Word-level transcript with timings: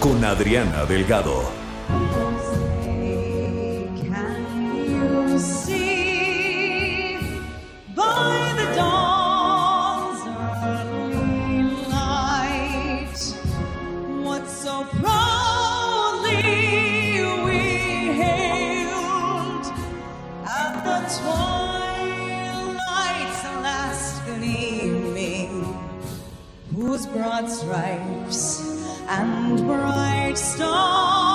con 0.00 0.24
Adriana 0.24 0.86
Delgado. 0.86 1.59
And 29.20 29.66
bright 29.66 30.38
stars 30.38 31.29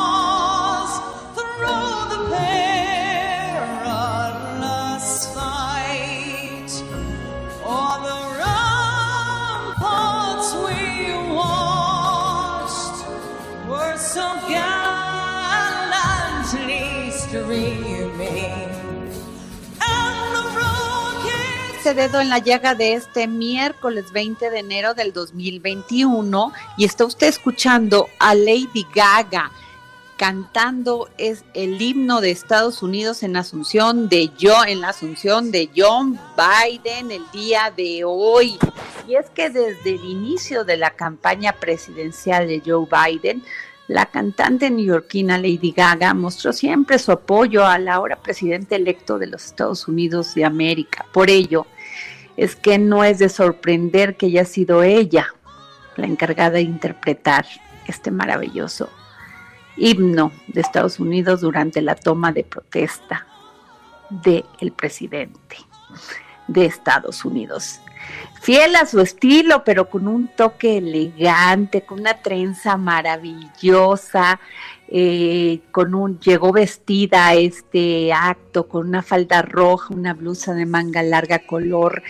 dedo 21.94 22.20
en 22.20 22.30
la 22.30 22.40
llaga 22.40 22.74
de 22.74 22.94
este 22.94 23.28
miércoles 23.28 24.12
20 24.12 24.50
de 24.50 24.60
enero 24.60 24.94
del 24.96 25.14
2021 25.14 26.52
y 26.78 26.86
está 26.86 27.06
usted 27.06 27.28
escuchando 27.28 28.08
a 28.18 28.34
Lady 28.34 28.88
Gaga 28.94 29.52
cantando 30.18 31.10
es 31.18 31.44
el 31.54 31.80
himno 31.80 32.22
de 32.22 32.32
Estados 32.32 32.82
Unidos 32.82 33.22
en 33.22 33.36
Asunción 33.36 34.10
de 34.10 34.32
yo 34.38 34.66
en 34.66 34.82
la 34.82 34.90
Asunción 34.90 35.52
de 35.52 35.70
John 35.76 36.20
Biden 36.36 37.12
el 37.12 37.24
día 37.32 37.72
de 37.76 38.04
hoy. 38.04 38.58
Y 39.08 39.16
es 39.16 39.30
que 39.30 39.50
desde 39.50 39.96
el 39.96 40.06
inicio 40.06 40.64
de 40.64 40.78
la 40.78 40.92
campaña 40.92 41.54
presidencial 41.54 42.48
de 42.48 42.64
Joe 42.66 42.88
Biden, 42.90 43.44
la 43.88 44.08
cantante 44.08 44.72
neoyorquina 44.72 45.38
Lady 45.38 45.72
Gaga 45.72 46.16
mostró 46.16 46.52
siempre 46.54 46.98
su 46.98 47.12
apoyo 47.12 47.66
al 47.66 47.88
ahora 47.88 48.16
presidente 48.16 48.76
electo 48.76 49.20
de 49.20 49.28
los 49.28 49.46
Estados 49.46 49.88
Unidos 49.88 50.34
de 50.34 50.46
América. 50.46 51.06
Por 51.12 51.30
ello, 51.30 51.68
es 52.38 52.56
que 52.56 52.78
no 52.78 53.04
es 53.04 53.20
de 53.20 53.30
sorprender 53.30 54.18
que 54.18 54.28
haya 54.28 54.46
sido 54.46 54.84
ella 54.84 55.28
la 55.96 56.06
encargada 56.06 56.52
de 56.52 56.62
interpretar 56.62 57.46
este 57.88 58.12
maravilloso 58.12 58.90
himno 59.78 60.32
de 60.48 60.62
Estados 60.62 61.00
Unidos 61.00 61.42
durante 61.42 61.82
la 61.82 61.96
toma 61.96 62.32
de 62.32 62.44
protesta 62.44 63.28
del 64.10 64.72
presidente 64.76 65.58
de 66.48 66.66
Estados 66.66 67.26
Unidos. 67.26 67.80
Fiel 68.42 68.76
a 68.76 68.86
su 68.86 69.02
estilo, 69.02 69.64
pero 69.64 69.90
con 69.90 70.08
un 70.08 70.28
toque 70.28 70.78
elegante, 70.78 71.82
con 71.82 72.02
una 72.02 72.22
trenza 72.22 72.78
maravillosa, 72.78 74.40
eh, 74.88 75.62
con 75.72 75.96
un, 75.96 76.20
llegó 76.20 76.52
vestida 76.52 77.28
a 77.28 77.34
este 77.34 78.14
acto 78.14 78.68
con 78.68 78.88
una 78.88 79.02
falda 79.02 79.42
roja, 79.42 79.94
una 79.94 80.14
blusa 80.14 80.54
de 80.54 80.66
manga 80.66 81.02
larga 81.02 81.40
color 81.40 82.04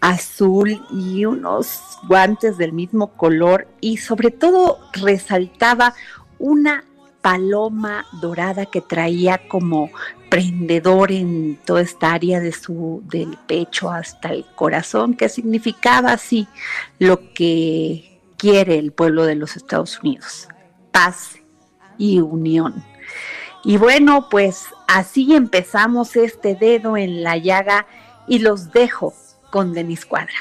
azul 0.00 0.80
y 0.92 1.24
unos 1.24 1.98
guantes 2.06 2.56
del 2.56 2.72
mismo 2.72 3.08
color 3.16 3.66
y 3.80 3.96
sobre 3.96 4.30
todo 4.30 4.78
resaltaba 4.92 5.94
una 6.38 6.84
paloma 7.20 8.06
dorada 8.20 8.66
que 8.66 8.80
traía 8.80 9.48
como 9.48 9.90
prendedor 10.30 11.12
en 11.12 11.58
toda 11.64 11.82
esta 11.82 12.12
área 12.12 12.40
de 12.40 12.52
su 12.52 13.02
del 13.06 13.36
pecho 13.46 13.90
hasta 13.90 14.30
el 14.30 14.46
corazón 14.54 15.14
que 15.14 15.28
significaba 15.28 16.12
así 16.12 16.46
lo 16.98 17.32
que 17.34 18.20
quiere 18.38 18.78
el 18.78 18.92
pueblo 18.92 19.26
de 19.26 19.34
los 19.34 19.56
Estados 19.56 20.00
Unidos 20.00 20.48
paz 20.92 21.39
y 22.00 22.18
unión. 22.18 22.82
Y 23.62 23.76
bueno, 23.76 24.28
pues 24.30 24.64
así 24.88 25.34
empezamos 25.34 26.16
este 26.16 26.56
dedo 26.56 26.96
en 26.96 27.22
la 27.22 27.36
llaga 27.36 27.86
y 28.26 28.38
los 28.38 28.72
dejo 28.72 29.14
con 29.50 29.74
Denis 29.74 30.06
Cuadra. 30.06 30.32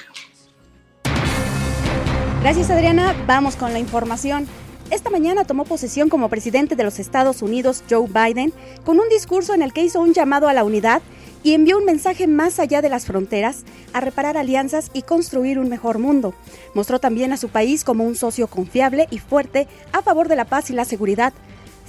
Gracias 2.42 2.72
Adriana, 2.72 3.14
vamos 3.28 3.58
con 3.58 3.74
la 3.74 3.80
información. 3.80 4.48
Esta 4.90 5.10
mañana 5.10 5.44
tomó 5.44 5.66
posesión 5.66 6.08
como 6.08 6.30
presidente 6.30 6.78
de 6.78 6.84
los 6.84 6.98
Estados 6.98 7.42
Unidos 7.42 7.84
Joe 7.90 8.08
Biden 8.08 8.54
con 8.86 8.98
un 9.00 9.10
discurso 9.10 9.54
en 9.54 9.62
el 9.62 9.74
que 9.74 9.84
hizo 9.84 10.00
un 10.00 10.14
llamado 10.14 10.48
a 10.48 10.54
la 10.54 10.64
unidad 10.64 11.02
y 11.44 11.54
envió 11.54 11.78
un 11.78 11.86
mensaje 11.86 12.28
más 12.28 12.60
allá 12.60 12.82
de 12.82 12.90
las 12.90 13.06
fronteras, 13.06 13.64
a 13.94 14.02
reparar 14.02 14.38
alianzas 14.38 14.92
y 14.94 15.04
construir 15.04 15.60
un 15.60 15.70
mejor 15.70 16.00
mundo. 16.00 16.34
Mostró 16.74 17.00
también 17.00 17.34
a 17.34 17.38
su 17.38 17.50
país 17.50 17.84
como 17.84 18.04
un 18.04 18.16
socio 18.16 18.48
confiable 18.48 19.08
y 19.12 19.20
fuerte 19.20 19.68
a 19.92 20.02
favor 20.02 20.28
de 20.28 20.36
la 20.36 20.46
paz 20.46 20.70
y 20.70 20.74
la 20.74 20.86
seguridad, 20.86 21.34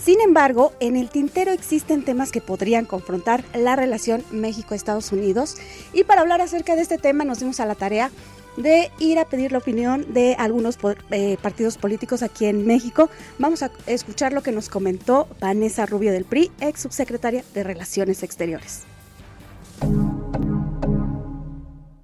sin 0.03 0.23
embargo, 0.23 0.73
en 0.81 0.97
el 0.97 1.11
tintero 1.11 1.53
existen 1.53 2.03
temas 2.03 2.33
que 2.33 2.41
podrían 2.41 2.87
confrontar 2.87 3.45
la 3.55 3.77
relación 3.77 4.25
México-Estados 4.31 5.13
Unidos 5.13 5.57
y 5.93 6.05
para 6.05 6.23
hablar 6.23 6.41
acerca 6.41 6.75
de 6.75 6.81
este 6.81 6.97
tema 6.97 7.25
nos 7.25 7.41
dimos 7.41 7.61
a 7.61 7.67
la 7.67 7.75
tarea 7.75 8.11
de 8.57 8.91
ir 8.99 9.19
a 9.19 9.27
pedir 9.27 9.53
la 9.53 9.59
opinión 9.59 10.13
de 10.13 10.37
algunos 10.39 10.79
eh, 11.11 11.37
partidos 11.43 11.77
políticos 11.77 12.23
aquí 12.23 12.47
en 12.47 12.67
México. 12.67 13.11
Vamos 13.39 13.63
a 13.63 13.71
escuchar 13.87 14.33
lo 14.33 14.43
que 14.43 14.53
nos 14.53 14.71
comentó 14.71 15.29
Vanessa 15.39 15.85
Rubio 15.85 16.13
del 16.13 16.25
PRI, 16.25 16.51
ex 16.61 16.81
subsecretaria 16.81 17.45
de 17.53 17.63
Relaciones 17.63 18.23
Exteriores. 18.23 18.85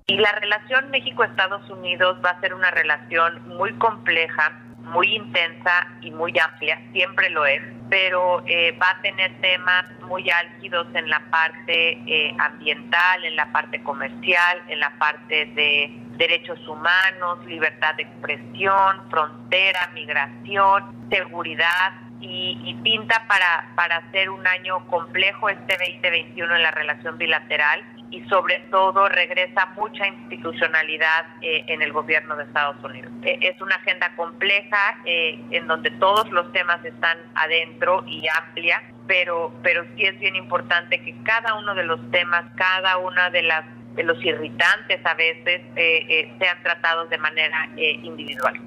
Y 0.08 0.16
la 0.18 0.32
relación 0.32 0.90
México-Estados 0.90 1.68
Unidos 1.68 2.18
va 2.24 2.30
a 2.30 2.40
ser 2.40 2.54
una 2.54 2.70
relación 2.70 3.46
muy 3.48 3.72
compleja, 3.74 4.52
muy 4.78 5.14
intensa 5.16 5.88
y 6.00 6.10
muy 6.12 6.32
amplia, 6.38 6.80
siempre 6.92 7.28
lo 7.30 7.44
es, 7.44 7.60
pero 7.90 8.42
eh, 8.46 8.72
va 8.80 8.90
a 8.90 9.02
tener 9.02 9.40
temas 9.40 9.84
muy 10.02 10.30
álgidos 10.30 10.86
en 10.94 11.10
la 11.10 11.20
parte 11.30 11.92
eh, 12.06 12.36
ambiental, 12.38 13.24
en 13.24 13.36
la 13.36 13.50
parte 13.52 13.82
comercial, 13.82 14.62
en 14.68 14.80
la 14.80 14.96
parte 14.98 15.46
de 15.46 15.90
derechos 16.16 16.58
humanos, 16.66 17.44
libertad 17.46 17.94
de 17.96 18.04
expresión, 18.04 19.10
frontera, 19.10 19.90
migración, 19.92 21.08
seguridad, 21.10 21.92
y, 22.20 22.58
y, 22.64 22.74
pinta 22.82 23.26
para, 23.28 23.72
para 23.74 24.10
ser 24.10 24.30
un 24.30 24.46
año 24.46 24.86
complejo 24.86 25.48
este 25.48 25.76
2021 25.78 26.56
en 26.56 26.62
la 26.62 26.70
relación 26.70 27.18
bilateral 27.18 27.84
y 28.10 28.22
sobre 28.28 28.60
todo 28.70 29.08
regresa 29.08 29.66
mucha 29.76 30.06
institucionalidad 30.06 31.26
eh, 31.42 31.64
en 31.68 31.82
el 31.82 31.92
gobierno 31.92 32.36
de 32.36 32.44
Estados 32.44 32.82
Unidos. 32.84 33.12
Eh, 33.22 33.38
es 33.42 33.60
una 33.60 33.76
agenda 33.76 34.14
compleja 34.16 34.98
eh, 35.04 35.40
en 35.50 35.66
donde 35.66 35.90
todos 35.92 36.30
los 36.30 36.52
temas 36.52 36.84
están 36.84 37.18
adentro 37.34 38.04
y 38.06 38.24
amplia, 38.38 38.82
pero, 39.06 39.52
pero 39.62 39.84
sí 39.96 40.04
es 40.04 40.18
bien 40.18 40.36
importante 40.36 41.02
que 41.02 41.14
cada 41.24 41.54
uno 41.54 41.74
de 41.74 41.84
los 41.84 42.00
temas, 42.10 42.44
cada 42.56 42.98
una 42.98 43.30
de 43.30 43.42
las 43.42 43.64
de 43.96 44.02
los 44.02 44.22
irritantes 44.22 45.00
a 45.06 45.14
veces 45.14 45.62
sean 45.74 46.62
tratados 46.62 47.08
de 47.08 47.16
manera 47.16 47.66
individual. 47.76 48.65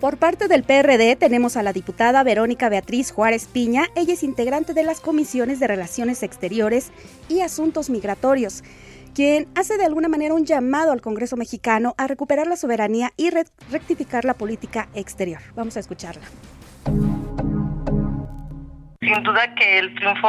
Por 0.00 0.16
parte 0.16 0.46
del 0.46 0.62
PRD 0.62 1.16
tenemos 1.16 1.56
a 1.56 1.64
la 1.64 1.72
diputada 1.72 2.22
Verónica 2.22 2.68
Beatriz 2.68 3.10
Juárez 3.10 3.48
Piña, 3.48 3.86
ella 3.96 4.12
es 4.12 4.22
integrante 4.22 4.72
de 4.72 4.84
las 4.84 5.00
comisiones 5.00 5.58
de 5.58 5.66
Relaciones 5.66 6.22
Exteriores 6.22 6.92
y 7.28 7.40
Asuntos 7.40 7.90
Migratorios, 7.90 8.62
quien 9.12 9.48
hace 9.56 9.76
de 9.76 9.84
alguna 9.84 10.06
manera 10.06 10.34
un 10.34 10.46
llamado 10.46 10.92
al 10.92 11.00
Congreso 11.00 11.36
mexicano 11.36 11.96
a 11.98 12.06
recuperar 12.06 12.46
la 12.46 12.54
soberanía 12.54 13.10
y 13.16 13.30
rectificar 13.30 14.24
la 14.24 14.34
política 14.34 14.88
exterior. 14.94 15.40
Vamos 15.56 15.76
a 15.76 15.80
escucharla. 15.80 16.22
Sin 19.00 19.22
duda 19.24 19.52
que 19.56 19.78
el 19.80 19.96
triunfo 19.96 20.28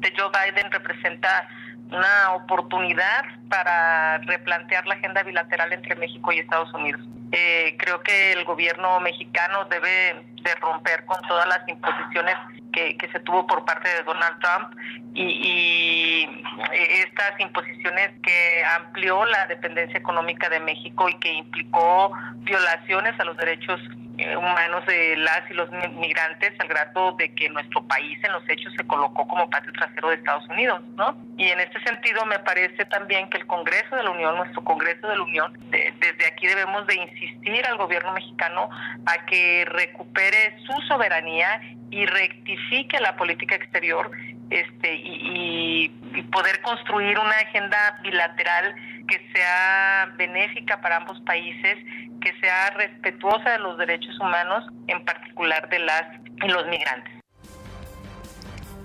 de 0.00 0.12
Joe 0.18 0.30
Biden 0.30 0.72
representa 0.72 1.48
una 1.90 2.32
oportunidad 2.34 3.24
para 3.48 4.18
replantear 4.18 4.86
la 4.86 4.94
agenda 4.94 5.22
bilateral 5.22 5.72
entre 5.72 5.94
México 5.96 6.32
y 6.32 6.38
Estados 6.38 6.72
Unidos. 6.74 7.00
Eh, 7.32 7.76
creo 7.78 8.00
que 8.02 8.32
el 8.32 8.44
gobierno 8.44 9.00
mexicano 9.00 9.64
debe 9.64 10.24
de 10.42 10.54
romper 10.60 11.04
con 11.04 11.20
todas 11.26 11.46
las 11.48 11.68
imposiciones 11.68 12.36
que, 12.72 13.08
se 13.12 13.20
tuvo 13.20 13.46
por 13.46 13.64
parte 13.64 13.88
de 13.88 14.02
Donald 14.02 14.36
Trump 14.40 14.74
y, 15.14 16.28
estas 16.72 17.38
imposiciones 17.38 18.10
que 18.22 18.64
amplió 18.76 19.24
la 19.24 19.46
dependencia 19.46 19.98
económica 19.98 20.48
de 20.48 20.60
México 20.60 21.08
y 21.08 21.14
que 21.18 21.32
implicó 21.32 22.12
violaciones 22.38 23.18
a 23.20 23.24
los 23.24 23.36
derechos 23.36 23.80
eh, 23.80 24.03
humanos 24.36 24.86
de 24.86 25.16
las 25.16 25.50
y 25.50 25.54
los 25.54 25.68
migrantes 25.70 26.52
al 26.60 26.68
grado 26.68 27.12
de 27.12 27.34
que 27.34 27.48
nuestro 27.50 27.82
país 27.86 28.18
en 28.22 28.32
los 28.32 28.48
hechos 28.48 28.72
se 28.76 28.86
colocó 28.86 29.26
como 29.26 29.50
patio 29.50 29.72
trasero 29.72 30.08
de 30.08 30.16
Estados 30.16 30.48
Unidos, 30.48 30.82
¿no? 30.96 31.16
Y 31.36 31.48
en 31.48 31.60
este 31.60 31.82
sentido 31.82 32.24
me 32.26 32.38
parece 32.38 32.84
también 32.86 33.28
que 33.28 33.38
el 33.38 33.46
Congreso 33.46 33.96
de 33.96 34.04
la 34.04 34.10
Unión, 34.10 34.36
nuestro 34.36 34.62
Congreso 34.62 35.08
de 35.08 35.16
la 35.16 35.22
Unión, 35.22 35.58
desde 35.70 36.26
aquí 36.26 36.46
debemos 36.46 36.86
de 36.86 36.94
insistir 36.94 37.66
al 37.66 37.76
gobierno 37.76 38.12
mexicano 38.12 38.70
a 39.06 39.26
que 39.26 39.64
recupere 39.66 40.56
su 40.64 40.72
soberanía 40.86 41.60
y 41.90 42.06
rectifique 42.06 43.00
la 43.00 43.16
política 43.16 43.54
exterior 43.56 44.10
este 44.54 44.94
y, 44.94 45.88
poder 46.32 46.60
construir 46.62 47.18
una 47.18 47.30
agenda 47.30 48.00
bilateral 48.02 48.74
que 49.08 49.20
sea 49.34 50.12
benéfica 50.16 50.80
para 50.80 50.96
ambos 50.98 51.20
países 51.22 51.76
que 52.20 52.32
sea 52.40 52.70
respetuosa 52.70 53.50
de 53.50 53.58
los 53.58 53.76
derechos 53.78 54.18
humanos, 54.18 54.64
en 54.88 55.04
particular 55.04 55.68
de 55.68 55.78
las 55.80 56.02
y 56.42 56.48
los 56.48 56.66
migrantes. 56.66 57.12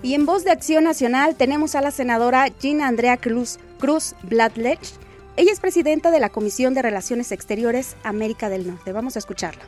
Y 0.02 0.14
en 0.14 0.26
voz 0.26 0.44
de 0.44 0.50
Acción 0.50 0.84
Nacional 0.84 1.36
tenemos 1.36 1.74
a 1.74 1.80
la 1.80 1.90
senadora 1.90 2.46
Gina 2.60 2.86
Andrea 2.86 3.16
Cruz, 3.16 3.58
Cruz. 3.78 4.14
Ella 4.30 5.52
es 5.52 5.60
presidenta 5.60 6.10
de 6.10 6.20
la 6.20 6.28
Comisión 6.28 6.74
de 6.74 6.82
Relaciones 6.82 7.32
Exteriores 7.32 7.96
América 8.04 8.48
del 8.48 8.66
Norte. 8.66 8.92
Vamos 8.92 9.16
a 9.16 9.20
escucharla 9.20 9.62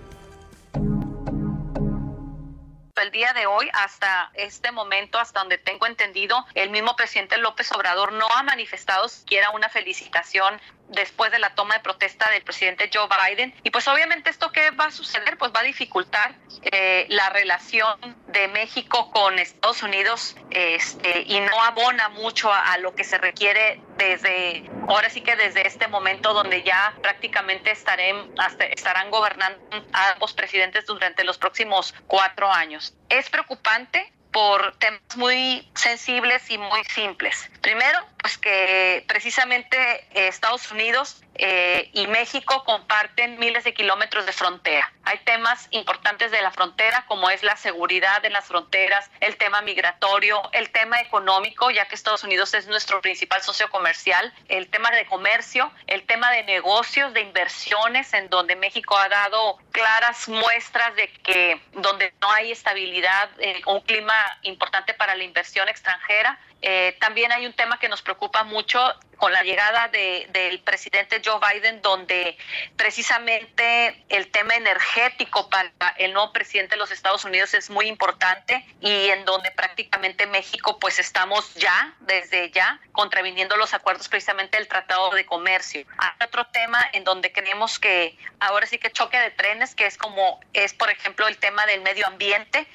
día 3.12 3.32
de 3.35 3.47
hoy, 3.47 3.69
hasta 3.75 4.31
este 4.35 4.73
momento, 4.73 5.19
hasta 5.19 5.41
donde 5.41 5.59
tengo 5.59 5.87
entendido, 5.87 6.44
el 6.55 6.70
mismo 6.70 6.97
presidente 6.97 7.37
López 7.37 7.70
Obrador 7.73 8.12
no 8.12 8.26
ha 8.35 8.43
manifestado 8.43 9.09
siquiera 9.09 9.50
una 9.50 9.69
felicitación 9.69 10.61
después 10.93 11.31
de 11.33 11.39
la 11.39 11.55
toma 11.55 11.75
de 11.75 11.81
protesta 11.81 12.31
del 12.31 12.43
presidente 12.43 12.91
Joe 12.93 13.09
Biden. 13.09 13.55
Y 13.62 13.71
pues 13.71 13.87
obviamente 13.89 14.31
esto 14.31 14.53
que 14.53 14.71
va 14.71 14.87
a 14.87 14.91
suceder, 14.91 15.37
pues 15.39 15.53
va 15.55 15.61
a 15.61 15.65
dificultar 15.65 16.35
eh, 16.62 17.06
la 17.09 17.31
relación 17.31 17.99
de 18.29 18.49
México 18.49 19.11
con 19.11 19.39
Estados 19.39 19.83
Unidos 19.83 20.37
este, 20.50 21.25
y 21.27 21.41
no 21.41 21.62
abona 21.62 22.09
mucho 22.11 22.53
a, 22.53 22.79
lo 22.79 22.94
que 22.94 23.05
se 23.05 23.19
requiere 23.19 23.81
desde, 23.97 24.65
ahora 24.89 25.11
sí 25.11 25.21
que 25.21 25.37
desde 25.37 25.67
este 25.67 25.87
momento 25.89 26.33
donde 26.33 26.62
ya 26.62 26.94
prácticamente 27.03 27.71
estarán, 27.71 28.33
estarán 28.71 29.11
gobernando 29.11 29.59
ambos 29.93 30.33
presidentes 30.33 30.87
durante 30.87 31.25
los 31.25 31.39
próximos 31.39 31.94
cuatro 32.06 32.50
años. 32.50 32.94
Es 33.09 33.29
preocupante 33.31 34.12
por 34.33 34.75
temas 34.79 35.17
muy 35.17 35.69
sensibles 35.75 36.50
y 36.50 36.59
muy 36.59 36.83
simples. 36.85 37.50
Primero, 37.61 37.99
pues 38.23 38.39
que 38.39 39.05
precisamente 39.09 39.77
eh, 40.15 40.29
Estados 40.29 40.71
Unidos 40.71 41.23
eh, 41.35 41.91
y 41.93 42.07
México 42.07 42.63
comparten 42.65 43.39
miles 43.39 43.65
de 43.65 43.75
kilómetros 43.75 44.27
de 44.27 44.33
frontera. 44.33 44.93
Hay 45.05 45.19
temas 45.25 45.67
importantes 45.71 46.31
de 46.31 46.41
la 46.41 46.53
frontera 46.53 47.05
como 47.09 47.31
es 47.31 47.43
la 47.43 47.57
seguridad 47.57 48.25
en 48.25 48.33
las 48.33 48.45
fronteras, 48.45 49.11
el 49.21 49.37
tema 49.37 49.61
migratorio, 49.63 50.41
el 50.53 50.71
tema 50.71 51.01
económico, 51.01 51.71
ya 51.71 51.89
que 51.89 51.97
Estados 51.97 52.23
Unidos 52.23 52.55
es 52.55 52.69
nuestro 52.69 53.01
principal 53.01 53.43
socio 53.43 53.69
comercial, 53.71 54.33
el 54.49 54.69
tema 54.69 54.91
de 54.93 55.05
comercio, 55.07 55.73
el 55.89 56.05
tema 56.05 56.31
de 56.31 56.45
negocios, 56.45 57.13
de 57.15 57.23
inversiones, 57.23 58.13
en 58.15 58.29
donde 58.29 58.55
México 58.55 58.97
ha 58.97 59.09
dado 59.09 59.59
claras 59.73 60.29
muestras 60.29 60.95
de 60.95 61.09
que 61.09 61.61
donde 61.73 62.13
no 62.21 62.31
hay 62.31 62.53
estabilidad, 62.53 63.31
eh, 63.39 63.61
un 63.67 63.81
clima 63.81 64.15
importante 64.43 64.95
para 64.95 65.17
la 65.17 65.25
inversión 65.25 65.69
extranjera, 65.69 66.39
eh, 66.62 66.97
también 67.00 67.32
hay 67.32 67.44
un 67.44 67.53
tema 67.53 67.79
que 67.79 67.88
nos 67.88 68.03
preocupa 68.03 68.44
mucho 68.44 68.81
con 69.17 69.32
la 69.32 69.44
llegada 69.44 69.87
del 69.87 70.61
presidente 70.64 71.23
Joe 71.25 71.38
Biden, 71.38 71.81
donde 71.81 72.37
precisamente 72.76 74.05
el 74.09 74.32
tema 74.32 74.56
energético 74.56 75.49
para 75.49 75.70
el 75.99 76.12
nuevo 76.12 76.32
presidente 76.32 76.75
de 76.75 76.79
los 76.79 76.91
Estados 76.91 77.25
Unidos 77.25 77.55
es 77.55 77.70
muy 77.70 77.87
importante 77.87 78.67
y 78.81 79.11
en 79.11 79.25
donde 79.25 79.53
prácticamente 79.53 80.26
México 80.26 80.81
pues 80.81 80.99
estamos 80.99 81.55
ya, 81.55 81.94
desde 82.00 82.50
ya, 82.50 82.81
contraviniendo 82.91 83.56
los 83.56 83.75
acuerdos 83.75 84.08
precisamente 84.08 84.58
del 84.58 84.67
Tratado 84.67 85.11
de 85.11 85.25
Comercio. 85.25 85.87
Hay 85.99 86.26
otro 86.26 86.47
tema 86.47 86.81
en 86.93 87.05
donde 87.05 87.31
creemos 87.31 87.79
que 87.79 88.19
ahora 88.41 88.67
sí 88.67 88.79
que 88.79 88.91
choque 88.91 89.19
de 89.20 89.31
trenes, 89.31 89.76
que 89.76 89.87
es 89.87 89.97
como 89.99 90.41
es 90.53 90.75
por 90.75 90.91
ejemplo 90.91 91.29
el 91.29 91.38
tema 91.38 91.65
del 91.67 91.81
medio 91.82 92.08
ambiente, 92.08 92.67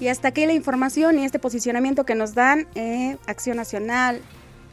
y 0.00 0.08
hasta 0.08 0.28
aquí 0.28 0.46
la 0.46 0.52
información 0.52 1.18
y 1.18 1.24
este 1.24 1.38
posicionamiento 1.38 2.04
que 2.04 2.14
nos 2.14 2.34
dan 2.34 2.66
eh, 2.74 3.16
Acción 3.26 3.56
Nacional, 3.56 4.20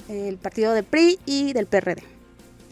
el 0.07 0.38
partido 0.38 0.74
del 0.74 0.83
PRI 0.83 1.19
y 1.25 1.54
del 1.54 1.66
PRD. 1.66 2.04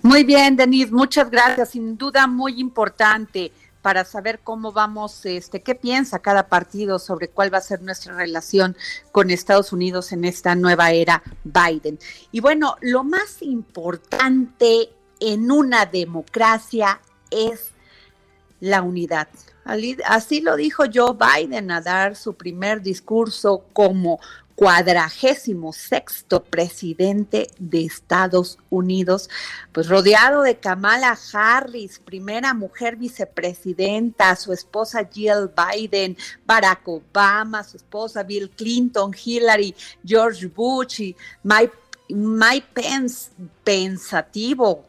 Muy 0.03 0.23
bien, 0.23 0.55
Denise, 0.55 0.91
muchas 0.91 1.31
gracias. 1.31 1.69
Sin 1.69 1.97
duda 1.97 2.27
muy 2.27 2.59
importante 2.59 3.51
para 3.81 4.05
saber 4.05 4.39
cómo 4.43 4.71
vamos, 4.71 5.25
este, 5.25 5.61
qué 5.61 5.75
piensa 5.75 6.19
cada 6.19 6.47
partido 6.47 6.99
sobre 6.99 7.27
cuál 7.27 7.53
va 7.53 7.57
a 7.57 7.61
ser 7.61 7.81
nuestra 7.81 8.15
relación 8.15 8.77
con 9.11 9.29
Estados 9.29 9.73
Unidos 9.73 10.11
en 10.11 10.25
esta 10.25 10.55
nueva 10.55 10.91
era 10.91 11.21
Biden. 11.43 11.99
Y 12.31 12.39
bueno, 12.39 12.77
lo 12.81 13.03
más 13.03 13.41
importante 13.41 14.89
en 15.19 15.51
una 15.51 15.85
democracia 15.85 17.01
es 17.29 17.71
la 18.59 18.81
unidad. 18.81 19.27
Así 19.65 20.41
lo 20.41 20.55
dijo 20.55 20.83
Joe 20.93 21.15
Biden 21.17 21.71
a 21.71 21.81
dar 21.81 22.15
su 22.15 22.33
primer 22.33 22.81
discurso 22.81 23.65
como 23.73 24.19
cuadragésimo 24.55 25.73
sexto 25.73 26.43
presidente 26.43 27.49
de 27.57 27.85
Estados 27.85 28.59
Unidos, 28.69 29.29
pues 29.71 29.87
rodeado 29.87 30.43
de 30.43 30.57
Kamala 30.57 31.17
Harris, 31.33 31.99
primera 31.99 32.53
mujer 32.53 32.95
vicepresidenta, 32.95 34.35
su 34.35 34.53
esposa 34.53 35.09
Jill 35.11 35.49
Biden, 35.55 36.15
Barack 36.45 36.87
Obama, 36.87 37.63
su 37.63 37.77
esposa 37.77 38.23
Bill 38.23 38.49
Clinton, 38.51 39.11
Hillary, 39.13 39.75
George 40.05 40.47
Bush 40.47 41.01
y 41.01 41.15
Mike, 41.41 41.73
Mike 42.09 42.67
Pence, 42.73 43.31
pensativo. 43.63 44.85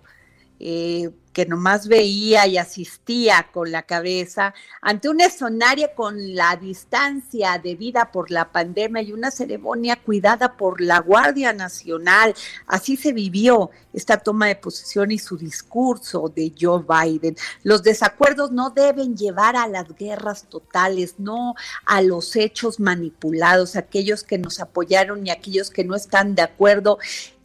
Eh, 0.61 1.11
que 1.35 1.45
nomás 1.45 1.89
veía 1.89 2.47
y 2.47 2.57
asistía 2.57 3.49
con 3.53 3.71
la 3.71 3.83
cabeza 3.83 4.55
ante 4.81 5.11
un 5.11 5.21
escenario 5.21 5.91
con 5.95 6.35
la 6.35 6.57
distancia 6.57 7.61
debida 7.63 8.11
por 8.11 8.31
la 8.31 8.51
pandemia 8.51 9.03
y 9.03 9.13
una 9.13 9.31
ceremonia 9.31 9.97
cuidada 9.97 10.57
por 10.57 10.81
la 10.81 11.01
Guardia 11.01 11.53
Nacional. 11.53 12.35
Así 12.67 12.97
se 12.97 13.13
vivió 13.13 13.71
esta 13.93 14.17
toma 14.17 14.47
de 14.47 14.57
posesión 14.57 15.11
y 15.11 15.19
su 15.19 15.37
discurso 15.37 16.33
de 16.35 16.53
Joe 16.59 16.85
Biden. 16.89 17.37
Los 17.65 17.83
desacuerdos 17.83 18.53
no 18.53 18.71
deben 18.71 19.17
llevar 19.17 19.57
a 19.57 19.67
las 19.67 19.95
guerras 19.97 20.45
totales, 20.49 21.17
no 21.19 21.55
a 21.85 22.01
los 22.01 22.37
hechos 22.37 22.79
manipulados, 22.79 23.77
aquellos 23.77 24.23
que 24.23 24.39
nos 24.39 24.61
apoyaron 24.61 25.27
y 25.27 25.31
aquellos 25.31 25.71
que 25.71 25.85
no 25.85 25.97
están 25.97 26.35
de 26.37 26.43
acuerdo. 26.43 26.99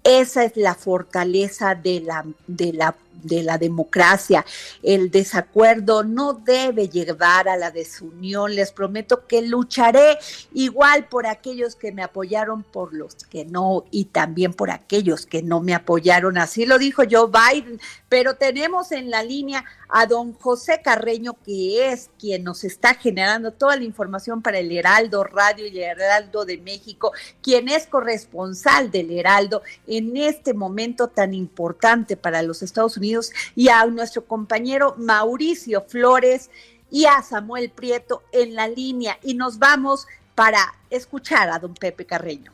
Esa 0.04 0.46
es 0.46 0.56
la 0.56 0.76
fortaleza 0.76 1.76
de 1.76 2.00
la, 2.00 2.26
de 2.48 2.72
la 2.72 2.96
de 3.24 3.44
la 3.44 3.58
democracia. 3.58 4.46
El 4.84 5.12
desacuerdo 5.12 6.04
no 6.04 6.34
debe 6.34 6.90
llevar 6.90 7.48
a 7.48 7.58
la 7.58 7.72
desunión. 7.72 8.56
Les 8.56 8.72
prometo 8.72 9.28
que 9.28 9.42
lucharé 9.42 10.18
igual 10.54 11.08
por 11.08 11.28
aquellos 11.28 11.76
que 11.76 11.92
me 11.92 12.04
apoyaron, 12.04 12.64
por 12.64 12.94
los 12.94 13.16
que 13.16 13.46
no, 13.46 13.86
y 13.92 14.06
también 14.06 14.54
por 14.54 14.72
aquellos 14.72 15.26
que 15.26 15.42
no 15.42 15.62
me 15.62 15.74
apoyaron. 15.74 16.38
Así 16.38 16.66
lo 16.66 16.78
dijo 16.78 17.04
Joe 17.10 17.30
Biden. 17.30 17.80
Pero 18.10 18.36
tenemos 18.36 18.92
en 18.92 19.10
la 19.10 19.24
línea 19.24 19.64
a 19.88 20.06
don 20.06 20.34
José 20.34 20.82
Carreño, 20.84 21.38
que 21.46 21.92
es 21.92 22.10
quien 22.20 22.44
nos 22.44 22.64
está 22.64 22.96
generando 22.96 23.52
toda 23.52 23.76
la 23.76 23.84
información 23.84 24.42
para 24.42 24.60
el 24.60 24.72
Heraldo 24.72 25.24
Radio 25.24 25.66
y 25.68 25.80
el 25.80 26.00
Heraldo 26.00 26.46
de 26.46 26.58
México, 26.58 27.12
quien 27.42 27.70
es 27.70 27.88
corresponsal 27.88 28.92
del 28.92 29.12
Heraldo 29.12 29.62
en 29.88 30.10
en 30.10 30.18
este 30.18 30.54
momento 30.54 31.10
tan 31.10 31.34
importante 31.34 32.18
para 32.18 32.42
los 32.42 32.64
Estados 32.64 32.98
Unidos 32.98 33.09
y 33.56 33.70
a 33.70 33.86
nuestro 33.86 34.26
compañero 34.26 34.96
Mauricio 34.98 35.82
Flores 35.88 36.50
y 36.92 37.06
a 37.06 37.22
Samuel 37.22 37.70
Prieto 37.70 38.24
en 38.32 38.56
la 38.56 38.68
línea. 38.68 39.18
Y 39.24 39.34
nos 39.34 39.60
vamos 39.60 40.08
para 40.36 40.60
escuchar 40.90 41.50
a 41.50 41.60
don 41.60 41.74
Pepe 41.74 42.06
Carreño. 42.06 42.52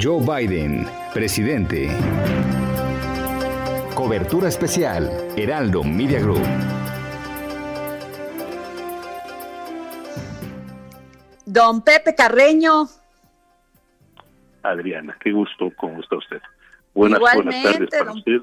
Joe 0.00 0.20
Biden, 0.20 0.88
presidente. 1.12 1.88
Cobertura 3.94 4.48
especial, 4.48 5.08
Heraldo 5.36 5.84
Media 5.84 6.20
Group. 6.20 6.42
Don 11.46 11.82
Pepe 11.82 12.14
Carreño. 12.14 12.86
Adriana, 14.64 15.16
qué 15.22 15.30
gusto, 15.30 15.70
¿cómo 15.76 16.00
está 16.00 16.16
usted? 16.16 16.40
Buenas, 16.94 17.18
buenas 17.18 17.62
tardes 17.62 17.90
para 17.90 18.12
usted. 18.12 18.40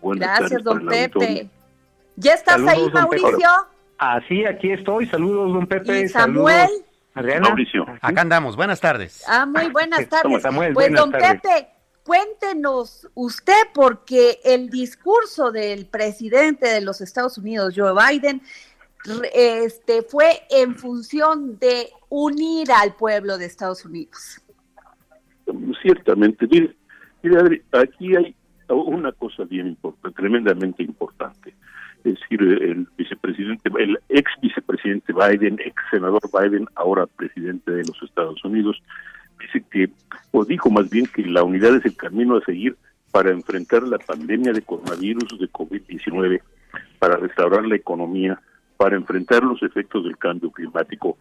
Buenas 0.00 0.38
Gracias, 0.38 0.62
don 0.62 0.86
Pepe. 0.86 1.50
¿Ya 2.16 2.34
estás 2.34 2.60
ahí, 2.66 2.88
Mauricio? 2.90 3.48
Ah, 3.98 4.20
sí, 4.28 4.44
aquí 4.44 4.70
estoy. 4.70 5.06
Saludos, 5.06 5.52
don 5.52 5.66
Pepe. 5.66 6.02
¿Y 6.02 6.08
Samuel. 6.08 6.68
Adriana. 7.14 7.48
Mauricio. 7.48 7.86
Acá 8.00 8.20
andamos. 8.20 8.56
Buenas 8.56 8.80
tardes. 8.80 9.24
Ah, 9.26 9.46
muy 9.46 9.68
buenas 9.70 10.08
tardes. 10.08 10.42
Samuel, 10.42 10.74
pues, 10.74 10.92
don 10.92 11.10
Pepe, 11.10 11.68
cuéntenos 12.04 13.08
usted, 13.14 13.62
porque 13.74 14.38
el 14.44 14.70
discurso 14.70 15.50
del 15.50 15.86
presidente 15.86 16.68
de 16.68 16.82
los 16.82 17.00
Estados 17.00 17.38
Unidos, 17.38 17.74
Joe 17.74 17.92
Biden, 17.92 18.42
este, 19.34 20.02
fue 20.02 20.42
en 20.50 20.76
función 20.76 21.58
de 21.58 21.90
unir 22.08 22.70
al 22.70 22.94
pueblo 22.94 23.38
de 23.38 23.46
Estados 23.46 23.84
Unidos. 23.84 24.40
Ciertamente, 25.82 26.46
mire, 26.48 26.76
mire 27.28 27.62
aquí 27.72 28.14
hay 28.16 28.34
una 28.68 29.12
cosa 29.12 29.44
bien 29.44 29.68
importante, 29.68 30.16
tremendamente 30.16 30.82
importante. 30.82 31.54
Es 32.04 32.20
decir, 32.20 32.40
el 32.42 32.86
vicepresidente, 32.96 33.70
el 33.78 33.98
ex 34.08 34.30
vicepresidente 34.40 35.12
Biden, 35.12 35.58
ex 35.64 35.74
senador 35.90 36.20
Biden, 36.32 36.66
ahora 36.76 37.06
presidente 37.06 37.72
de 37.72 37.84
los 37.84 38.00
Estados 38.02 38.44
Unidos, 38.44 38.80
dice 39.40 39.64
que, 39.70 39.90
o 40.30 40.44
dijo 40.44 40.70
más 40.70 40.88
bien 40.88 41.06
que 41.06 41.22
la 41.22 41.42
unidad 41.42 41.74
es 41.76 41.84
el 41.84 41.96
camino 41.96 42.36
a 42.36 42.44
seguir 42.44 42.76
para 43.10 43.30
enfrentar 43.30 43.82
la 43.82 43.98
pandemia 43.98 44.52
de 44.52 44.62
coronavirus 44.62 45.38
de 45.38 45.50
COVID-19, 45.50 46.40
para 46.98 47.16
restaurar 47.16 47.66
la 47.66 47.76
economía, 47.76 48.40
para 48.76 48.96
enfrentar 48.96 49.42
los 49.42 49.62
efectos 49.62 50.04
del 50.04 50.18
cambio 50.18 50.50
climático, 50.50 51.16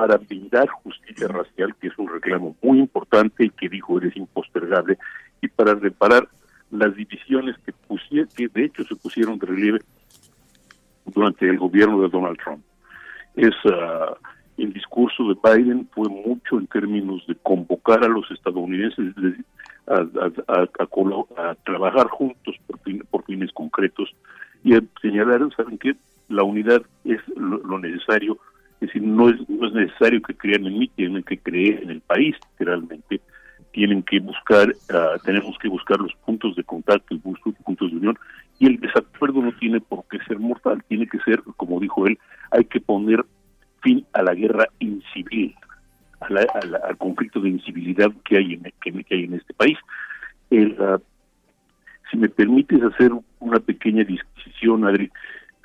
para 0.00 0.16
brindar 0.16 0.66
justicia 0.66 1.28
racial, 1.28 1.74
que 1.78 1.88
es 1.88 1.98
un 1.98 2.08
reclamo 2.08 2.56
muy 2.62 2.78
importante 2.78 3.44
y 3.44 3.50
que 3.50 3.68
dijo 3.68 3.98
eres 3.98 4.16
impostergable, 4.16 4.96
y 5.42 5.48
para 5.48 5.74
reparar 5.74 6.26
las 6.70 6.96
divisiones 6.96 7.54
que, 7.66 7.74
que 8.34 8.48
de 8.48 8.64
hecho 8.64 8.82
se 8.84 8.96
pusieron 8.96 9.38
de 9.38 9.46
relieve 9.46 9.78
durante 11.04 11.46
el 11.46 11.58
gobierno 11.58 12.00
de 12.00 12.08
Donald 12.08 12.38
Trump. 12.42 12.64
Es, 13.36 13.52
ah, 13.66 14.16
el 14.56 14.72
discurso 14.72 15.22
de 15.28 15.36
Biden 15.44 15.86
fue 15.92 16.08
mucho 16.08 16.58
en 16.58 16.66
términos 16.68 17.22
de 17.26 17.34
convocar 17.34 18.02
a 18.02 18.08
los 18.08 18.24
estadounidenses 18.30 19.14
a, 19.86 20.00
a, 20.48 21.54
trabajar 21.56 22.06
juntos 22.06 22.56
por, 22.66 22.78
por 23.10 23.24
fines 23.26 23.52
concretos 23.52 24.08
y 24.64 24.74
a 24.74 24.80
señalar, 25.02 25.46
¿saben 25.54 25.76
qué? 25.76 25.94
la 26.30 26.44
unidad 26.44 26.82
es 27.04 27.20
lo, 27.36 27.78
necesario, 27.78 28.38
es 28.80 28.88
decir, 28.88 29.02
no 29.02 29.28
es, 29.28 29.36
no 29.48 29.66
es 29.66 29.74
necesario 29.74 30.22
que 30.22 30.34
crean 30.34 30.66
en 30.66 30.78
mí, 30.78 30.88
tienen 30.88 31.22
que 31.22 31.38
creer 31.38 31.82
en 31.82 31.90
el 31.90 32.00
país, 32.00 32.34
literalmente, 32.52 33.20
tienen 33.72 34.02
que 34.02 34.20
buscar, 34.20 34.74
ah, 34.92 35.16
tenemos 35.24 35.56
que 35.58 35.68
buscar 35.68 35.98
los 35.98 36.14
puntos 36.24 36.56
de 36.56 36.64
contacto, 36.64 37.14
los 37.14 37.54
puntos 37.64 37.90
de 37.90 37.96
unión, 37.96 38.18
y 38.58 38.66
el 38.66 38.80
desacuerdo 38.80 39.42
no 39.42 39.52
tiene 39.52 39.80
por 39.80 40.04
qué 40.10 40.18
ser 40.26 40.38
mortal, 40.38 40.82
tiene 40.88 41.06
que 41.06 41.18
ser, 41.20 41.42
como 41.56 41.78
dijo 41.78 42.06
él, 42.06 42.18
hay 42.50 42.64
que 42.64 42.80
poner 42.80 43.24
fin 43.82 44.04
a 44.12 44.22
la 44.22 44.34
guerra 44.34 44.66
incivil, 44.78 45.54
al 46.20 46.96
conflicto 46.98 47.40
de 47.40 47.50
incivilidad 47.50 48.10
que 48.24 48.38
hay 48.38 48.54
en, 48.54 48.62
que, 48.82 49.14
hay 49.14 49.24
en 49.24 49.34
este 49.34 49.54
país. 49.54 49.78
Ah, 50.78 50.98
si 52.10 52.16
me 52.16 52.28
permites 52.28 52.82
hacer 52.82 53.12
una 53.38 53.60
pequeña 53.60 54.04
disquisición, 54.04 54.84
Adri, 54.84 55.10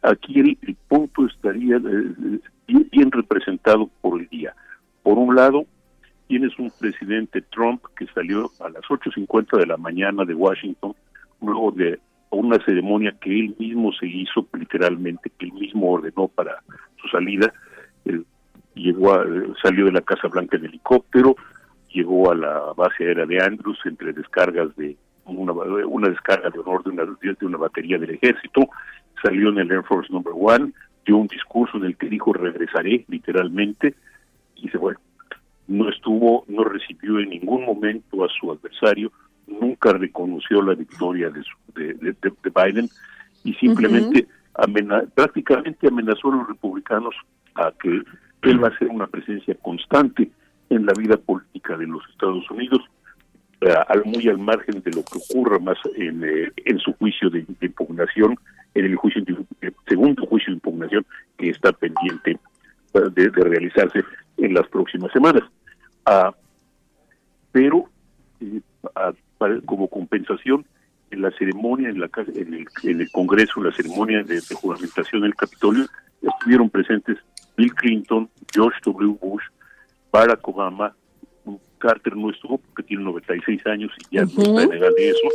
Aquí 0.03 0.39
el, 0.39 0.75
punto 0.87 1.25
estaría 1.25 1.77
eh, 1.77 2.39
bien, 2.67 3.11
representado 3.11 3.89
por 4.01 4.21
el 4.21 4.27
día. 4.29 4.53
Por 5.03 5.17
un 5.17 5.35
lado, 5.35 5.65
tienes 6.27 6.57
un 6.59 6.71
presidente 6.79 7.41
Trump 7.41 7.83
que 7.97 8.05
salió 8.07 8.51
a 8.59 8.69
las 8.69 8.83
8.50 8.83 9.57
de 9.57 9.65
la 9.65 9.77
mañana 9.77 10.25
de 10.25 10.33
Washington, 10.33 10.95
luego 11.41 11.71
de 11.71 11.99
una 12.29 12.63
ceremonia 12.65 13.15
que 13.21 13.31
él 13.31 13.55
mismo 13.57 13.91
se 13.93 14.07
hizo 14.07 14.47
literalmente, 14.53 15.31
que 15.37 15.45
él 15.45 15.53
mismo 15.53 15.91
ordenó 15.91 16.27
para 16.27 16.61
su 17.01 17.07
salida. 17.07 17.53
llegó 18.75 19.15
salió 19.61 19.85
de 19.85 19.91
la 19.91 20.01
Casa 20.01 20.27
Blanca 20.27 20.57
en 20.57 20.65
helicóptero, 20.65 21.35
llegó 21.89 22.31
a 22.31 22.35
la 22.35 22.59
base 22.75 23.05
aérea 23.05 23.25
de 23.25 23.41
Andrews 23.41 23.79
entre 23.85 24.13
descargas 24.13 24.75
de 24.75 24.97
una, 25.25 25.53
una 25.53 26.09
descarga 26.09 26.49
de 26.49 26.59
honor 26.59 26.83
de 26.83 26.89
una, 26.91 27.05
de 27.05 27.45
una 27.45 27.57
batería 27.57 27.97
del 27.97 28.11
ejército 28.11 28.67
salió 29.25 29.49
en 29.49 29.57
el 29.57 29.71
Air 29.71 29.83
Force 29.83 30.11
Number 30.13 30.33
One, 30.35 30.71
dio 31.05 31.17
un 31.17 31.27
discurso 31.27 31.77
en 31.77 31.85
el 31.85 31.97
que 31.97 32.09
dijo 32.09 32.31
regresaré 32.31 33.05
literalmente 33.07 33.95
y 34.55 34.69
se 34.69 34.77
fue. 34.77 34.95
No 35.67 35.89
estuvo, 35.89 36.45
no 36.47 36.63
recibió 36.63 37.19
en 37.19 37.29
ningún 37.29 37.65
momento 37.65 38.23
a 38.23 38.29
su 38.29 38.51
adversario, 38.51 39.11
nunca 39.47 39.93
reconoció 39.93 40.61
la 40.61 40.75
victoria 40.75 41.31
de, 41.31 41.93
de, 41.93 42.51
Biden 42.55 42.87
y 43.43 43.53
simplemente 43.55 44.27
prácticamente 45.15 45.87
amenazó 45.87 46.31
a 46.31 46.35
los 46.37 46.47
republicanos 46.47 47.15
a 47.55 47.71
que 47.81 48.01
él 48.43 48.63
va 48.63 48.67
a 48.67 48.77
ser 48.77 48.89
una 48.89 49.07
presencia 49.07 49.55
constante 49.55 50.29
en 50.69 50.85
la 50.85 50.93
vida 50.93 51.17
política 51.17 51.75
de 51.77 51.87
los 51.87 52.07
Estados 52.11 52.49
Unidos, 52.51 52.81
muy 54.05 54.27
al 54.27 54.37
margen 54.37 54.81
de 54.81 54.91
lo 54.91 55.03
que 55.03 55.17
ocurra 55.17 55.59
más 55.59 55.77
en, 55.95 56.23
eh, 56.23 56.51
en 56.65 56.79
su 56.79 56.93
juicio 56.93 57.29
de 57.29 57.45
impugnación 57.61 58.37
en 58.75 58.85
el 58.85 58.95
juicio 58.95 59.23
el 59.61 59.73
segundo 59.87 60.25
juicio 60.27 60.51
de 60.51 60.55
impugnación 60.55 61.05
que 61.37 61.49
está 61.49 61.71
pendiente 61.71 62.37
eh, 62.93 62.99
de, 63.13 63.29
realizarse 63.29 64.03
en 64.37 64.53
las 64.53 64.67
próximas 64.67 65.11
semanas. 65.11 65.43
Ah, 66.05 66.33
pero 67.51 67.89
eh, 68.41 68.61
ah, 68.95 69.13
como 69.65 69.87
compensación 69.87 70.65
en 71.09 71.21
la 71.21 71.31
ceremonia 71.31 71.89
en 71.89 72.01
la 72.01 72.09
en 72.35 72.53
el, 72.53 72.67
en 72.83 73.01
el 73.01 73.11
Congreso, 73.11 73.63
la 73.63 73.71
ceremonia 73.71 74.23
de, 74.23 74.41
juramentación 74.53 75.21
del 75.21 75.35
Capitolio, 75.35 75.85
estuvieron 76.21 76.69
presentes 76.69 77.17
Bill 77.55 77.73
Clinton, 77.73 78.29
George 78.53 78.77
W. 78.83 79.17
Bush, 79.21 79.43
Barack 80.11 80.45
Obama, 80.47 80.93
Carter 81.77 82.15
no 82.15 82.31
estuvo 82.31 82.57
porque 82.57 82.83
tiene 82.83 83.03
96 83.03 83.65
años 83.67 83.91
y 84.09 84.15
ya 84.15 84.23
no 84.23 84.41
está 84.41 84.63
en 84.63 84.73
edad 84.73 84.91
de 84.95 85.09
eso. 85.09 85.27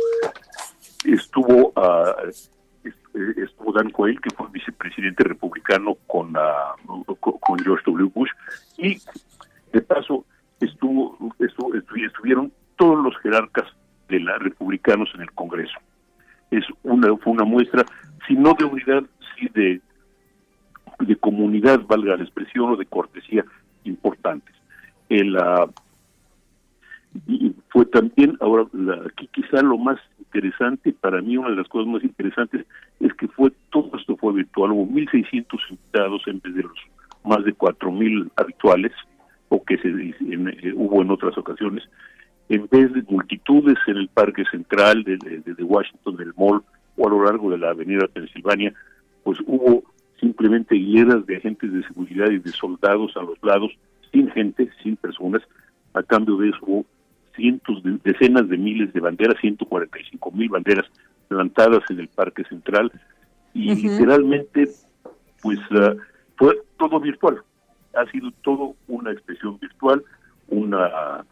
Estuvo 1.05 1.73
uh, 1.75 2.31
estuvo 3.13 3.73
Dan 3.73 3.89
Quayle, 3.89 4.19
que 4.21 4.29
fue 4.31 4.47
vicepresidente 4.51 5.23
republicano 5.23 5.95
con, 6.07 6.33
con 7.15 7.59
George 7.59 7.83
W. 7.85 8.11
Bush, 8.13 8.29
y 8.77 8.97
de 9.73 9.81
paso 9.81 10.25
estuvo, 10.59 11.17
estuvo, 11.39 11.73
estuvieron 11.75 12.51
todos 12.77 13.03
los 13.03 13.17
jerarcas 13.17 13.67
de 14.09 14.19
los 14.19 14.39
republicanos 14.39 15.09
en 15.15 15.21
el 15.21 15.31
Congreso. 15.31 15.77
Es 16.49 16.65
una, 16.83 17.15
fue 17.17 17.33
una 17.33 17.45
muestra, 17.45 17.85
si 18.27 18.35
no 18.35 18.53
de 18.57 18.65
unidad, 18.65 19.03
sí 19.37 19.47
de, 19.53 19.81
de 20.99 21.15
comunidad, 21.17 21.81
valga 21.87 22.17
la 22.17 22.23
expresión, 22.23 22.71
o 22.71 22.75
de 22.75 22.85
cortesía 22.85 23.45
importantes. 23.83 24.55
El, 25.09 25.35
uh, 25.35 25.71
y 27.27 27.53
fue 27.69 27.85
también, 27.85 28.37
ahora 28.39 28.65
aquí 29.05 29.27
quizá 29.33 29.61
lo 29.61 29.77
más 29.77 29.99
interesante, 30.19 30.93
para 30.93 31.21
mí 31.21 31.37
una 31.37 31.49
de 31.49 31.57
las 31.57 31.67
cosas 31.67 31.87
más 31.87 32.03
interesantes 32.03 32.65
es 32.99 33.13
que 33.15 33.27
fue 33.27 33.51
todo 33.69 33.91
esto 33.97 34.15
fue 34.17 34.33
virtual, 34.33 34.71
hubo 34.71 34.87
1.600 34.87 35.45
invitados 35.69 36.21
en 36.27 36.39
vez 36.39 36.55
de 36.55 36.63
los 36.63 36.77
más 37.23 37.43
de 37.43 37.53
4.000 37.55 38.31
habituales, 38.35 38.91
o 39.49 39.63
que 39.63 39.77
se 39.77 39.89
eh, 39.89 40.73
hubo 40.73 41.01
en 41.01 41.11
otras 41.11 41.37
ocasiones, 41.37 41.83
en 42.49 42.67
vez 42.69 42.91
de 42.93 43.03
multitudes 43.09 43.77
en 43.87 43.97
el 43.97 44.07
Parque 44.07 44.43
Central 44.49 45.03
de, 45.03 45.17
de, 45.17 45.63
Washington, 45.63 46.15
del 46.17 46.33
Mall, 46.37 46.63
o 46.97 47.07
a 47.07 47.09
lo 47.09 47.23
largo 47.23 47.51
de 47.51 47.57
la 47.57 47.69
Avenida 47.69 48.07
Pensilvania, 48.07 48.73
pues 49.23 49.39
hubo 49.45 49.83
simplemente 50.19 50.75
hileras 50.75 51.25
de 51.25 51.37
agentes 51.37 51.71
de 51.73 51.83
seguridad 51.83 52.29
y 52.29 52.39
de 52.39 52.51
soldados 52.51 53.15
a 53.17 53.21
los 53.21 53.41
lados, 53.43 53.71
sin 54.11 54.29
gente, 54.31 54.69
sin 54.81 54.95
personas, 54.95 55.41
a 55.93 56.03
cambio 56.03 56.37
de 56.37 56.49
eso 56.49 56.59
hubo 56.61 56.85
cientos, 57.35 57.83
de, 57.83 57.97
decenas 58.03 58.47
de 58.49 58.57
miles 58.57 58.93
de 58.93 58.99
banderas, 58.99 59.37
145 59.41 60.31
mil 60.31 60.49
banderas 60.49 60.85
plantadas 61.27 61.81
en 61.89 61.99
el 61.99 62.07
Parque 62.07 62.43
Central 62.45 62.91
y 63.53 63.75
literalmente, 63.75 64.69
pues 65.41 65.59
ah, 65.71 65.95
fue 66.37 66.57
todo 66.77 66.99
virtual. 66.99 67.41
Ha 67.93 68.09
sido 68.11 68.31
todo 68.43 68.75
una 68.87 69.11
expresión 69.11 69.59
virtual, 69.59 70.03
una 70.47 71.25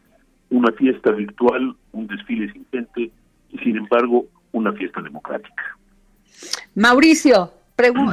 una 0.50 0.72
fiesta 0.74 1.12
virtual, 1.12 1.76
un 1.92 2.08
desfile 2.08 2.52
sin 2.52 2.66
gente 2.72 3.12
y 3.50 3.58
sin 3.60 3.78
embargo 3.78 4.26
una 4.52 4.74
fiesta 4.74 5.02
democrática. 5.02 5.78
Mauricio, 6.76 7.52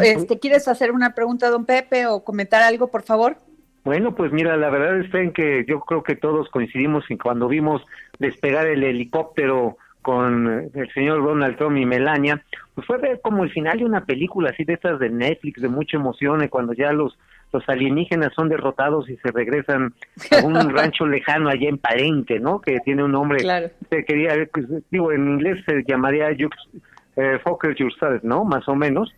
este, 0.02 0.38
¿quieres 0.38 0.68
hacer 0.68 0.92
una 0.92 1.14
pregunta 1.14 1.46
a 1.46 1.50
don 1.50 1.64
Pepe 1.64 2.06
o 2.06 2.22
comentar 2.24 2.62
algo, 2.62 2.88
por 2.88 3.02
favor? 3.02 3.38
Bueno, 3.86 4.16
pues 4.16 4.32
mira, 4.32 4.56
la 4.56 4.68
verdad 4.68 4.98
es 4.98 5.14
en 5.14 5.32
que 5.32 5.64
yo 5.68 5.78
creo 5.78 6.02
que 6.02 6.16
todos 6.16 6.48
coincidimos 6.50 7.08
en 7.08 7.18
cuando 7.18 7.46
vimos 7.46 7.86
despegar 8.18 8.66
el 8.66 8.82
helicóptero 8.82 9.76
con 10.02 10.68
el 10.74 10.92
señor 10.92 11.22
Donald 11.22 11.56
Trump 11.56 11.76
y 11.76 11.86
Melania, 11.86 12.42
pues 12.74 12.84
fue 12.84 12.98
ver 12.98 13.20
como 13.22 13.44
el 13.44 13.52
final 13.52 13.78
de 13.78 13.84
una 13.84 14.04
película 14.04 14.50
así 14.50 14.64
de 14.64 14.72
estas 14.72 14.98
de 14.98 15.08
Netflix, 15.08 15.62
de 15.62 15.68
mucha 15.68 15.98
emoción, 15.98 16.48
cuando 16.48 16.72
ya 16.72 16.92
los 16.92 17.16
los 17.52 17.62
alienígenas 17.68 18.32
son 18.34 18.48
derrotados 18.48 19.08
y 19.08 19.18
se 19.18 19.30
regresan 19.30 19.94
a 20.32 20.44
un 20.44 20.54
rancho 20.76 21.06
lejano 21.06 21.48
allá 21.48 21.68
en 21.68 21.78
Palenque, 21.78 22.40
¿no? 22.40 22.60
Que 22.60 22.80
tiene 22.80 23.04
un 23.04 23.12
nombre, 23.12 23.38
claro. 23.38 23.70
quería, 23.88 24.34
pues, 24.52 24.66
digo, 24.90 25.12
en 25.12 25.28
inglés 25.28 25.64
se 25.64 25.84
llamaría 25.86 26.30
eh, 26.30 27.38
Focus 27.44 27.76
Yourself, 27.76 28.24
¿no? 28.24 28.44
Más 28.44 28.66
o 28.68 28.74
menos. 28.74 29.14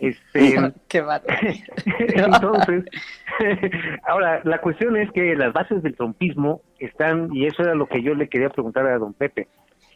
Este, 0.00 0.72
Qué 0.88 0.98
Entonces, 1.98 2.84
ahora, 4.06 4.40
la 4.44 4.60
cuestión 4.60 4.96
es 4.96 5.10
que 5.12 5.34
las 5.34 5.52
bases 5.52 5.82
del 5.82 5.96
trompismo 5.96 6.62
están, 6.78 7.34
y 7.34 7.46
eso 7.46 7.62
era 7.62 7.74
lo 7.74 7.86
que 7.86 8.02
yo 8.02 8.14
le 8.14 8.28
quería 8.28 8.50
preguntar 8.50 8.86
a 8.86 8.98
don 8.98 9.14
Pepe, 9.14 9.48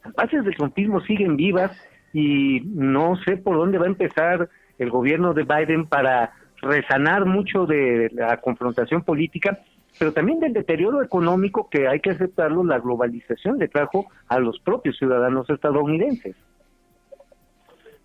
las 0.04 0.14
bases 0.14 0.44
del 0.44 0.56
trompismo 0.56 1.00
siguen 1.02 1.36
vivas 1.36 1.70
y 2.12 2.60
no 2.64 3.16
sé 3.24 3.36
por 3.36 3.56
dónde 3.56 3.78
va 3.78 3.84
a 3.84 3.88
empezar 3.88 4.48
el 4.78 4.90
gobierno 4.90 5.32
de 5.32 5.44
Biden 5.44 5.86
para 5.86 6.32
resanar 6.60 7.24
mucho 7.24 7.66
de 7.66 8.10
la 8.12 8.36
confrontación 8.38 9.02
política, 9.02 9.60
pero 9.98 10.12
también 10.12 10.40
del 10.40 10.52
deterioro 10.52 11.02
económico 11.02 11.68
que 11.70 11.86
hay 11.86 12.00
que 12.00 12.10
aceptarlo, 12.10 12.64
la 12.64 12.78
globalización 12.78 13.58
le 13.58 13.68
trajo 13.68 14.06
a 14.28 14.38
los 14.38 14.58
propios 14.60 14.96
ciudadanos 14.96 15.48
estadounidenses. 15.50 16.36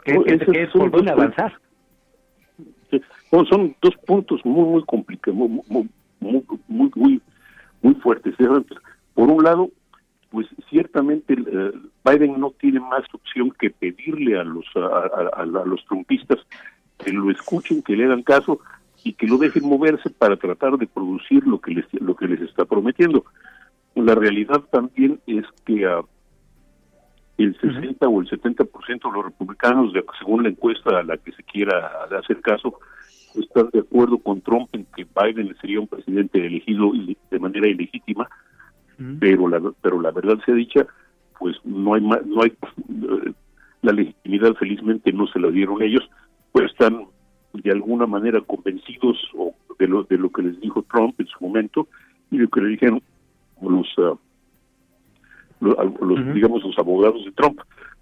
Que, 0.03 0.13
es 0.25 0.69
por 0.71 0.89
dónde 0.89 1.11
avanzar. 1.11 1.53
Son 3.49 3.75
dos 3.81 3.95
puntos 4.05 4.41
muy, 4.45 4.65
muy 4.65 4.83
complicados, 4.83 5.37
muy, 5.37 5.89
muy, 6.19 6.43
muy, 6.67 7.21
muy, 7.81 7.95
fuertes. 7.95 8.35
Por 9.13 9.29
un 9.29 9.43
lado, 9.43 9.69
pues 10.29 10.47
ciertamente 10.69 11.33
eh, 11.33 11.71
Biden 12.05 12.39
no 12.39 12.51
tiene 12.59 12.79
más 12.79 13.03
opción 13.13 13.51
que 13.59 13.69
pedirle 13.69 14.37
a 14.39 14.43
los 14.43 14.65
a, 14.75 15.45
los 15.45 15.85
trumpistas 15.85 16.39
que 16.97 17.11
lo 17.11 17.31
escuchen, 17.31 17.81
que 17.81 17.95
le 17.95 18.05
hagan 18.05 18.23
caso 18.23 18.59
y 19.03 19.13
que 19.13 19.27
lo 19.27 19.37
dejen 19.37 19.65
moverse 19.65 20.09
para 20.09 20.35
tratar 20.35 20.77
de 20.77 20.87
producir 20.87 21.45
lo 21.47 21.59
que 21.61 21.71
les 21.75 21.85
lo 21.93 22.15
que 22.15 22.27
les 22.27 22.41
está 22.41 22.65
prometiendo. 22.65 23.25
La 23.95 24.15
realidad 24.15 24.61
también 24.69 25.19
es 25.25 25.45
que 25.65 25.87
uh, 25.87 26.05
el 27.37 27.55
60 27.59 28.07
o 28.07 28.21
el 28.21 28.29
70% 28.29 28.87
de 28.87 29.11
los 29.11 29.25
republicanos, 29.25 29.93
de, 29.93 30.03
según 30.17 30.43
la 30.43 30.49
encuesta 30.49 30.99
a 30.99 31.03
la 31.03 31.17
que 31.17 31.31
se 31.31 31.43
quiera 31.43 32.05
hacer 32.19 32.41
caso, 32.41 32.79
están 33.35 33.69
de 33.71 33.79
acuerdo 33.79 34.17
con 34.17 34.41
Trump 34.41 34.69
en 34.73 34.85
que 34.95 35.05
Biden 35.05 35.55
sería 35.61 35.79
un 35.79 35.87
presidente 35.87 36.45
elegido 36.45 36.91
de 37.29 37.39
manera 37.39 37.67
ilegítima, 37.67 38.27
pero 39.19 39.47
la 39.47 39.61
pero 39.81 40.01
la 40.01 40.11
verdad 40.11 40.39
sea 40.43 40.55
dicha, 40.55 40.87
pues 41.39 41.55
no 41.63 41.93
hay 41.93 42.01
no 42.01 42.41
hay 42.41 42.53
la 43.83 43.91
legitimidad 43.91 44.55
felizmente 44.55 45.13
no 45.13 45.27
se 45.27 45.39
la 45.39 45.49
dieron 45.49 45.81
ellos, 45.83 46.09
pues 46.51 46.71
están 46.71 47.05
de 47.53 47.71
alguna 47.71 48.07
manera 48.07 48.41
convencidos 48.41 49.17
o 49.35 49.53
de 49.77 49.87
lo 49.87 50.03
de 50.03 50.17
lo 50.17 50.31
que 50.31 50.41
les 50.41 50.59
dijo 50.59 50.83
Trump 50.91 51.19
en 51.19 51.27
su 51.27 51.43
momento 51.43 51.87
y 52.31 52.37
lo 52.37 52.49
que 52.49 52.61
le 52.61 52.69
dijeron 52.69 53.01
los 53.61 53.87
ah, 53.99 54.13
los, 55.59 56.33
digamos 56.33 56.63
los 56.63 56.77
abogados 56.77 57.23
de 57.25 57.31
Trump 57.31 57.59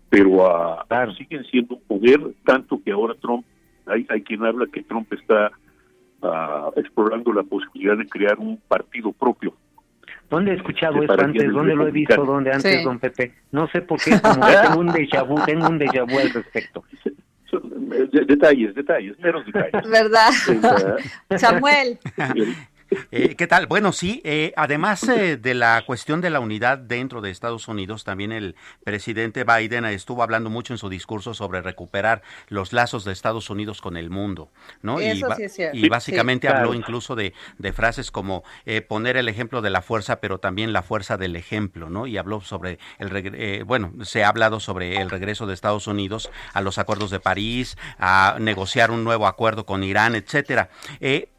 pero 0.09 0.29
uh, 0.29 1.11
siguen 1.17 1.43
siendo 1.45 1.75
un 1.75 1.81
poder 1.81 2.21
tanto 2.45 2.81
que 2.83 2.91
ahora 2.91 3.15
Trump 3.21 3.45
hay 3.85 4.05
hay 4.09 4.21
quien 4.21 4.43
habla 4.45 4.65
que 4.71 4.83
Trump 4.83 5.11
está 5.13 5.51
uh, 6.21 6.79
explorando 6.79 7.33
la 7.33 7.43
posibilidad 7.43 7.97
de 7.97 8.07
crear 8.07 8.37
un 8.39 8.57
partido 8.67 9.11
propio 9.11 9.53
¿Dónde 10.29 10.51
he 10.51 10.55
escuchado 10.55 11.01
esto 11.01 11.13
antes? 11.19 11.51
¿Dónde 11.51 11.75
lo 11.75 11.87
he 11.87 11.91
visto? 11.91 12.25
¿Dónde 12.25 12.51
antes, 12.51 12.83
don 12.83 12.99
Pepe? 12.99 13.33
No 13.51 13.67
sé 13.67 13.81
por 13.81 14.01
qué, 14.01 14.19
como 14.19 14.45
tengo 14.45 14.79
un 14.79 14.87
déjà 14.87 15.23
vu, 15.23 15.35
tengo 15.45 15.67
un 15.67 15.79
déjà 15.79 16.03
vu 16.03 16.17
al 16.17 16.31
respecto. 16.31 16.83
detalles, 18.27 18.73
detalles, 18.73 19.17
menos 19.19 19.45
detalles. 19.45 19.89
¿Verdad? 19.89 20.31
Samuel. 21.37 21.99
Eh, 23.11 23.35
¿Qué 23.35 23.47
tal? 23.47 23.67
Bueno, 23.67 23.91
sí, 23.91 24.21
eh, 24.23 24.53
además 24.55 25.07
eh, 25.07 25.37
de 25.37 25.53
la 25.53 25.83
cuestión 25.85 26.21
de 26.21 26.29
la 26.29 26.39
unidad 26.39 26.77
dentro 26.77 27.21
de 27.21 27.31
Estados 27.31 27.67
Unidos, 27.67 28.03
también 28.03 28.31
el 28.31 28.55
presidente 28.83 29.43
Biden 29.43 29.85
estuvo 29.85 30.23
hablando 30.23 30.49
mucho 30.49 30.73
en 30.73 30.77
su 30.77 30.89
discurso 30.89 31.33
sobre 31.33 31.61
recuperar 31.61 32.21
los 32.47 32.73
lazos 32.73 33.03
de 33.05 33.11
Estados 33.11 33.49
Unidos 33.49 33.81
con 33.81 33.97
el 33.97 34.09
mundo, 34.09 34.51
¿no? 34.81 35.01
y, 35.01 35.21
y, 35.73 35.89
básicamente 35.89 36.47
habló 36.47 36.73
incluso 36.73 37.15
de, 37.15 37.33
de, 37.57 37.73
frases 37.73 38.11
como 38.11 38.43
poner 38.87 39.17
el 39.17 39.29
ejemplo 39.29 39.61
de 39.61 39.69
la 39.69 39.81
fuerza, 39.81 40.19
pero 40.19 40.39
también 40.39 40.73
la 40.73 40.83
fuerza 40.83 41.17
del 41.17 41.35
ejemplo, 41.35 41.89
¿no? 41.89 42.07
Y 42.07 42.17
habló 42.17 42.41
sobre 42.41 42.79
el, 42.99 43.63
bueno, 43.65 43.93
se 44.03 44.23
ha 44.23 44.29
hablado 44.29 44.59
sobre 44.59 44.97
el 44.97 45.09
regreso 45.09 45.47
de 45.47 45.53
Estados 45.53 45.87
Unidos 45.87 46.29
a 46.53 46.61
los 46.61 46.77
acuerdos 46.77 47.11
de 47.11 47.19
París, 47.19 47.77
a 47.97 48.37
negociar 48.39 48.91
un 48.91 49.03
nuevo 49.03 49.27
acuerdo 49.27 49.65
con 49.65 49.83
Irán, 49.83 50.15
etcétera 50.15 50.69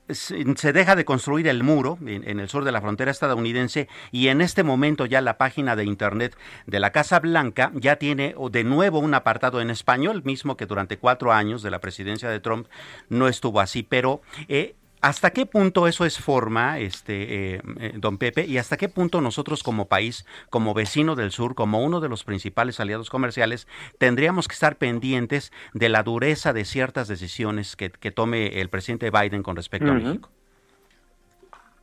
se 0.09 0.73
deja 0.73 0.97
de 0.97 1.05
construir 1.05 1.49
el 1.49 1.63
muro 1.63 1.99
en, 2.07 2.41
el 2.41 2.49
sur 2.49 2.65
de 2.65 2.73
la 2.73 2.81
frontera 2.81 3.11
estadounidense 3.11 3.89
y 4.13 4.29
en 4.29 4.41
este 4.41 4.63
momento 4.63 5.07
ya 5.07 5.21
la 5.21 5.39
página 5.39 5.77
de 5.77 5.85
internet 5.85 6.37
de 6.67 6.81
la 6.81 6.93
Casa 6.93 7.19
Blanca 7.21 7.73
ya 7.75 7.97
tiene 7.97 8.35
de 8.51 8.65
nuevo 8.65 8.99
un 8.99 9.15
apartado 9.15 9.61
en 9.61 9.71
español, 9.71 10.23
mismo 10.25 10.57
que 10.57 10.67
durante 10.67 10.99
cuatro 10.99 11.33
años 11.33 11.63
de 11.63 11.71
la 11.71 11.81
presidencia 11.81 12.29
de 12.29 12.41
Trump 12.41 12.69
no 13.09 13.29
estuvo 13.29 13.61
así, 13.61 13.83
pero 13.83 14.21
eh, 14.49 14.77
¿Hasta 15.07 15.31
qué 15.31 15.47
punto 15.47 15.87
eso 15.87 16.05
es 16.05 16.19
forma, 16.19 16.81
este, 16.81 17.55
eh, 17.55 17.61
eh, 17.79 17.93
don 17.95 18.19
Pepe? 18.19 18.45
¿Y 18.45 18.59
hasta 18.59 18.77
qué 18.77 18.89
punto 18.89 19.21
nosotros 19.21 19.63
como 19.63 19.87
país, 19.87 20.27
como 20.51 20.75
vecino 20.75 21.15
del 21.15 21.31
sur, 21.31 21.55
como 21.55 21.85
uno 21.85 22.01
de 22.01 22.09
los 22.09 22.25
principales 22.25 22.81
aliados 22.81 23.09
comerciales, 23.09 23.69
tendríamos 23.99 24.49
que 24.49 24.55
estar 24.55 24.75
pendientes 24.75 25.53
de 25.75 25.91
la 25.91 26.03
dureza 26.03 26.53
de 26.53 26.65
ciertas 26.65 27.07
decisiones 27.07 27.77
que, 27.77 27.89
tome 28.11 28.61
el 28.61 28.69
presidente 28.69 29.13
Biden 29.13 29.45
con 29.45 29.55
respecto 29.55 29.93
a 29.93 29.95
México? 29.95 30.29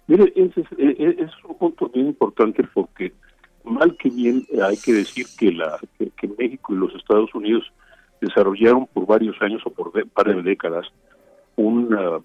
Mire, 0.07 0.33
ese 0.35 0.59
es, 0.59 0.67
e, 0.77 0.87
e, 0.89 1.23
es, 1.23 1.31
un 1.45 1.57
punto 1.57 1.87
bien 1.93 2.07
importante 2.07 2.61
porque 2.73 3.13
mal 3.63 3.95
que 3.95 4.09
bien 4.09 4.45
hay 4.61 4.75
que 4.75 4.91
decir 4.91 5.27
que, 5.39 5.53
la, 5.53 5.79
que, 5.97 6.27
México 6.37 6.73
y 6.73 6.77
los 6.77 6.93
Estados 6.95 7.33
Unidos 7.33 7.71
desarrollaron 8.19 8.85
por 8.87 9.05
varios 9.05 9.41
años 9.41 9.61
o 9.63 9.69
por 9.69 9.93
un 9.95 10.09
par 10.09 10.27
de 10.27 10.41
décadas 10.43 10.91
una 11.55 12.19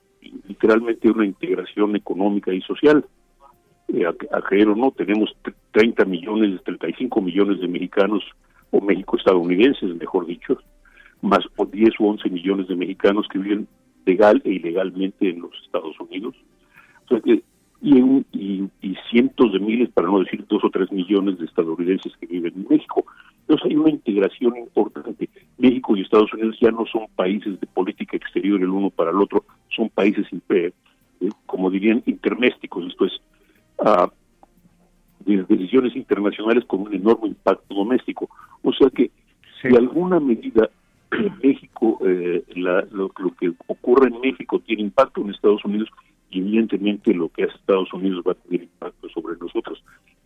literalmente 0.46 1.10
una 1.10 1.26
integración 1.26 1.96
económica 1.96 2.52
y 2.52 2.60
social. 2.62 3.04
Eh, 3.88 4.04
a, 4.06 4.42
creer 4.42 4.68
o 4.68 4.76
no, 4.76 4.90
tenemos 4.90 5.34
30 5.72 6.04
millones, 6.04 6.62
35 6.64 7.20
millones 7.20 7.60
de 7.60 7.68
mexicanos, 7.68 8.22
o 8.70 8.80
México-estadounidenses, 8.80 9.96
mejor 9.96 10.26
dicho, 10.26 10.58
más 11.22 11.40
10 11.72 11.90
o 12.00 12.04
11 12.04 12.28
millones 12.30 12.68
de 12.68 12.76
mexicanos 12.76 13.26
que 13.28 13.38
viven 13.38 13.66
legal 14.04 14.40
e 14.44 14.52
ilegalmente 14.52 15.30
en 15.30 15.40
los 15.40 15.52
Estados 15.64 15.98
Unidos. 16.00 16.34
y, 17.80 18.02
y, 18.32 18.96
cientos 19.10 19.52
de 19.52 19.58
miles, 19.58 19.88
para 19.90 20.08
no 20.08 20.18
decir 20.18 20.44
dos 20.48 20.62
o 20.64 20.70
tres 20.70 20.90
millones 20.92 21.38
de 21.38 21.46
estadounidenses 21.46 22.12
que 22.20 22.26
viven 22.26 22.52
en 22.56 22.66
México. 22.68 23.06
Entonces 23.40 23.70
hay 23.70 23.76
una 23.76 23.90
integración 23.90 24.56
importante. 24.58 25.30
México 25.56 25.96
y 25.96 26.02
Estados 26.02 26.32
Unidos 26.34 26.56
ya 26.60 26.70
no 26.70 26.84
son 26.86 27.06
países 27.16 27.58
de 27.58 27.66
política 27.66 28.16
exterior 28.16 28.60
el 28.60 28.68
uno 28.68 28.90
para 28.90 29.10
el 29.10 29.16
otro, 29.16 29.44
son 29.74 29.88
países, 29.90 30.26
eh, 30.50 30.72
como 31.46 31.70
dirían, 31.70 32.02
intermésticos, 32.06 32.86
esto 32.86 33.06
es, 33.06 33.12
de 35.24 35.44
decisiones 35.44 35.94
internacionales 35.94 36.64
con 36.66 36.82
un 36.82 36.94
enorme 36.94 37.28
impacto 37.28 37.74
doméstico. 37.74 38.28
O 38.62 38.72
sea 38.72 38.88
que, 38.90 39.10
si 39.60 39.68
alguna 39.76 40.20
medida 40.20 40.70
en 41.12 41.32
México, 41.42 41.98
eh, 42.04 42.44
lo, 42.54 43.10
que 43.38 43.52
ocurre 43.66 44.08
en 44.08 44.20
México 44.20 44.60
tiene 44.60 44.82
impacto 44.82 45.20
en 45.20 45.30
Estados 45.30 45.64
Unidos, 45.64 45.88
y 46.30 46.40
evidentemente 46.40 47.14
lo 47.14 47.30
que 47.30 47.44
hace 47.44 47.54
Estados 47.54 47.92
Unidos 47.92 48.22
va 48.26 48.32
a 48.32 48.34
tener 48.34 48.62
impacto 48.62 49.08
sobre 49.08 49.36
nosotros. 49.38 49.82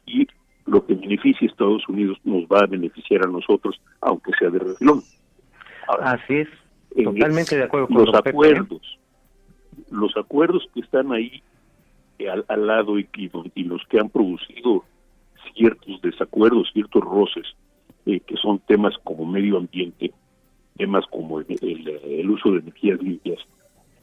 Y 0.06 0.26
lo 0.66 0.84
que 0.84 0.94
beneficia 0.94 1.46
a 1.46 1.50
Estados 1.50 1.88
Unidos 1.88 2.18
nos 2.24 2.44
va 2.44 2.60
a 2.60 2.66
beneficiar 2.66 3.24
a 3.24 3.30
nosotros, 3.30 3.80
aunque 4.00 4.32
sea 4.38 4.50
de 4.50 4.58
refilón. 4.58 5.00
Así 6.00 6.34
es, 6.34 6.48
totalmente 7.04 7.56
de 7.56 7.64
acuerdo 7.64 7.88
con 7.88 8.04
los 8.04 8.14
acuerdos 8.14 8.98
los 9.92 10.16
acuerdos 10.16 10.66
que 10.74 10.80
están 10.80 11.12
ahí 11.12 11.42
eh, 12.18 12.28
al, 12.28 12.66
lado 12.66 12.98
y, 12.98 13.08
y, 13.14 13.64
los 13.64 13.82
que 13.88 13.98
han 13.98 14.08
producido 14.08 14.84
ciertos 15.54 16.00
desacuerdos, 16.02 16.70
ciertos 16.72 17.02
roces, 17.02 17.46
eh, 18.06 18.20
que 18.20 18.36
son 18.36 18.58
temas 18.60 18.94
como 19.04 19.24
medio 19.24 19.58
ambiente, 19.58 20.12
temas 20.76 21.04
como 21.06 21.40
el, 21.40 22.30
uso 22.30 22.52
de 22.52 22.58
energías 22.58 23.00
limpias, 23.00 23.38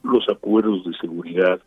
los 0.02 0.28
acuerdos 0.28 0.84
de 0.84 0.96
seguridad, 0.98 1.60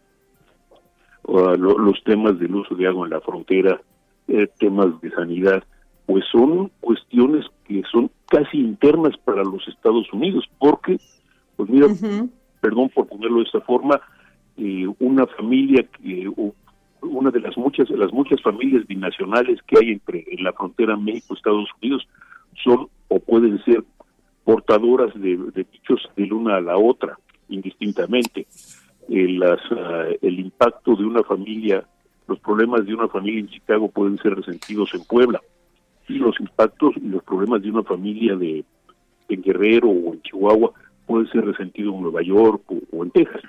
los 1.28 2.04
temas 2.04 2.40
del 2.40 2.56
uso 2.56 2.76
de 2.76 2.88
agua 2.88 3.06
en 3.06 3.14
la 3.14 3.22
frontera, 3.22 3.82
eh, 4.28 4.48
temas 4.60 5.00
de 5.02 5.12
sanidad, 5.12 5.64
pues 6.06 6.26
son 6.32 6.72
cuestiones 6.80 7.46
que 7.66 7.84
son 7.92 8.10
casi 8.28 8.58
internas 8.58 9.16
para 9.18 9.44
los 9.44 9.68
Estados 9.68 10.12
Unidos, 10.12 10.50
porque, 10.60 10.98
pues 11.56 11.70
mira, 11.70 11.88
perdón 12.62 12.90
por 12.90 13.08
ponerlo 13.08 13.38
de 13.38 13.44
esta 13.44 13.62
forma, 13.62 14.02
eh, 14.58 14.88
una 15.00 15.26
familia 15.28 15.84
que 15.84 16.30
una 17.02 17.32
de 17.32 17.40
las 17.40 17.58
muchas 17.58 17.90
de 17.90 17.98
las 17.98 18.14
muchas 18.14 18.42
familias 18.42 18.88
binacionales 18.88 19.62
que 19.64 19.78
hay 19.78 19.92
entre 19.92 20.26
en 20.30 20.44
la 20.44 20.54
frontera 20.54 20.96
México 20.96 21.34
Estados 21.34 21.70
Unidos 21.82 22.08
son 22.64 22.88
o 23.10 23.20
pueden 23.20 23.62
ser 23.64 23.84
portadoras 24.44 25.14
de, 25.16 25.38
de 25.38 25.66
bichos 25.72 26.10
de 26.16 26.32
una 26.32 26.58
a 26.58 26.62
la 26.62 26.78
otra 26.78 27.18
indistintamente. 27.50 28.48
Eh, 29.10 29.28
las, 29.28 29.60
ah, 29.72 30.06
el 30.22 30.40
impacto 30.40 30.96
de 30.96 31.06
una 31.06 31.24
familia 31.24 31.86
los 32.28 32.40
problemas 32.40 32.86
de 32.86 32.94
una 32.94 33.08
familia 33.08 33.42
en 33.42 33.50
Chicago 33.50 33.90
pueden 33.90 34.18
ser 34.20 34.36
resentidos 34.36 34.94
en 34.94 35.04
Puebla 35.04 35.42
y 36.08 36.14
los 36.14 36.40
impactos 36.40 36.96
y 36.98 37.08
los 37.08 37.24
problemas 37.24 37.62
de 37.62 37.70
una 37.70 37.84
familia 37.84 38.36
de 38.36 38.64
en 39.30 39.42
Guerrero 39.42 39.90
o 39.90 40.14
en 40.14 40.22
Chihuahua 40.22 40.72
pueden 41.06 41.28
ser 41.30 41.46
resentidos 41.46 41.96
en 41.96 42.02
Nueva 42.02 42.22
York 42.22 42.62
o, 42.92 43.04
en 43.04 43.12
Texas 43.12 43.42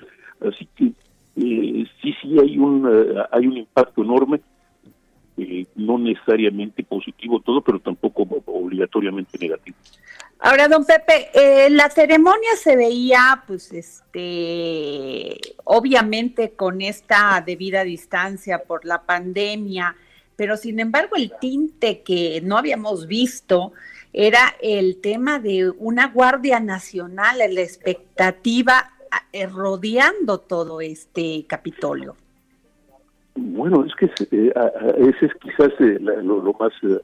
así 0.48 0.68
que 0.76 0.92
eh, 1.36 1.86
sí 2.00 2.14
sí 2.20 2.38
hay 2.40 2.58
un 2.58 2.86
ah, 2.86 3.28
hay 3.32 3.46
un 3.46 3.56
impacto 3.56 4.02
enorme 4.02 4.40
eh, 5.36 5.66
no 5.74 5.98
necesariamente 5.98 6.84
positivo 6.84 7.40
todo, 7.40 7.60
pero 7.60 7.80
tampoco 7.80 8.22
obligatoriamente 8.46 9.36
negativo. 9.36 9.76
Ahora, 10.38 10.68
don 10.68 10.84
Pepe, 10.84 11.28
eh, 11.34 11.70
la 11.70 11.90
ceremonia 11.90 12.54
se 12.56 12.76
veía, 12.76 13.42
pues, 13.44 13.72
este, 13.72 15.36
obviamente 15.64 16.52
con 16.52 16.80
esta 16.82 17.42
debida 17.44 17.82
distancia 17.82 18.62
por 18.62 18.84
la 18.84 19.02
pandemia, 19.02 19.96
pero 20.36 20.56
sin 20.56 20.78
embargo 20.78 21.16
el 21.16 21.32
tinte 21.40 22.02
que 22.02 22.40
no 22.44 22.56
habíamos 22.56 23.08
visto 23.08 23.72
era 24.12 24.54
el 24.62 25.00
tema 25.00 25.40
de 25.40 25.68
una 25.70 26.08
Guardia 26.08 26.60
Nacional, 26.60 27.38
la 27.38 27.60
expectativa 27.60 28.92
eh, 28.92 28.93
rodeando 29.52 30.38
todo 30.38 30.80
este 30.80 31.44
Capitolio. 31.46 32.16
Bueno, 33.34 33.84
es 33.84 33.94
que 33.96 34.06
eh, 34.30 34.52
ese 34.98 35.26
es 35.26 35.34
quizás 35.40 35.72
eh, 35.80 35.98
lo, 36.00 36.52
más 36.58 36.72
eh, 36.82 37.00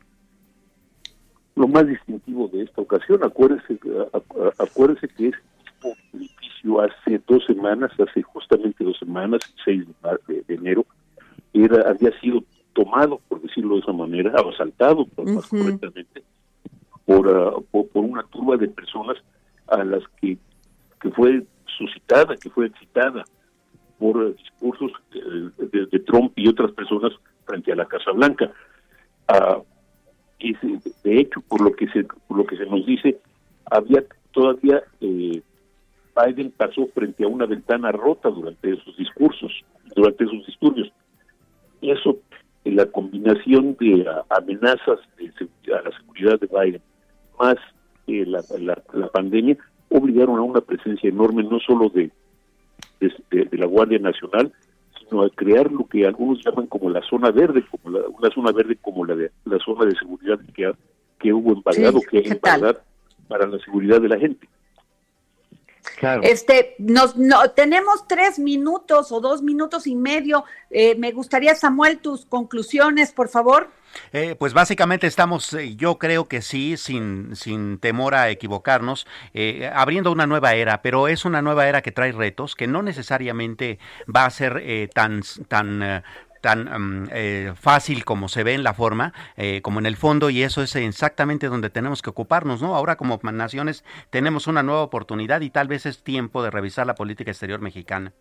lo 1.57 1.67
más 1.67 1.87
distintivo 1.87 2.49
de 2.49 2.63
esta 2.63 2.83
ocasión. 2.83 3.25
Acuérdese, 3.25 3.79
acuérdese 4.59 5.09
que 5.09 5.29
este 5.29 5.43
mismo 5.83 5.97
edificio 6.15 6.81
hace 6.81 7.21
dos 7.27 7.45
semanas, 7.47 7.91
hace 7.99 8.23
justamente 8.23 8.85
dos 8.85 8.97
semanas, 8.99 9.41
el 9.67 9.87
6 10.29 10.45
de, 10.47 10.55
enero, 10.55 10.87
era 11.53 11.91
había 11.91 12.19
sido 12.21 12.45
tomado, 12.75 13.21
por 13.29 13.43
decirlo 13.43 13.75
de 13.75 13.81
esa 13.81 13.93
manera, 13.93 14.33
asaltado, 14.53 15.07
más 15.25 15.49
correctamente, 15.49 16.23
por, 17.05 17.29
ah, 17.29 17.61
por, 17.73 17.89
por 17.89 18.05
una 18.05 18.23
turba 18.25 18.57
de 18.57 18.69
personas 18.69 19.17
a 19.67 19.83
las 19.83 20.05
que, 20.21 20.39
que 21.01 21.11
fue 21.11 21.45
suscitada, 21.77 22.37
que 22.37 22.51
fue 22.51 22.67
excitada 22.67 23.25
por 23.99 24.35
discursos 24.35 24.93
de, 25.11 26.01
Trump 26.01 26.33
y 26.37 26.49
otras 26.49 26.73
personas 26.73 27.13
frente 27.45 27.73
a 27.73 27.77
la 27.77 27.87
Casa 27.87 28.13
Blanca. 28.13 28.51
Ah, 29.29 29.61
y 30.39 30.55
de 31.05 31.21
hecho, 31.21 31.41
por 31.43 31.61
lo 31.61 31.73
que 31.73 31.87
se 31.89 32.05
por 32.05 32.39
lo 32.39 32.47
que 32.47 32.57
se 32.57 32.65
nos 32.65 32.85
dice, 32.87 33.21
había 33.71 34.03
todavía 34.33 34.83
eh, 35.01 35.43
Biden 36.17 36.51
pasó 36.57 36.87
frente 36.95 37.25
a 37.25 37.29
una 37.29 37.47
ventana 37.47 37.93
rota 37.93 38.31
durante 38.31 38.73
esos 38.73 38.97
discursos, 38.97 39.53
durante 39.95 40.25
esos 40.25 40.47
disturbios. 40.47 40.91
Y 41.81 41.91
eso, 41.91 42.19
en 42.65 42.77
la 42.77 42.87
combinación 42.87 43.77
de 43.79 44.07
amenazas 44.31 44.99
a 44.99 45.83
la 45.83 45.97
seguridad 45.99 46.41
de 46.41 46.47
Biden, 46.47 46.83
más 47.39 47.57
eh, 48.07 48.25
la, 48.27 48.43
la 48.93 49.09
pandemia, 49.09 49.57
obligaron 49.91 50.39
a 50.39 50.43
una 50.43 50.61
presencia 50.61 51.09
enorme 51.09 51.43
no 51.43 51.59
solo 51.61 51.89
de 51.91 52.11
de, 53.01 53.59
la 53.59 53.67
Guardia 53.67 53.99
Nacional, 53.99 54.53
sino 54.99 55.23
a 55.23 55.31
crear 55.31 55.71
lo 55.71 55.87
que 55.87 56.07
algunos 56.07 56.45
llaman 56.45 56.67
como 56.67 56.91
la 56.91 57.03
zona 57.03 57.31
verde, 57.31 57.65
como 57.71 57.99
la, 57.99 58.07
una 58.09 58.31
zona 58.31 58.53
verde 58.53 58.77
como 58.81 59.05
la 59.05 59.15
de 59.17 59.31
la 59.45 59.59
zona 59.59 59.87
de 59.87 59.97
seguridad 59.97 60.39
que, 60.55 60.73
que 61.19 61.33
hubo 61.33 61.53
en 61.53 61.63
Bagdad 61.63 61.95
que 62.11 62.19
hay 62.19 62.27
en 62.27 62.41
Bagdad 62.43 62.83
para 63.29 63.47
la 63.47 63.59
seguridad 63.59 64.01
de 64.01 64.09
la 64.09 64.19
gente. 64.19 64.49
Este, 66.23 66.75
nos, 66.79 67.17
no, 67.17 67.51
tenemos 67.51 68.07
tres 68.09 68.39
minutos 68.39 69.13
o 69.13 69.21
dos 69.21 69.43
minutos 69.43 69.87
y 69.87 69.95
medio. 69.95 70.45
Eh, 70.71 70.95
me 70.97 71.13
gustaría, 71.13 71.55
Samuel, 71.55 71.99
tus 71.99 72.25
conclusiones, 72.27 73.13
por 73.13 73.29
favor. 73.29 73.69
Eh, 74.13 74.37
pues 74.39 74.53
básicamente 74.55 75.09
estamos, 75.09 75.53
eh, 75.53 75.75
yo 75.75 75.99
creo 75.99 76.27
que 76.27 76.43
sí, 76.43 76.77
sin, 76.77 77.35
sin 77.35 77.79
temor 77.79 78.15
a 78.15 78.31
equivocarnos, 78.31 79.07
abriendo 79.75 80.13
una 80.13 80.27
nueva 80.27 80.55
era, 80.55 80.81
pero 80.81 81.09
es 81.09 81.25
una 81.25 81.43
nueva 81.43 81.67
era 81.69 81.83
que 81.83 81.91
trae 81.91 82.13
retos, 82.13 82.55
que 82.55 82.69
no 82.69 82.83
necesariamente 82.83 83.81
va 84.15 84.27
a 84.27 84.31
ser 84.31 84.91
tan, 84.95 85.23
tan 85.49 86.03
tan 86.41 87.09
eh, 87.13 87.53
fácil 87.55 88.05
como 88.05 88.29
se 88.29 88.45
ve 88.45 88.55
en 88.55 88.63
la 88.63 88.75
forma, 88.75 89.13
eh, 89.37 89.61
como 89.63 89.79
en 89.79 89.87
el 89.87 89.97
fondo, 89.97 90.31
y 90.31 90.43
eso 90.43 90.63
es 90.63 90.75
exactamente 90.77 91.49
donde 91.49 91.71
tenemos 91.71 92.03
que 92.03 92.11
ocuparnos, 92.11 92.63
¿no? 92.63 92.75
Ahora 92.75 92.97
como 92.97 93.21
naciones 93.33 93.85
tenemos 94.11 94.47
una 94.47 94.63
nueva 94.63 94.83
oportunidad 94.83 95.41
y 95.43 95.51
tal 95.51 95.69
vez 95.69 95.87
es 95.87 96.03
tiempo 96.03 96.43
de 96.43 96.51
revisar 96.51 96.87
la 96.87 96.95
política 96.95 97.31
exterior 97.31 97.61
mexicana. 97.61 98.13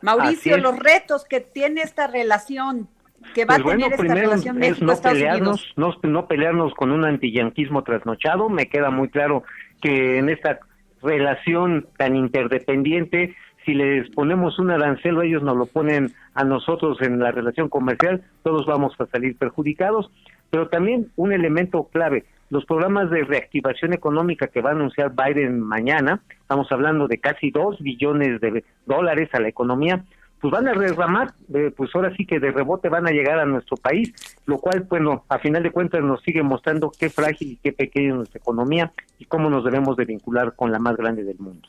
Mauricio, 0.00 0.56
los 0.58 0.78
retos 0.78 1.24
que 1.24 1.40
tiene 1.40 1.82
esta 1.82 2.06
relación, 2.06 2.88
que 3.34 3.44
va 3.44 3.56
a 3.56 3.58
pues 3.58 3.76
tener 3.76 3.92
esta 3.92 4.14
relación 4.14 4.58
México 4.58 4.84
no 4.84 5.00
pelearnos, 5.00 5.72
no, 5.76 5.94
no 6.04 6.28
pelearnos 6.28 6.74
con 6.74 6.92
un 6.92 7.04
antiyanquismo 7.04 7.82
trasnochado, 7.82 8.48
me 8.48 8.68
queda 8.68 8.90
muy 8.90 9.08
claro 9.08 9.42
que 9.82 10.18
en 10.18 10.28
esta 10.28 10.60
relación 11.02 11.88
tan 11.96 12.16
interdependiente 12.16 13.34
si 13.68 13.74
les 13.74 14.08
ponemos 14.12 14.58
un 14.58 14.70
arancel 14.70 15.18
o 15.18 15.22
ellos 15.22 15.42
nos 15.42 15.54
lo 15.54 15.66
ponen 15.66 16.14
a 16.32 16.42
nosotros 16.42 17.02
en 17.02 17.18
la 17.18 17.32
relación 17.32 17.68
comercial, 17.68 18.22
todos 18.42 18.64
vamos 18.64 18.94
a 18.98 19.04
salir 19.04 19.36
perjudicados. 19.36 20.10
Pero 20.48 20.68
también 20.68 21.10
un 21.16 21.34
elemento 21.34 21.86
clave, 21.92 22.24
los 22.48 22.64
programas 22.64 23.10
de 23.10 23.24
reactivación 23.24 23.92
económica 23.92 24.46
que 24.46 24.62
va 24.62 24.70
a 24.70 24.72
anunciar 24.72 25.12
Biden 25.14 25.60
mañana, 25.60 26.22
estamos 26.40 26.72
hablando 26.72 27.08
de 27.08 27.18
casi 27.18 27.50
dos 27.50 27.78
billones 27.80 28.40
de 28.40 28.64
dólares 28.86 29.28
a 29.34 29.40
la 29.40 29.48
economía, 29.48 30.02
pues 30.40 30.50
van 30.50 30.66
a 30.66 30.72
derramar, 30.72 31.34
eh, 31.52 31.70
pues 31.76 31.90
ahora 31.94 32.16
sí 32.16 32.24
que 32.24 32.40
de 32.40 32.50
rebote 32.50 32.88
van 32.88 33.06
a 33.06 33.10
llegar 33.10 33.38
a 33.38 33.44
nuestro 33.44 33.76
país, 33.76 34.14
lo 34.46 34.56
cual, 34.56 34.86
bueno, 34.88 35.24
a 35.28 35.38
final 35.40 35.62
de 35.62 35.72
cuentas 35.72 36.02
nos 36.02 36.22
sigue 36.22 36.42
mostrando 36.42 36.90
qué 36.98 37.10
frágil 37.10 37.52
y 37.52 37.56
qué 37.56 37.74
pequeña 37.74 38.08
es 38.08 38.14
nuestra 38.14 38.38
economía 38.38 38.92
y 39.18 39.26
cómo 39.26 39.50
nos 39.50 39.62
debemos 39.62 39.94
de 39.98 40.06
vincular 40.06 40.54
con 40.56 40.72
la 40.72 40.78
más 40.78 40.96
grande 40.96 41.22
del 41.22 41.38
mundo. 41.38 41.68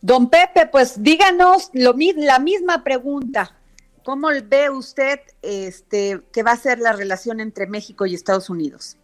Don 0.00 0.28
Pepe, 0.28 0.66
pues 0.66 1.02
díganos 1.02 1.70
lo, 1.72 1.94
la 2.16 2.38
misma 2.38 2.84
pregunta. 2.84 3.56
¿Cómo 4.04 4.28
ve 4.44 4.68
usted 4.68 5.20
este, 5.40 6.20
que 6.30 6.42
va 6.42 6.52
a 6.52 6.56
ser 6.56 6.78
la 6.78 6.92
relación 6.92 7.40
entre 7.40 7.66
México 7.66 8.04
y 8.04 8.14
Estados 8.14 8.50
Unidos? 8.50 8.98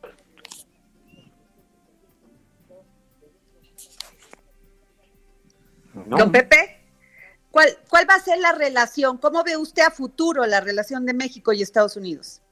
Don 6.06 6.30
Pepe, 6.30 6.80
¿cuál, 7.50 7.68
¿cuál 7.88 8.08
va 8.08 8.14
a 8.14 8.20
ser 8.20 8.38
la 8.38 8.52
relación? 8.52 9.18
¿Cómo 9.18 9.42
ve 9.42 9.56
usted 9.56 9.82
a 9.82 9.90
futuro 9.90 10.44
la 10.46 10.60
relación 10.60 11.06
de 11.06 11.14
México 11.14 11.52
y 11.52 11.62
Estados 11.62 11.96
Unidos? 11.96 12.42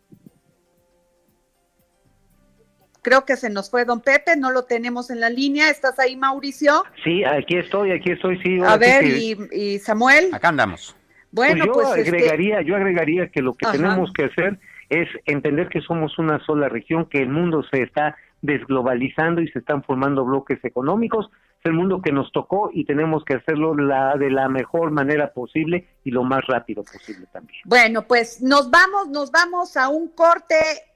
Creo 3.03 3.25
que 3.25 3.37
se 3.37 3.51
nos 3.51 3.71
fue 3.71 3.85
don 3.85 4.01
Pepe, 4.01 4.37
no 4.37 4.51
lo 4.51 4.65
tenemos 4.65 5.11
en 5.11 5.21
la 5.21 5.31
línea. 5.31 5.71
¿Estás 5.71 5.99
ahí, 5.99 6.17
Mauricio? 6.17 6.85
Sí, 7.05 7.25
aquí 7.25 7.57
estoy, 7.57 7.93
aquí 7.93 8.11
estoy, 8.11 8.39
sí. 8.43 8.59
A 8.65 8.77
ver, 8.77 9.05
y, 9.05 9.79
Samuel. 9.79 10.31
Acá 10.33 10.49
andamos. 10.49 10.97
Bueno, 11.31 11.67
pues 11.67 11.67
yo 11.67 11.73
pues, 11.95 12.09
agregaría, 12.09 12.63
yo 12.63 12.75
agregaría 12.75 13.29
que 13.29 13.43
lo 13.43 13.55
que 13.55 13.67
tenemos 13.71 14.13
que 14.13 14.25
hacer 14.25 14.59
es 14.89 15.09
entender 15.27 15.69
que 15.69 15.81
somos 15.83 16.19
una 16.19 16.45
sola 16.45 16.69
región, 16.69 17.07
que 17.07 17.19
el 17.19 17.29
mundo 17.29 17.63
se 17.71 17.83
está 17.83 18.17
desglobalizando 18.41 19.41
y 19.41 19.49
se 19.49 19.59
están 19.59 19.83
formando 19.83 20.25
bloques 20.25 20.65
económicos. 20.65 21.29
Es 21.61 21.67
el 21.67 21.73
mundo 21.73 22.01
que 22.01 22.13
nos 22.13 22.31
tocó 22.33 22.71
y 22.73 22.85
tenemos 22.85 23.25
que 23.25 23.35
hacerlo 23.35 23.75
la, 23.75 24.17
de 24.17 24.31
la 24.31 24.49
mejor 24.49 24.91
manera 24.91 25.33
posible 25.33 25.89
y 26.05 26.11
lo 26.11 26.23
más 26.23 26.47
rápido 26.47 26.85
posible 26.85 27.27
también. 27.33 27.61
Bueno, 27.65 28.03
pues 28.03 28.41
nos 28.41 28.71
vamos, 28.71 29.09
nos 29.09 29.31
vamos 29.31 29.77
a 29.77 29.89
un 29.89 30.09
corte, 30.09 30.55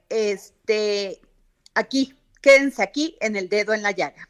este, 0.09 1.19
Aquí, 1.75 2.13
quédense 2.41 2.83
aquí 2.83 3.17
en 3.19 3.35
el 3.35 3.49
dedo 3.49 3.73
en 3.73 3.81
la 3.81 3.91
llaga. 3.91 4.29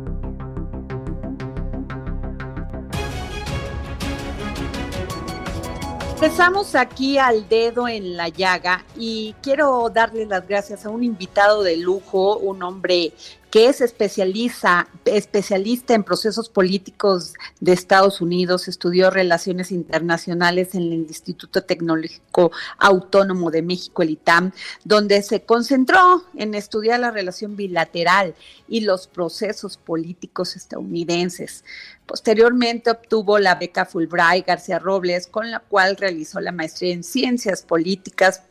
Empezamos 6.23 6.75
aquí 6.75 7.17
al 7.17 7.49
dedo 7.49 7.87
en 7.87 8.15
la 8.15 8.29
llaga 8.29 8.85
y 8.95 9.33
quiero 9.41 9.89
darle 9.89 10.27
las 10.27 10.47
gracias 10.47 10.85
a 10.85 10.91
un 10.91 11.03
invitado 11.03 11.63
de 11.63 11.77
lujo, 11.77 12.37
un 12.37 12.61
hombre 12.61 13.11
que 13.51 13.67
es 13.67 13.81
especialista, 13.81 14.87
en 15.03 16.03
procesos 16.03 16.47
políticos 16.47 17.33
de 17.59 17.73
Estados 17.73 18.21
Unidos, 18.21 18.69
estudió 18.69 19.11
relaciones 19.11 19.73
internacionales 19.73 20.73
en 20.73 20.83
el 20.83 20.93
Instituto 20.93 21.61
Tecnológico 21.61 22.51
Autónomo 22.77 23.51
de 23.51 23.61
México, 23.61 24.03
el 24.03 24.11
ITAM, 24.11 24.53
donde 24.85 25.21
se 25.21 25.41
concentró 25.41 26.23
en 26.37 26.55
estudiar 26.55 27.01
la 27.01 27.11
relación 27.11 27.57
bilateral 27.57 28.35
y 28.69 28.81
los 28.81 29.07
procesos 29.07 29.75
políticos 29.75 30.55
estadounidenses. 30.55 31.65
Posteriormente 32.05 32.89
obtuvo 32.91 33.37
la 33.37 33.55
beca 33.55 33.85
Fulbright 33.85 34.47
García 34.47 34.79
Robles, 34.79 35.27
con 35.27 35.51
la 35.51 35.59
cual 35.59 35.97
realizó 35.97 36.39
la 36.39 36.53
maestría 36.53 36.93
en 36.93 37.03
ciencias 37.03 37.63
políticas 37.63 38.41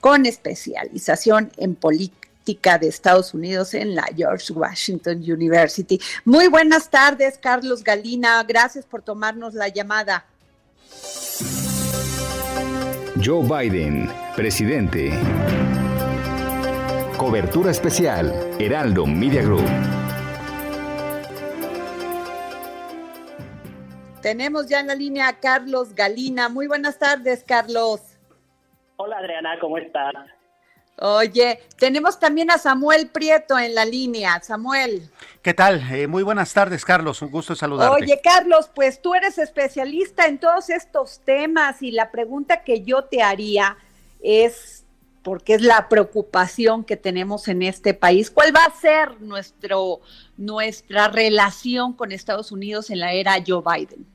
con 0.00 0.26
especialización 0.26 1.52
en 1.56 1.76
política 2.42 2.76
de 2.76 2.88
Estados 2.88 3.34
Unidos 3.34 3.72
en 3.74 3.94
la 3.94 4.04
George 4.16 4.52
Washington 4.52 5.18
University. 5.18 6.00
Muy 6.24 6.48
buenas 6.48 6.90
tardes, 6.90 7.38
Carlos 7.38 7.84
Galina. 7.84 8.42
Gracias 8.42 8.84
por 8.84 9.00
tomarnos 9.00 9.54
la 9.54 9.68
llamada. 9.68 10.24
Joe 13.24 13.44
Biden, 13.44 14.10
presidente. 14.34 15.12
Cobertura 17.16 17.70
especial, 17.70 18.32
Heraldo 18.58 19.06
Media 19.06 19.42
Group. 19.42 19.68
Tenemos 24.20 24.68
ya 24.68 24.80
en 24.80 24.88
la 24.88 24.94
línea 24.96 25.28
a 25.28 25.38
Carlos 25.38 25.94
Galina. 25.94 26.48
Muy 26.48 26.66
buenas 26.66 26.98
tardes, 26.98 27.44
Carlos. 27.44 28.00
Hola, 28.96 29.18
Adriana, 29.18 29.58
¿cómo 29.60 29.78
estás? 29.78 30.12
Oye, 31.04 31.58
tenemos 31.78 32.20
también 32.20 32.48
a 32.52 32.58
Samuel 32.58 33.08
Prieto 33.08 33.58
en 33.58 33.74
la 33.74 33.84
línea. 33.84 34.40
Samuel. 34.40 35.10
¿Qué 35.42 35.52
tal? 35.52 35.82
Eh, 35.92 36.06
muy 36.06 36.22
buenas 36.22 36.54
tardes, 36.54 36.84
Carlos. 36.84 37.20
Un 37.22 37.30
gusto 37.32 37.56
saludarte. 37.56 38.04
Oye, 38.04 38.20
Carlos, 38.22 38.70
pues 38.72 39.02
tú 39.02 39.12
eres 39.12 39.36
especialista 39.36 40.26
en 40.26 40.38
todos 40.38 40.70
estos 40.70 41.18
temas 41.24 41.82
y 41.82 41.90
la 41.90 42.12
pregunta 42.12 42.62
que 42.62 42.82
yo 42.82 43.02
te 43.02 43.20
haría 43.20 43.76
es, 44.22 44.84
porque 45.24 45.54
es 45.54 45.62
la 45.62 45.88
preocupación 45.88 46.84
que 46.84 46.96
tenemos 46.96 47.48
en 47.48 47.62
este 47.62 47.94
país, 47.94 48.30
¿cuál 48.30 48.54
va 48.54 48.62
a 48.62 48.80
ser 48.80 49.20
nuestro, 49.20 50.02
nuestra 50.36 51.08
relación 51.08 51.94
con 51.94 52.12
Estados 52.12 52.52
Unidos 52.52 52.90
en 52.90 53.00
la 53.00 53.12
era 53.12 53.42
Joe 53.44 53.64
Biden? 53.66 54.11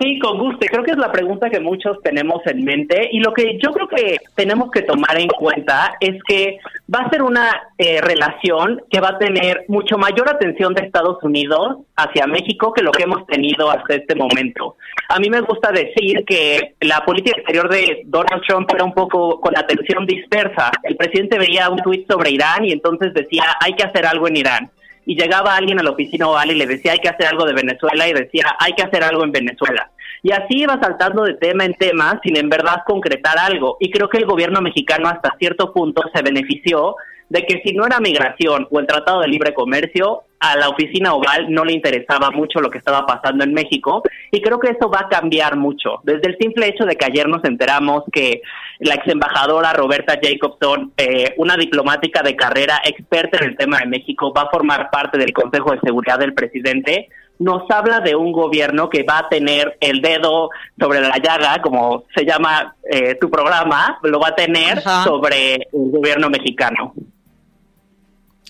Sí, 0.00 0.18
con 0.20 0.38
gusto. 0.38 0.64
Creo 0.70 0.84
que 0.84 0.92
es 0.92 0.96
la 0.96 1.10
pregunta 1.10 1.50
que 1.50 1.58
muchos 1.58 2.00
tenemos 2.02 2.40
en 2.46 2.64
mente 2.64 3.08
y 3.10 3.18
lo 3.18 3.32
que 3.32 3.58
yo 3.60 3.72
creo 3.72 3.88
que 3.88 4.18
tenemos 4.36 4.70
que 4.70 4.82
tomar 4.82 5.18
en 5.18 5.26
cuenta 5.26 5.96
es 5.98 6.22
que 6.22 6.58
va 6.92 7.00
a 7.00 7.10
ser 7.10 7.22
una 7.22 7.50
eh, 7.78 8.00
relación 8.00 8.80
que 8.90 9.00
va 9.00 9.10
a 9.10 9.18
tener 9.18 9.64
mucho 9.66 9.98
mayor 9.98 10.28
atención 10.28 10.72
de 10.74 10.84
Estados 10.84 11.20
Unidos 11.24 11.78
hacia 11.96 12.28
México 12.28 12.72
que 12.72 12.82
lo 12.82 12.92
que 12.92 13.02
hemos 13.02 13.26
tenido 13.26 13.70
hasta 13.70 13.96
este 13.96 14.14
momento. 14.14 14.76
A 15.08 15.18
mí 15.18 15.30
me 15.30 15.40
gusta 15.40 15.72
decir 15.72 16.24
que 16.24 16.74
la 16.80 17.04
política 17.04 17.36
exterior 17.36 17.68
de 17.68 18.02
Donald 18.04 18.42
Trump 18.46 18.70
era 18.72 18.84
un 18.84 18.94
poco 18.94 19.40
con 19.40 19.58
atención 19.58 20.06
dispersa. 20.06 20.70
El 20.84 20.96
presidente 20.96 21.38
veía 21.38 21.68
un 21.70 21.82
tuit 21.82 22.08
sobre 22.08 22.30
Irán 22.30 22.64
y 22.64 22.70
entonces 22.70 23.12
decía 23.14 23.42
hay 23.60 23.72
que 23.72 23.82
hacer 23.82 24.06
algo 24.06 24.28
en 24.28 24.36
Irán 24.36 24.70
y 25.08 25.16
llegaba 25.18 25.56
alguien 25.56 25.80
a 25.80 25.82
la 25.82 25.92
oficina 25.92 26.28
oval 26.28 26.50
y 26.50 26.54
le 26.54 26.66
decía 26.66 26.92
hay 26.92 26.98
que 26.98 27.08
hacer 27.08 27.26
algo 27.28 27.46
de 27.46 27.54
Venezuela 27.54 28.06
y 28.06 28.12
decía 28.12 28.44
hay 28.60 28.74
que 28.74 28.82
hacer 28.82 29.02
algo 29.02 29.24
en 29.24 29.32
Venezuela. 29.32 29.90
Y 30.22 30.32
así 30.32 30.58
iba 30.58 30.78
saltando 30.78 31.24
de 31.24 31.32
tema 31.32 31.64
en 31.64 31.72
tema 31.72 32.20
sin 32.22 32.36
en 32.36 32.50
verdad 32.50 32.82
concretar 32.86 33.38
algo. 33.38 33.78
Y 33.80 33.90
creo 33.90 34.10
que 34.10 34.18
el 34.18 34.26
gobierno 34.26 34.60
mexicano 34.60 35.08
hasta 35.08 35.34
cierto 35.38 35.72
punto 35.72 36.02
se 36.14 36.20
benefició 36.20 36.94
de 37.28 37.42
que 37.42 37.60
si 37.64 37.74
no 37.74 37.86
era 37.86 38.00
migración 38.00 38.66
o 38.70 38.80
el 38.80 38.86
Tratado 38.86 39.20
de 39.20 39.28
Libre 39.28 39.54
Comercio, 39.54 40.22
a 40.40 40.56
la 40.56 40.68
oficina 40.68 41.14
oval 41.14 41.46
no 41.50 41.64
le 41.64 41.72
interesaba 41.72 42.30
mucho 42.30 42.60
lo 42.60 42.70
que 42.70 42.78
estaba 42.78 43.04
pasando 43.06 43.44
en 43.44 43.52
México 43.52 44.02
y 44.30 44.40
creo 44.40 44.58
que 44.58 44.70
eso 44.70 44.88
va 44.88 45.00
a 45.00 45.08
cambiar 45.08 45.56
mucho. 45.56 46.00
Desde 46.04 46.28
el 46.28 46.36
simple 46.38 46.68
hecho 46.68 46.84
de 46.84 46.96
que 46.96 47.06
ayer 47.06 47.28
nos 47.28 47.44
enteramos 47.44 48.04
que 48.12 48.42
la 48.78 48.94
ex 48.94 49.08
embajadora 49.08 49.72
Roberta 49.72 50.18
Jacobson, 50.20 50.92
eh, 50.96 51.34
una 51.38 51.56
diplomática 51.56 52.22
de 52.22 52.36
carrera 52.36 52.80
experta 52.84 53.38
en 53.38 53.50
el 53.50 53.56
tema 53.56 53.78
de 53.78 53.86
México, 53.86 54.32
va 54.32 54.42
a 54.42 54.50
formar 54.50 54.90
parte 54.90 55.18
del 55.18 55.32
Consejo 55.32 55.72
de 55.72 55.80
Seguridad 55.80 56.18
del 56.18 56.34
presidente, 56.34 57.08
nos 57.38 57.70
habla 57.70 58.00
de 58.00 58.16
un 58.16 58.32
gobierno 58.32 58.88
que 58.88 59.04
va 59.04 59.18
a 59.18 59.28
tener 59.28 59.76
el 59.80 60.00
dedo 60.00 60.50
sobre 60.78 61.00
la 61.00 61.18
llaga, 61.18 61.62
como 61.62 62.04
se 62.14 62.24
llama 62.24 62.74
eh, 62.90 63.14
tu 63.14 63.30
programa, 63.30 63.98
lo 64.02 64.18
va 64.18 64.28
a 64.28 64.34
tener 64.34 64.80
sobre 64.80 65.54
el 65.54 65.90
gobierno 65.90 66.30
mexicano. 66.30 66.94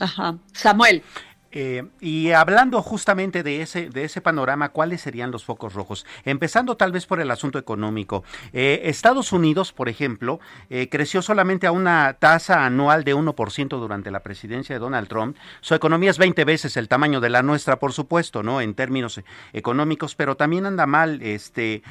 Ajá. 0.01 0.37
Samuel. 0.53 1.03
Eh, 1.51 1.85
y 2.01 2.33
hablando 2.33 2.83
justamente 2.83 3.43
de 3.43 3.63
ese, 3.63 3.89
de 3.89 4.05
ese 4.05 4.21
panorama, 4.21 4.69
¿cuáles 4.69 5.01
serían 5.01 5.31
los 5.31 5.45
focos 5.45 5.73
rojos? 5.73 6.05
Empezando 6.25 6.77
tal 6.77 6.93
vez 6.93 7.07
por 7.07 7.21
el 7.21 7.31
asunto 7.31 7.59
económico. 7.59 8.23
Eh, 8.53 8.83
Estados 8.85 9.33
Unidos, 9.33 9.73
por 9.73 9.89
ejemplo, 9.89 10.41
eh, 10.69 10.89
creció 10.91 11.23
solamente 11.23 11.67
a 11.67 11.73
una 11.73 12.17
tasa 12.19 12.67
anual 12.67 13.05
de 13.05 13.15
1% 13.15 13.79
durante 13.79 14.11
la 14.11 14.23
presidencia 14.23 14.75
de 14.75 14.81
Donald 14.81 15.09
Trump. 15.09 15.37
Su 15.61 15.75
economía 15.75 16.11
es 16.11 16.19
20 16.19 16.45
veces 16.45 16.77
el 16.77 16.89
tamaño 16.89 17.21
de 17.21 17.31
la 17.31 17.43
nuestra, 17.43 17.79
por 17.79 17.93
supuesto, 17.93 18.43
¿no? 18.43 18.61
En 18.61 18.75
términos 18.75 19.21
económicos, 19.53 20.15
pero 20.15 20.37
también 20.37 20.67
anda 20.67 20.87
mal 20.87 21.23
este 21.23 21.83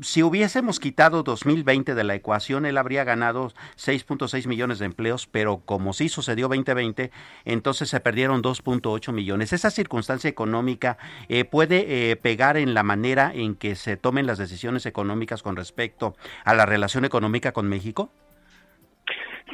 si 0.00 0.22
hubiésemos 0.22 0.80
quitado 0.80 1.22
2020 1.22 1.94
de 1.94 2.04
la 2.04 2.14
ecuación, 2.14 2.66
él 2.66 2.78
habría 2.78 3.04
ganado 3.04 3.48
6.6 3.76 4.46
millones 4.46 4.78
de 4.78 4.86
empleos, 4.86 5.26
pero 5.26 5.62
como 5.64 5.92
sí 5.92 6.08
sucedió 6.08 6.48
2020, 6.48 7.10
entonces 7.44 7.88
se 7.88 8.00
perdieron 8.00 8.42
2.8 8.42 9.12
millones. 9.12 9.52
¿Esa 9.52 9.70
circunstancia 9.70 10.30
económica 10.30 10.98
eh, 11.28 11.44
puede 11.44 12.10
eh, 12.10 12.16
pegar 12.16 12.56
en 12.56 12.74
la 12.74 12.82
manera 12.82 13.32
en 13.34 13.54
que 13.54 13.74
se 13.74 13.96
tomen 13.96 14.26
las 14.26 14.38
decisiones 14.38 14.86
económicas 14.86 15.42
con 15.42 15.56
respecto 15.56 16.16
a 16.44 16.54
la 16.54 16.66
relación 16.66 17.04
económica 17.04 17.52
con 17.52 17.68
México? 17.68 18.10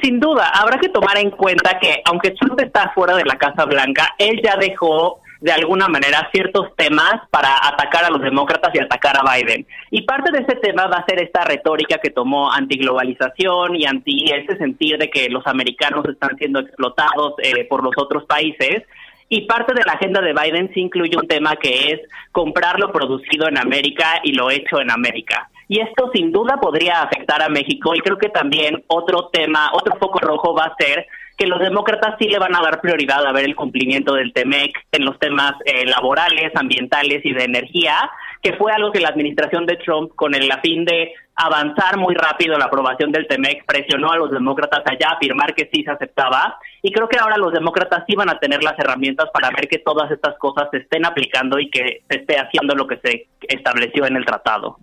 Sin 0.01 0.19
duda, 0.19 0.51
habrá 0.53 0.77
que 0.77 0.89
tomar 0.89 1.17
en 1.17 1.31
cuenta 1.31 1.79
que 1.79 2.01
aunque 2.05 2.31
Trump 2.31 2.59
está 2.61 2.91
fuera 2.93 3.15
de 3.15 3.25
la 3.25 3.37
Casa 3.37 3.65
Blanca, 3.65 4.13
él 4.19 4.39
ya 4.43 4.55
dejó 4.55 5.21
de 5.39 5.51
alguna 5.51 5.87
manera 5.87 6.29
ciertos 6.31 6.75
temas 6.75 7.21
para 7.29 7.49
atacar 7.67 8.05
a 8.05 8.09
los 8.09 8.21
demócratas 8.21 8.73
y 8.73 8.79
atacar 8.79 9.17
a 9.17 9.35
Biden. 9.35 9.65
Y 9.91 10.03
parte 10.03 10.31
de 10.31 10.43
ese 10.43 10.55
tema 10.55 10.87
va 10.87 10.97
a 10.97 11.05
ser 11.05 11.21
esta 11.21 11.43
retórica 11.43 11.99
que 11.99 12.09
tomó 12.09 12.51
antiglobalización 12.51 13.75
y 13.75 13.85
anti 13.85 14.31
ese 14.31 14.57
sentir 14.57 14.97
de 14.97 15.09
que 15.09 15.29
los 15.29 15.45
americanos 15.47 16.05
están 16.07 16.37
siendo 16.37 16.59
explotados 16.59 17.33
eh, 17.43 17.65
por 17.65 17.83
los 17.83 17.93
otros 17.97 18.25
países. 18.25 18.83
Y 19.29 19.41
parte 19.41 19.73
de 19.73 19.83
la 19.85 19.93
agenda 19.93 20.21
de 20.21 20.33
Biden 20.33 20.71
sí 20.73 20.79
incluye 20.79 21.17
un 21.17 21.27
tema 21.27 21.55
que 21.57 21.91
es 21.91 22.01
comprar 22.31 22.79
lo 22.79 22.91
producido 22.91 23.47
en 23.47 23.57
América 23.57 24.21
y 24.23 24.31
lo 24.31 24.49
hecho 24.49 24.79
en 24.79 24.89
América. 24.89 25.49
Y 25.67 25.81
esto 25.81 26.09
sin 26.13 26.31
duda 26.31 26.59
podría 26.61 27.01
afectar 27.01 27.41
a 27.41 27.49
México 27.49 27.93
y 27.93 27.99
creo 27.99 28.17
que 28.17 28.29
también 28.29 28.83
otro 28.87 29.29
tema, 29.29 29.71
otro 29.73 29.97
foco 29.99 30.19
rojo 30.19 30.55
va 30.55 30.65
a 30.65 30.75
ser 30.79 31.07
que 31.37 31.45
los 31.45 31.59
demócratas 31.59 32.15
sí 32.19 32.27
le 32.27 32.39
van 32.39 32.55
a 32.55 32.61
dar 32.61 32.81
prioridad 32.81 33.25
a 33.25 33.31
ver 33.31 33.45
el 33.45 33.55
cumplimiento 33.55 34.15
del 34.15 34.33
TEMEC 34.33 34.75
en 34.91 35.05
los 35.05 35.19
temas 35.19 35.53
eh, 35.65 35.85
laborales, 35.85 36.51
ambientales 36.55 37.23
y 37.23 37.31
de 37.31 37.43
energía, 37.43 38.09
que 38.41 38.53
fue 38.53 38.71
algo 38.71 38.91
que 38.91 38.99
la 38.99 39.09
administración 39.09 39.65
de 39.67 39.77
Trump, 39.77 40.11
con 40.15 40.33
el 40.33 40.51
fin 40.63 40.83
de 40.83 41.13
avanzar 41.35 41.97
muy 41.97 42.15
rápido 42.15 42.57
la 42.57 42.65
aprobación 42.65 43.11
del 43.11 43.27
TEMEC, 43.27 43.65
presionó 43.67 44.11
a 44.11 44.17
los 44.17 44.31
demócratas 44.31 44.81
allá 44.85 45.09
a 45.09 45.15
afirmar 45.17 45.53
que 45.53 45.69
sí 45.71 45.83
se 45.83 45.91
aceptaba. 45.91 46.57
Y 46.81 46.91
creo 46.91 47.07
que 47.07 47.19
ahora 47.19 47.37
los 47.37 47.53
demócratas 47.53 48.03
sí 48.07 48.15
van 48.15 48.29
a 48.29 48.39
tener 48.39 48.63
las 48.63 48.77
herramientas 48.79 49.29
para 49.31 49.51
ver 49.51 49.67
que 49.67 49.77
todas 49.77 50.09
estas 50.09 50.35
cosas 50.39 50.69
se 50.71 50.77
estén 50.77 51.05
aplicando 51.05 51.59
y 51.59 51.69
que 51.69 52.01
se 52.09 52.19
esté 52.19 52.37
haciendo 52.39 52.73
lo 52.73 52.87
que 52.87 52.97
se 52.97 53.27
estableció 53.47 54.07
en 54.07 54.15
el 54.15 54.25
tratado. 54.25 54.79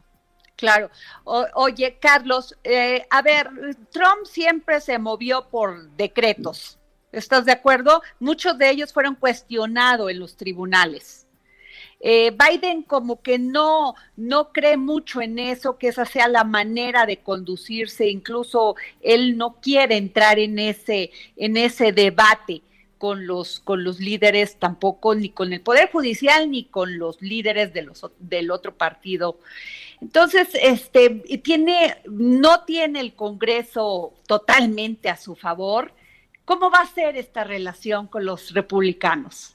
Claro. 0.56 0.90
oye, 1.24 1.98
Carlos, 2.00 2.56
eh, 2.62 3.06
a 3.10 3.22
ver, 3.22 3.48
Trump 3.90 4.24
siempre 4.24 4.80
se 4.80 4.98
movió 4.98 5.48
por 5.48 5.88
decretos. 5.90 6.78
¿Estás 7.10 7.44
de 7.44 7.52
acuerdo? 7.52 8.02
Muchos 8.18 8.58
de 8.58 8.70
ellos 8.70 8.92
fueron 8.92 9.14
cuestionados 9.14 10.10
en 10.10 10.18
los 10.20 10.36
tribunales. 10.36 11.26
Eh, 12.00 12.32
Biden 12.32 12.82
como 12.82 13.22
que 13.22 13.38
no, 13.38 13.94
no 14.16 14.52
cree 14.52 14.76
mucho 14.76 15.22
en 15.22 15.38
eso, 15.38 15.78
que 15.78 15.88
esa 15.88 16.04
sea 16.04 16.28
la 16.28 16.44
manera 16.44 17.06
de 17.06 17.18
conducirse, 17.18 18.08
incluso 18.08 18.76
él 19.00 19.38
no 19.38 19.60
quiere 19.60 19.96
entrar 19.96 20.38
en 20.38 20.58
ese, 20.58 21.10
en 21.36 21.56
ese 21.56 21.92
debate 21.92 22.62
con 23.04 23.26
los, 23.26 23.60
con 23.60 23.84
los 23.84 24.00
líderes, 24.00 24.58
tampoco 24.58 25.14
ni 25.14 25.28
con 25.28 25.52
el 25.52 25.60
Poder 25.60 25.90
Judicial, 25.90 26.50
ni 26.50 26.64
con 26.64 26.98
los 26.98 27.20
líderes 27.20 27.74
de 27.74 27.82
los, 27.82 28.10
del 28.18 28.50
otro 28.50 28.78
partido. 28.78 29.36
Entonces, 30.00 30.48
este, 30.54 31.10
tiene, 31.42 31.96
no 32.06 32.64
tiene 32.64 33.00
el 33.00 33.14
Congreso 33.14 34.14
totalmente 34.26 35.10
a 35.10 35.18
su 35.18 35.36
favor. 35.36 35.92
¿Cómo 36.46 36.70
va 36.70 36.78
a 36.78 36.86
ser 36.86 37.18
esta 37.18 37.44
relación 37.44 38.06
con 38.06 38.24
los 38.24 38.54
republicanos? 38.54 39.54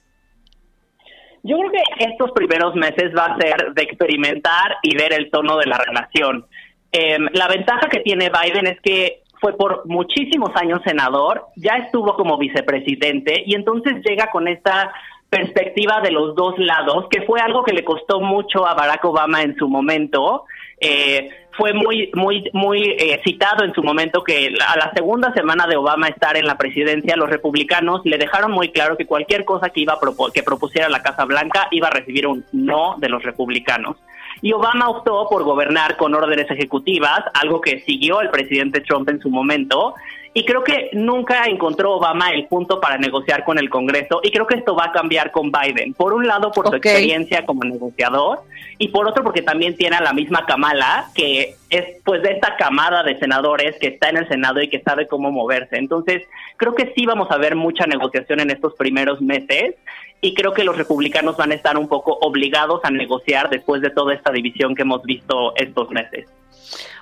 Yo 1.41 1.57
creo 1.57 1.71
que 1.71 2.05
estos 2.05 2.29
primeros 2.33 2.75
meses 2.75 3.11
va 3.17 3.33
a 3.33 3.37
ser 3.39 3.73
de 3.73 3.81
experimentar 3.81 4.75
y 4.83 4.95
ver 4.95 5.11
el 5.11 5.31
tono 5.31 5.57
de 5.57 5.65
la 5.65 5.79
relación. 5.79 6.45
Em, 6.91 7.27
la 7.33 7.47
ventaja 7.47 7.89
que 7.89 8.01
tiene 8.01 8.29
Biden 8.29 8.67
es 8.67 8.79
que 8.81 9.23
fue 9.39 9.55
por 9.55 9.85
muchísimos 9.85 10.51
años 10.55 10.81
senador, 10.83 11.45
ya 11.55 11.77
estuvo 11.77 12.15
como 12.15 12.37
vicepresidente 12.37 13.43
y 13.45 13.55
entonces 13.55 14.03
llega 14.03 14.29
con 14.31 14.47
esta 14.47 14.91
perspectiva 15.29 16.01
de 16.01 16.11
los 16.11 16.35
dos 16.35 16.57
lados, 16.57 17.05
que 17.09 17.21
fue 17.21 17.39
algo 17.39 17.63
que 17.63 17.73
le 17.73 17.83
costó 17.83 18.19
mucho 18.19 18.65
a 18.65 18.73
Barack 18.73 19.05
Obama 19.05 19.43
en 19.43 19.55
su 19.55 19.69
momento. 19.69 20.45
Eh, 20.81 21.29
fue 21.51 21.73
muy 21.73 22.09
muy 22.13 22.49
muy 22.53 22.95
eh, 22.97 23.19
citado 23.23 23.65
en 23.65 23.73
su 23.73 23.83
momento 23.83 24.23
que 24.23 24.53
a 24.65 24.77
la 24.77 24.91
segunda 24.93 25.33
semana 25.33 25.67
de 25.67 25.75
Obama 25.75 26.07
estar 26.07 26.37
en 26.37 26.45
la 26.45 26.57
presidencia 26.57 27.17
los 27.17 27.29
republicanos 27.29 28.01
le 28.05 28.17
dejaron 28.17 28.51
muy 28.51 28.69
claro 28.69 28.95
que 28.95 29.05
cualquier 29.05 29.43
cosa 29.43 29.69
que 29.69 29.81
iba 29.81 29.93
a 29.93 30.31
que 30.33 30.41
propusiera 30.41 30.87
la 30.87 31.03
Casa 31.03 31.25
Blanca 31.25 31.67
iba 31.71 31.89
a 31.89 31.91
recibir 31.91 32.27
un 32.27 32.45
no 32.53 32.95
de 32.97 33.09
los 33.09 33.23
republicanos 33.23 33.97
y 34.41 34.53
Obama 34.53 34.89
optó 34.89 35.27
por 35.29 35.43
gobernar 35.43 35.97
con 35.97 36.13
órdenes 36.15 36.49
ejecutivas 36.49 37.23
algo 37.33 37.61
que 37.61 37.81
siguió 37.81 38.21
el 38.21 38.29
presidente 38.29 38.81
Trump 38.81 39.09
en 39.09 39.19
su 39.19 39.29
momento 39.29 39.95
y 40.39 40.45
creo 40.45 40.63
que 40.63 40.89
nunca 40.93 41.47
encontró 41.47 41.95
Obama 41.95 42.31
el 42.31 42.47
punto 42.47 42.79
para 42.79 42.97
negociar 42.97 43.43
con 43.43 43.57
el 43.57 43.69
Congreso 43.69 44.21
y 44.23 44.31
creo 44.31 44.47
que 44.47 44.55
esto 44.55 44.73
va 44.73 44.85
a 44.85 44.91
cambiar 44.93 45.31
con 45.31 45.51
Biden. 45.51 45.93
Por 45.93 46.13
un 46.13 46.27
lado, 46.27 46.53
por 46.53 46.69
su 46.69 46.75
experiencia 46.75 47.45
como 47.45 47.65
negociador 47.65 48.39
y 48.77 48.87
por 48.87 49.05
otro, 49.05 49.21
porque 49.21 49.41
también 49.41 49.75
tiene 49.75 49.97
a 49.97 50.01
la 50.01 50.13
misma 50.13 50.45
Kamala, 50.45 51.09
que 51.13 51.55
es 51.69 51.83
pues 52.05 52.23
de 52.23 52.31
esta 52.31 52.55
camada 52.55 53.03
de 53.03 53.19
senadores 53.19 53.75
que 53.81 53.87
está 53.87 54.07
en 54.07 54.15
el 54.15 54.29
Senado 54.29 54.61
y 54.61 54.69
que 54.69 54.79
sabe 54.79 55.07
cómo 55.07 55.29
moverse. 55.29 55.75
Entonces, 55.75 56.23
creo 56.55 56.73
que 56.73 56.93
sí 56.95 57.05
vamos 57.05 57.29
a 57.31 57.37
ver 57.37 57.57
mucha 57.57 57.85
negociación 57.85 58.39
en 58.39 58.51
estos 58.51 58.75
primeros 58.75 59.19
meses 59.19 59.75
y 60.21 60.33
creo 60.35 60.53
que 60.53 60.63
los 60.63 60.77
republicanos 60.77 61.35
van 61.35 61.51
a 61.51 61.55
estar 61.55 61.77
un 61.77 61.89
poco 61.89 62.17
obligados 62.21 62.79
a 62.85 62.91
negociar 62.91 63.49
después 63.49 63.81
de 63.81 63.89
toda 63.89 64.13
esta 64.13 64.31
división 64.31 64.73
que 64.73 64.83
hemos 64.83 65.03
visto 65.03 65.53
estos 65.57 65.89
meses. 65.89 66.29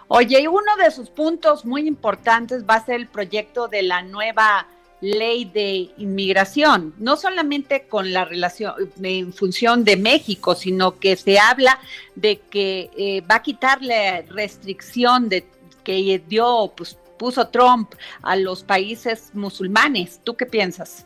Oye, 0.09 0.41
y 0.41 0.47
uno 0.47 0.75
de 0.81 0.91
sus 0.91 1.09
puntos 1.09 1.65
muy 1.65 1.87
importantes 1.87 2.63
va 2.63 2.75
a 2.75 2.85
ser 2.85 2.95
el 2.95 3.07
proyecto 3.07 3.67
de 3.67 3.83
la 3.83 4.01
nueva 4.01 4.67
ley 5.01 5.45
de 5.45 5.91
inmigración, 5.97 6.93
no 6.97 7.17
solamente 7.17 7.87
con 7.87 8.13
la 8.13 8.25
relación 8.25 8.73
en 9.03 9.33
función 9.33 9.83
de 9.83 9.97
México, 9.97 10.55
sino 10.55 10.97
que 10.97 11.15
se 11.15 11.37
habla 11.39 11.79
de 12.15 12.39
que 12.39 12.89
eh, 12.97 13.21
va 13.21 13.35
a 13.35 13.43
quitar 13.43 13.81
la 13.83 14.21
restricción 14.23 15.29
de 15.29 15.45
que 15.83 16.21
dio, 16.27 16.73
pues 16.75 16.97
puso 17.17 17.47
Trump 17.49 17.93
a 18.21 18.35
los 18.35 18.63
países 18.63 19.31
musulmanes. 19.33 20.21
¿Tú 20.23 20.35
qué 20.35 20.45
piensas? 20.45 21.05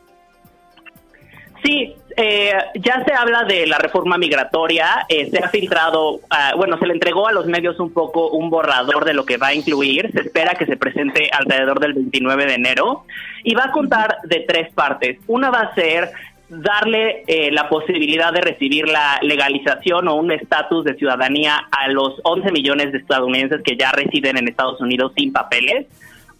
Sí, 1.62 1.94
eh, 2.16 2.52
ya 2.74 3.04
se 3.04 3.14
habla 3.14 3.44
de 3.44 3.66
la 3.66 3.78
reforma 3.78 4.18
migratoria, 4.18 5.06
eh, 5.08 5.30
se 5.30 5.38
ha 5.38 5.48
filtrado, 5.48 6.20
ah, 6.30 6.54
bueno, 6.56 6.76
se 6.78 6.86
le 6.86 6.94
entregó 6.94 7.28
a 7.28 7.32
los 7.32 7.46
medios 7.46 7.78
un 7.78 7.92
poco 7.92 8.30
un 8.30 8.50
borrador 8.50 9.04
de 9.04 9.14
lo 9.14 9.24
que 9.24 9.36
va 9.36 9.48
a 9.48 9.54
incluir, 9.54 10.10
se 10.12 10.20
espera 10.20 10.54
que 10.54 10.66
se 10.66 10.76
presente 10.76 11.30
alrededor 11.32 11.78
del 11.78 11.94
29 11.94 12.46
de 12.46 12.54
enero 12.54 13.04
y 13.44 13.54
va 13.54 13.66
a 13.66 13.70
contar 13.70 14.18
de 14.24 14.40
tres 14.40 14.72
partes. 14.72 15.18
Una 15.28 15.50
va 15.50 15.60
a 15.60 15.74
ser 15.74 16.10
darle 16.48 17.24
eh, 17.26 17.50
la 17.50 17.68
posibilidad 17.68 18.32
de 18.32 18.42
recibir 18.42 18.86
la 18.86 19.18
legalización 19.22 20.08
o 20.08 20.16
un 20.16 20.32
estatus 20.32 20.84
de 20.84 20.94
ciudadanía 20.96 21.56
a 21.70 21.88
los 21.88 22.20
11 22.24 22.52
millones 22.52 22.92
de 22.92 22.98
estadounidenses 22.98 23.62
que 23.62 23.76
ya 23.76 23.90
residen 23.92 24.36
en 24.36 24.48
Estados 24.48 24.80
Unidos 24.80 25.12
sin 25.16 25.32
papeles. 25.32 25.86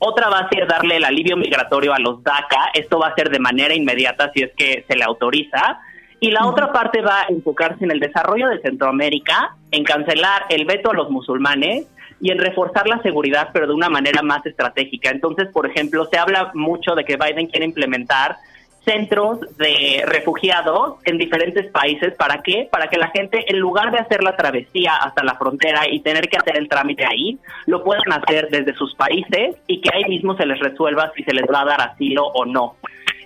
Otra 0.04 0.28
va 0.28 0.40
a 0.40 0.48
ser 0.48 0.66
darle 0.66 0.96
el 0.96 1.04
alivio 1.04 1.36
migratorio 1.36 1.94
a 1.94 1.98
los 2.00 2.24
DACA. 2.24 2.70
Esto 2.74 2.98
va 2.98 3.06
a 3.06 3.14
ser 3.14 3.30
de 3.30 3.38
manera 3.38 3.72
inmediata 3.72 4.32
si 4.34 4.42
es 4.42 4.50
que 4.56 4.84
se 4.88 4.96
le 4.96 5.04
autoriza. 5.04 5.78
Y 6.18 6.32
la 6.32 6.44
otra 6.44 6.72
parte 6.72 7.00
va 7.00 7.20
a 7.20 7.26
enfocarse 7.28 7.84
en 7.84 7.92
el 7.92 8.00
desarrollo 8.00 8.48
de 8.48 8.60
Centroamérica, 8.62 9.54
en 9.70 9.84
cancelar 9.84 10.46
el 10.48 10.64
veto 10.64 10.90
a 10.90 10.94
los 10.94 11.08
musulmanes 11.08 11.86
y 12.20 12.32
en 12.32 12.38
reforzar 12.38 12.88
la 12.88 13.00
seguridad, 13.02 13.50
pero 13.52 13.68
de 13.68 13.74
una 13.74 13.88
manera 13.88 14.22
más 14.22 14.44
estratégica. 14.44 15.10
Entonces, 15.10 15.48
por 15.52 15.70
ejemplo, 15.70 16.08
se 16.10 16.18
habla 16.18 16.50
mucho 16.52 16.96
de 16.96 17.04
que 17.04 17.16
Biden 17.16 17.46
quiere 17.46 17.66
implementar 17.66 18.38
centros 18.84 19.40
de 19.56 20.02
refugiados 20.06 20.96
en 21.04 21.18
diferentes 21.18 21.70
países. 21.70 22.14
¿Para 22.14 22.42
qué? 22.42 22.68
Para 22.70 22.88
que 22.88 22.98
la 22.98 23.08
gente, 23.08 23.44
en 23.48 23.58
lugar 23.58 23.92
de 23.92 23.98
hacer 23.98 24.22
la 24.22 24.36
travesía 24.36 24.96
hasta 24.96 25.22
la 25.22 25.36
frontera 25.36 25.88
y 25.88 26.00
tener 26.00 26.28
que 26.28 26.36
hacer 26.36 26.56
el 26.56 26.68
trámite 26.68 27.04
ahí, 27.04 27.38
lo 27.66 27.84
puedan 27.84 28.12
hacer 28.12 28.48
desde 28.50 28.74
sus 28.74 28.94
países 28.94 29.56
y 29.66 29.80
que 29.80 29.90
ahí 29.94 30.04
mismo 30.04 30.36
se 30.36 30.46
les 30.46 30.58
resuelva 30.58 31.12
si 31.14 31.22
se 31.22 31.32
les 31.32 31.44
va 31.44 31.62
a 31.62 31.64
dar 31.64 31.80
asilo 31.80 32.26
o 32.26 32.44
no. 32.44 32.76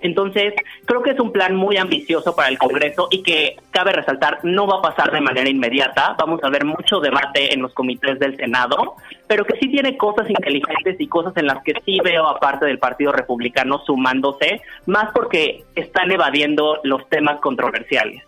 Entonces, 0.01 0.55
creo 0.85 1.03
que 1.03 1.11
es 1.11 1.21
un 1.21 1.33
plan 1.33 1.55
muy 1.55 1.77
ambicioso 1.77 2.35
para 2.35 2.49
el 2.49 2.59
Congreso 2.59 3.09
y 3.11 3.23
que, 3.23 3.57
cabe 3.71 3.93
resaltar, 3.93 4.41
no 4.43 4.67
va 4.67 4.79
a 4.79 4.83
pasar 4.83 5.13
de 5.13 5.21
manera 5.21 5.49
inmediata. 5.49 6.17
Vamos 6.19 6.41
a 6.43 6.51
ver 6.51 6.65
mucho 6.65 7.01
debate 7.01 7.53
en 7.53 7.63
los 7.63 7.73
comités 7.73 8.19
del 8.19 8.37
Senado, 8.37 8.97
pero 9.27 9.45
que 9.45 9.59
sí 9.59 9.69
tiene 9.69 9.97
cosas 9.97 10.29
inteligentes 10.29 10.97
y 10.99 11.07
cosas 11.09 11.37
en 11.37 11.47
las 11.47 11.63
que 11.63 11.75
sí 11.85 11.99
veo, 12.03 12.27
aparte 12.27 12.67
del 12.67 12.79
Partido 12.79 13.13
Republicano, 13.13 13.83
sumándose, 13.85 14.61
más 14.87 15.11
porque 15.13 15.65
están 15.75 16.11
evadiendo 16.11 16.81
los 16.83 17.09
temas 17.09 17.41
controversiales. 17.41 18.26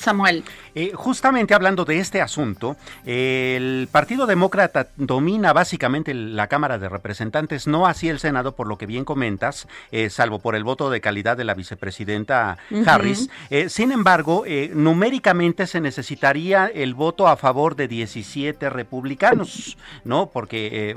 Samuel. 0.00 0.44
Eh, 0.74 0.92
justamente 0.94 1.54
hablando 1.54 1.84
de 1.84 1.98
este 1.98 2.20
asunto, 2.20 2.76
el 3.04 3.88
Partido 3.92 4.26
Demócrata 4.26 4.88
domina 4.96 5.52
básicamente 5.52 6.14
la 6.14 6.46
Cámara 6.46 6.78
de 6.78 6.88
Representantes, 6.88 7.66
no 7.66 7.86
así 7.86 8.08
el 8.08 8.18
Senado, 8.18 8.52
por 8.52 8.66
lo 8.66 8.78
que 8.78 8.86
bien 8.86 9.04
comentas, 9.04 9.68
eh, 9.92 10.10
salvo 10.10 10.38
por 10.38 10.54
el 10.54 10.64
voto 10.64 10.90
de 10.90 11.00
calidad 11.00 11.36
de 11.36 11.44
la 11.44 11.54
vicepresidenta 11.54 12.58
Harris. 12.86 13.28
Eh, 13.50 13.68
sin 13.68 13.92
embargo, 13.92 14.44
numéricamente 14.72 15.66
se 15.66 15.80
necesitaría 15.80 16.66
el 16.66 16.94
voto 16.94 17.28
a 17.28 17.36
favor 17.36 17.76
de 17.76 17.88
17 17.88 18.70
republicanos, 18.70 19.76
¿no? 20.04 20.30
Porque 20.30 20.96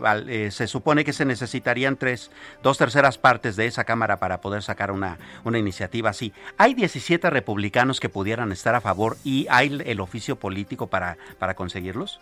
se 0.51 0.67
supone 0.67 1.03
que 1.03 1.13
se 1.13 1.25
necesitarían 1.25 1.97
tres, 1.97 2.31
dos 2.61 2.77
terceras 2.77 3.17
partes 3.17 3.55
de 3.55 3.65
esa 3.65 3.83
Cámara 3.83 4.17
para 4.17 4.39
poder 4.39 4.63
sacar 4.63 4.91
una, 4.91 5.17
una 5.43 5.57
iniciativa 5.57 6.11
así. 6.11 6.31
Hay 6.57 6.73
17 6.73 7.29
republicanos 7.29 7.99
que 7.99 8.09
pudieran 8.09 8.51
estar 8.51 8.75
a 8.75 8.81
favor 8.81 8.92
y 9.23 9.47
hay 9.49 9.81
el 9.85 9.99
oficio 9.99 10.37
político 10.37 10.87
para, 10.87 11.17
para 11.39 11.55
conseguirlos? 11.55 12.19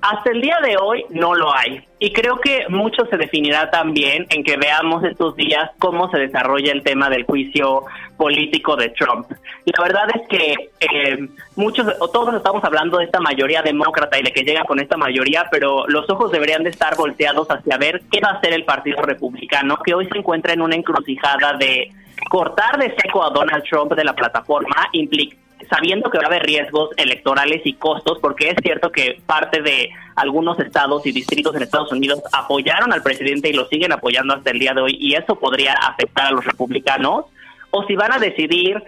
Hasta 0.00 0.30
el 0.30 0.40
día 0.40 0.58
de 0.62 0.76
hoy 0.76 1.04
no 1.10 1.34
lo 1.34 1.52
hay. 1.52 1.84
Y 1.98 2.12
creo 2.12 2.36
que 2.40 2.66
mucho 2.68 3.04
se 3.06 3.16
definirá 3.16 3.68
también 3.70 4.26
en 4.30 4.44
que 4.44 4.56
veamos 4.56 5.02
estos 5.02 5.34
días 5.34 5.70
cómo 5.80 6.08
se 6.10 6.18
desarrolla 6.18 6.70
el 6.70 6.84
tema 6.84 7.10
del 7.10 7.24
juicio 7.24 7.84
político 8.16 8.76
de 8.76 8.90
Trump. 8.90 9.26
La 9.64 9.82
verdad 9.82 10.08
es 10.14 10.28
que 10.28 10.70
eh, 10.80 11.28
muchos, 11.56 11.86
o 11.98 12.08
todos 12.08 12.32
estamos 12.34 12.62
hablando 12.62 12.98
de 12.98 13.06
esta 13.06 13.18
mayoría 13.18 13.62
demócrata 13.62 14.18
y 14.18 14.22
de 14.22 14.32
que 14.32 14.44
llega 14.44 14.62
con 14.64 14.78
esta 14.78 14.96
mayoría, 14.96 15.48
pero 15.50 15.84
los 15.88 16.08
ojos 16.08 16.30
deberían 16.30 16.62
de 16.62 16.70
estar 16.70 16.96
volteados 16.96 17.48
hacia 17.50 17.76
ver 17.76 18.02
qué 18.12 18.20
va 18.20 18.30
a 18.30 18.34
hacer 18.34 18.52
el 18.52 18.64
Partido 18.64 19.02
Republicano, 19.02 19.78
que 19.84 19.94
hoy 19.94 20.06
se 20.06 20.18
encuentra 20.18 20.52
en 20.52 20.62
una 20.62 20.76
encrucijada 20.76 21.54
de 21.54 21.90
cortar 22.30 22.78
de 22.78 22.94
seco 22.96 23.24
a 23.24 23.30
Donald 23.30 23.64
Trump 23.68 23.92
de 23.94 24.04
la 24.04 24.14
plataforma 24.14 24.88
implica 24.92 25.36
sabiendo 25.70 26.10
que 26.10 26.18
va 26.18 26.24
a 26.24 26.26
haber 26.28 26.42
riesgos 26.42 26.90
electorales 26.96 27.62
y 27.64 27.74
costos, 27.74 28.18
porque 28.20 28.50
es 28.50 28.56
cierto 28.62 28.90
que 28.90 29.20
parte 29.26 29.62
de 29.62 29.90
algunos 30.16 30.58
estados 30.60 31.06
y 31.06 31.12
distritos 31.12 31.54
en 31.54 31.62
Estados 31.62 31.92
Unidos 31.92 32.22
apoyaron 32.32 32.92
al 32.92 33.02
presidente 33.02 33.48
y 33.48 33.52
lo 33.52 33.66
siguen 33.66 33.92
apoyando 33.92 34.34
hasta 34.34 34.50
el 34.50 34.58
día 34.58 34.74
de 34.74 34.82
hoy, 34.82 34.96
y 35.00 35.14
eso 35.14 35.36
podría 35.36 35.72
afectar 35.74 36.26
a 36.26 36.30
los 36.32 36.44
republicanos, 36.44 37.26
o 37.70 37.84
si 37.84 37.94
van 37.96 38.12
a 38.12 38.18
decidir 38.18 38.82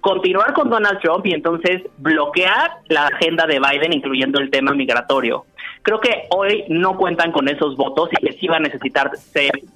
continuar 0.00 0.52
con 0.52 0.68
Donald 0.68 1.00
Trump 1.00 1.24
y 1.26 1.32
entonces 1.32 1.82
bloquear 1.98 2.72
la 2.88 3.06
agenda 3.06 3.46
de 3.46 3.60
Biden, 3.60 3.92
incluyendo 3.92 4.40
el 4.40 4.50
tema 4.50 4.72
migratorio. 4.72 5.46
Creo 5.82 6.00
que 6.00 6.26
hoy 6.30 6.64
no 6.68 6.96
cuentan 6.96 7.32
con 7.32 7.48
esos 7.48 7.76
votos 7.76 8.10
y 8.12 8.26
que 8.26 8.32
sí 8.34 8.48
va 8.48 8.56
a 8.56 8.60
necesitar 8.60 9.10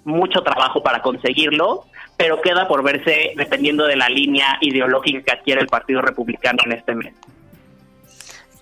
mucho 0.04 0.42
trabajo 0.42 0.82
para 0.82 1.00
conseguirlo 1.00 1.84
pero 2.16 2.40
queda 2.40 2.66
por 2.66 2.82
verse 2.82 3.32
dependiendo 3.36 3.86
de 3.86 3.96
la 3.96 4.08
línea 4.08 4.58
ideológica 4.60 5.22
que 5.22 5.32
adquiere 5.32 5.60
el 5.60 5.66
Partido 5.66 6.02
Republicano 6.02 6.58
en 6.64 6.72
este 6.72 6.94
mes. 6.94 7.14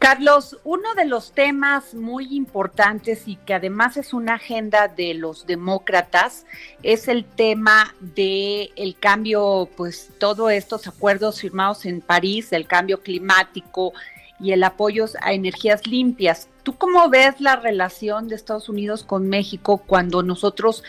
Carlos, 0.05 0.59
uno 0.65 0.95
de 0.95 1.07
los 1.07 1.33
temas 1.33 1.95
muy 1.95 2.37
importantes 2.37 3.27
y 3.27 3.37
que 3.37 3.55
además 3.55 3.97
es 3.97 4.13
una 4.13 4.35
agenda 4.35 4.87
de 4.87 5.15
los 5.15 5.47
demócratas 5.47 6.45
es 6.83 7.09
el 7.09 7.25
tema 7.25 7.95
de 8.01 8.71
el 8.77 8.99
cambio, 8.99 9.67
pues 9.79 10.11
todos 10.19 10.53
estos 10.53 10.87
acuerdos 10.87 11.41
firmados 11.41 11.87
en 11.87 12.03
París, 12.03 12.53
el 12.53 12.67
cambio 12.67 13.01
climático 13.01 13.95
y 14.39 14.53
el 14.53 14.63
apoyo 14.65 15.07
a 15.23 15.33
energías 15.33 15.87
limpias. 15.87 16.51
¿Tú 16.65 16.77
cómo 16.77 17.09
ves 17.09 17.41
la 17.41 17.57
relación 17.57 18.29
de 18.29 18.35
Estados 18.35 18.69
Unidos 18.69 19.05
con 19.05 19.31
México 19.31 19.83
cuando 19.87 20.23
nosotros 20.23 20.85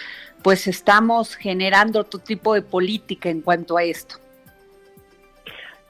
pues 0.45 0.67
estamos 0.67 1.35
generando 1.35 2.01
otro 2.01 2.19
tipo 2.19 2.53
de 2.53 2.61
política 2.61 3.29
en 3.29 3.41
cuanto 3.41 3.77
a 3.77 3.83
esto. 3.83 4.17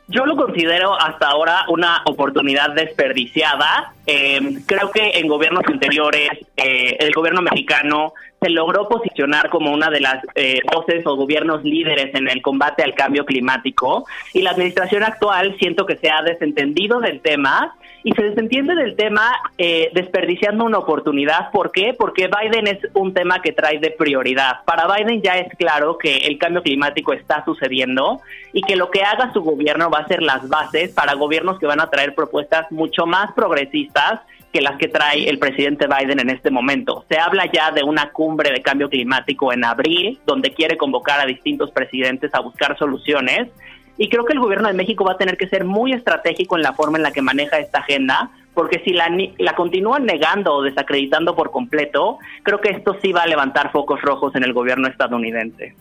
Yo 0.07 0.25
lo 0.25 0.37
considero 0.37 0.97
hasta 0.97 1.27
ahora 1.27 1.65
una 1.67 2.03
oportunidad 2.05 2.69
desperdiciada. 2.73 3.91
Eh, 4.07 4.39
creo 4.65 4.91
que 4.91 5.19
en 5.19 5.27
gobiernos 5.27 5.63
anteriores 5.67 6.29
eh, 6.55 6.95
el 7.01 7.11
gobierno 7.11 7.41
mexicano 7.41 8.13
se 8.41 8.49
logró 8.49 8.87
posicionar 8.87 9.49
como 9.49 9.73
una 9.73 9.89
de 9.89 9.99
las 9.99 10.23
eh, 10.35 10.61
voces 10.73 11.05
o 11.05 11.17
gobiernos 11.17 11.61
líderes 11.65 12.15
en 12.15 12.29
el 12.29 12.41
combate 12.41 12.81
al 12.81 12.95
cambio 12.95 13.25
climático 13.25 14.05
y 14.31 14.41
la 14.41 14.51
administración 14.51 15.03
actual 15.03 15.57
siento 15.59 15.85
que 15.85 15.97
se 15.97 16.09
ha 16.09 16.21
desentendido 16.21 17.01
del 17.01 17.19
tema 17.19 17.75
y 18.05 18.11
se 18.11 18.21
desentiende 18.21 18.75
del 18.75 18.95
tema 18.95 19.31
eh, 19.57 19.89
desperdiciando 19.95 20.63
una 20.63 20.77
oportunidad. 20.77 21.49
¿Por 21.49 21.71
qué? 21.71 21.95
Porque 21.97 22.27
Biden 22.27 22.67
es 22.67 22.77
un 22.93 23.15
tema 23.15 23.41
que 23.41 23.51
trae 23.51 23.79
de 23.79 23.89
prioridad. 23.89 24.63
Para 24.63 24.85
Biden 24.85 25.23
ya 25.23 25.39
es 25.39 25.51
claro 25.57 25.97
que 25.97 26.17
el 26.17 26.37
cambio 26.37 26.61
climático 26.61 27.13
está 27.13 27.43
sucediendo 27.43 28.21
y 28.53 28.61
que 28.61 28.75
lo 28.75 28.91
que 28.91 29.01
haga 29.01 29.33
su 29.33 29.41
gobierno 29.41 29.89
va 29.89 30.01
a 30.01 30.07
ser 30.07 30.21
las 30.21 30.47
bases 30.47 30.93
para 30.93 31.15
gobiernos 31.15 31.57
que 31.57 31.65
van 31.65 31.81
a 31.81 31.89
traer 31.89 32.13
propuestas 32.13 32.71
mucho 32.71 33.07
más 33.07 33.31
progresistas 33.33 34.19
que 34.53 34.61
las 34.61 34.77
que 34.77 34.87
trae 34.87 35.27
el 35.27 35.39
presidente 35.39 35.87
Biden 35.87 36.19
en 36.19 36.29
este 36.29 36.51
momento. 36.51 37.05
Se 37.09 37.17
habla 37.17 37.49
ya 37.51 37.71
de 37.71 37.81
una 37.81 38.11
cumbre 38.11 38.51
de 38.51 38.61
cambio 38.61 38.87
climático 38.87 39.51
en 39.51 39.65
abril, 39.65 40.19
donde 40.27 40.53
quiere 40.53 40.77
convocar 40.77 41.19
a 41.19 41.25
distintos 41.25 41.71
presidentes 41.71 42.29
a 42.35 42.41
buscar 42.41 42.77
soluciones 42.77 43.49
y 43.97 44.09
creo 44.09 44.25
que 44.25 44.33
el 44.33 44.39
gobierno 44.39 44.67
de 44.67 44.73
México 44.73 45.05
va 45.05 45.13
a 45.13 45.17
tener 45.17 45.37
que 45.37 45.47
ser 45.47 45.63
muy 45.63 45.93
estratégico 45.93 46.57
en 46.57 46.63
la 46.63 46.73
forma 46.73 46.97
en 46.97 47.03
la 47.03 47.11
que 47.11 47.21
maneja 47.21 47.59
esta 47.59 47.79
agenda, 47.79 48.29
porque 48.53 48.81
si 48.83 48.91
la, 48.91 49.07
la 49.37 49.55
continúan 49.55 50.05
negando 50.05 50.53
o 50.53 50.61
desacreditando 50.61 51.35
por 51.35 51.51
completo, 51.51 52.19
creo 52.43 52.59
que 52.59 52.69
esto 52.69 52.97
sí 53.01 53.11
va 53.11 53.23
a 53.23 53.27
levantar 53.27 53.71
focos 53.71 54.01
rojos 54.01 54.35
en 54.35 54.43
el 54.43 54.53
gobierno 54.53 54.87
estadounidense. 54.87 55.75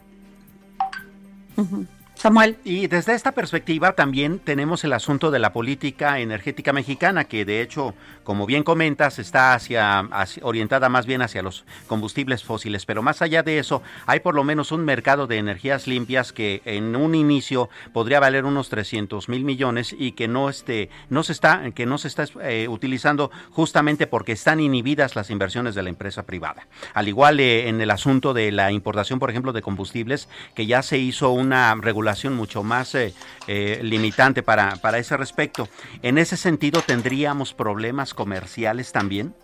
Samuel. 2.15 2.57
Y 2.65 2.87
desde 2.87 3.15
esta 3.15 3.33
perspectiva 3.33 3.93
también 3.93 4.39
tenemos 4.39 4.85
el 4.85 4.93
asunto 4.93 5.31
de 5.31 5.39
la 5.39 5.53
política 5.53 6.21
energética 6.21 6.73
mexicana, 6.73 7.25
que 7.25 7.45
de 7.45 7.61
hecho, 7.61 7.95
como 8.23 8.47
bien 8.47 8.63
comentas, 8.63 9.19
está 9.19 9.55
hacia, 9.55 10.09
orientada 10.43 10.89
más 10.89 11.07
bien 11.07 11.23
hacia 11.23 11.43
los 11.43 11.65
combustibles 11.87 12.45
fósiles. 12.45 12.87
Pero 12.87 13.03
más 13.03 13.21
allá 13.21 13.43
de 13.43 13.59
eso, 13.59 13.83
hay 14.07 14.21
por 14.21 14.35
lo 14.35 14.45
menos 14.45 14.73
un 14.73 14.85
mercado 14.85 15.27
de 15.27 15.39
energías 15.39 15.87
limpias 15.87 16.33
que 16.33 16.63
en 16.65 16.97
un 16.97 17.15
inicio 17.15 17.69
podría 17.93 18.21
valer 18.21 18.45
unos 18.45 18.69
300 18.69 19.29
mil 19.29 19.45
millones 19.45 19.95
y 19.97 20.13
que 20.13 20.29
no 20.29 20.49
esté, 20.49 20.91
no 21.11 21.25
se 21.25 21.33
está, 21.33 21.71
que 21.75 21.85
no 21.85 21.99
se 21.99 22.09
está 22.09 22.25
eh, 22.43 22.69
utilizando 22.69 23.31
justamente 23.51 24.07
porque 24.07 24.33
están 24.33 24.61
inhibidas 24.61 25.17
las 25.17 25.31
inversiones 25.31 25.75
de 25.75 25.83
la 25.83 25.91
empresa 25.91 26.23
privada. 26.23 26.69
Al 26.95 27.09
igual 27.09 27.41
eh, 27.41 27.69
en 27.69 27.81
el 27.81 27.91
asunto 27.91 28.33
de 28.33 28.53
la 28.53 28.71
importación, 28.73 29.19
por 29.19 29.31
ejemplo, 29.31 29.53
de 29.53 29.63
combustibles, 29.63 30.29
que 30.55 30.67
ya 30.67 30.83
se 30.83 30.99
hizo 30.99 31.31
una 31.31 31.75
regulación 31.75 32.04
mucho 32.31 32.63
más 32.63 32.95
eh, 32.95 33.15
eh, 33.47 33.81
limitante 33.83 34.43
para, 34.43 34.77
para 34.77 34.99
ese 34.99 35.17
respecto. 35.17 35.69
En 36.03 36.19
ese 36.19 36.37
sentido, 36.37 36.83
¿tendríamos 36.83 37.53
problemas 37.55 38.15
comerciales 38.15 38.93
también? 38.93 39.35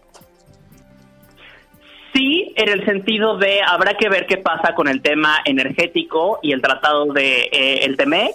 Sí, 2.12 2.52
en 2.56 2.68
el 2.68 2.84
sentido 2.84 3.38
de 3.38 3.62
habrá 3.62 3.94
que 3.94 4.08
ver 4.08 4.26
qué 4.26 4.36
pasa 4.36 4.74
con 4.74 4.88
el 4.88 5.00
tema 5.00 5.38
energético 5.44 6.40
y 6.42 6.52
el 6.52 6.60
tratado 6.60 7.06
de 7.06 7.48
eh, 7.52 7.84
el 7.84 7.96
TEMEC 7.96 8.34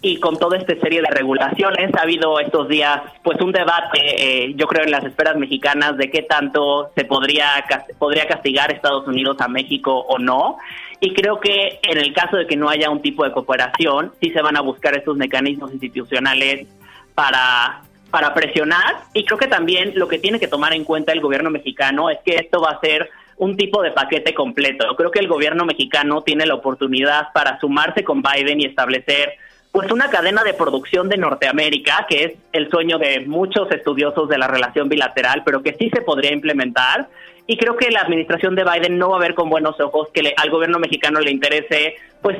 y 0.00 0.20
con 0.20 0.38
toda 0.38 0.56
esta 0.58 0.78
serie 0.78 1.00
de 1.00 1.08
regulaciones 1.08 1.92
ha 1.94 2.02
habido 2.02 2.38
estos 2.38 2.68
días 2.68 3.00
pues 3.24 3.40
un 3.40 3.50
debate 3.50 4.54
yo 4.54 4.66
creo 4.66 4.84
en 4.84 4.90
las 4.90 5.02
esperas 5.04 5.36
mexicanas 5.36 5.96
de 5.96 6.10
qué 6.10 6.22
tanto 6.22 6.92
se 6.94 7.04
podría 7.04 7.64
podría 7.98 8.28
castigar 8.28 8.70
Estados 8.70 9.08
Unidos 9.08 9.38
a 9.40 9.48
México 9.48 9.98
o 9.98 10.18
no 10.18 10.58
y 11.06 11.14
creo 11.14 11.38
que 11.38 11.78
en 11.84 11.98
el 11.98 12.12
caso 12.12 12.36
de 12.36 12.48
que 12.48 12.56
no 12.56 12.68
haya 12.68 12.90
un 12.90 13.00
tipo 13.00 13.22
de 13.22 13.30
cooperación, 13.30 14.12
sí 14.20 14.30
se 14.30 14.42
van 14.42 14.56
a 14.56 14.60
buscar 14.60 14.96
estos 14.96 15.16
mecanismos 15.16 15.70
institucionales 15.70 16.66
para, 17.14 17.82
para 18.10 18.34
presionar. 18.34 18.96
Y 19.14 19.24
creo 19.24 19.38
que 19.38 19.46
también 19.46 19.92
lo 19.94 20.08
que 20.08 20.18
tiene 20.18 20.40
que 20.40 20.48
tomar 20.48 20.72
en 20.72 20.82
cuenta 20.82 21.12
el 21.12 21.20
gobierno 21.20 21.48
mexicano 21.48 22.10
es 22.10 22.18
que 22.24 22.34
esto 22.34 22.60
va 22.60 22.70
a 22.70 22.80
ser 22.80 23.08
un 23.36 23.56
tipo 23.56 23.82
de 23.82 23.92
paquete 23.92 24.34
completo. 24.34 24.84
Creo 24.96 25.12
que 25.12 25.20
el 25.20 25.28
gobierno 25.28 25.64
mexicano 25.64 26.22
tiene 26.22 26.44
la 26.44 26.54
oportunidad 26.54 27.28
para 27.32 27.60
sumarse 27.60 28.02
con 28.02 28.20
Biden 28.20 28.60
y 28.60 28.64
establecer 28.64 29.34
pues 29.76 29.92
una 29.92 30.08
cadena 30.08 30.42
de 30.42 30.54
producción 30.54 31.10
de 31.10 31.18
Norteamérica, 31.18 32.06
que 32.08 32.24
es 32.24 32.32
el 32.52 32.70
sueño 32.70 32.96
de 32.96 33.20
muchos 33.26 33.70
estudiosos 33.70 34.26
de 34.26 34.38
la 34.38 34.46
relación 34.48 34.88
bilateral, 34.88 35.42
pero 35.44 35.62
que 35.62 35.74
sí 35.74 35.90
se 35.90 36.00
podría 36.00 36.32
implementar 36.32 37.08
y 37.46 37.58
creo 37.58 37.76
que 37.76 37.90
la 37.90 38.00
administración 38.00 38.54
de 38.54 38.64
Biden 38.64 38.96
no 38.96 39.10
va 39.10 39.18
a 39.18 39.20
ver 39.20 39.34
con 39.34 39.50
buenos 39.50 39.78
ojos 39.78 40.08
que 40.14 40.32
al 40.34 40.48
gobierno 40.48 40.78
mexicano 40.78 41.20
le 41.20 41.30
interese 41.30 41.96
pues 42.22 42.38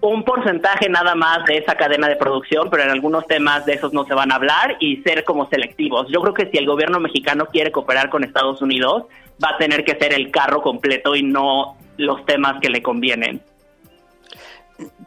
un 0.00 0.24
porcentaje 0.24 0.88
nada 0.88 1.14
más 1.14 1.44
de 1.44 1.58
esa 1.58 1.74
cadena 1.74 2.08
de 2.08 2.16
producción, 2.16 2.70
pero 2.70 2.84
en 2.84 2.88
algunos 2.88 3.26
temas 3.26 3.66
de 3.66 3.74
esos 3.74 3.92
no 3.92 4.06
se 4.06 4.14
van 4.14 4.32
a 4.32 4.36
hablar 4.36 4.78
y 4.80 4.96
ser 5.02 5.24
como 5.24 5.46
selectivos. 5.50 6.08
Yo 6.08 6.22
creo 6.22 6.32
que 6.32 6.46
si 6.46 6.56
el 6.56 6.64
gobierno 6.64 7.00
mexicano 7.00 7.48
quiere 7.52 7.70
cooperar 7.70 8.08
con 8.08 8.24
Estados 8.24 8.62
Unidos, 8.62 9.04
va 9.44 9.50
a 9.50 9.58
tener 9.58 9.84
que 9.84 9.96
ser 9.96 10.14
el 10.14 10.30
carro 10.30 10.62
completo 10.62 11.14
y 11.14 11.22
no 11.22 11.76
los 11.98 12.24
temas 12.24 12.62
que 12.62 12.70
le 12.70 12.80
convienen. 12.80 13.42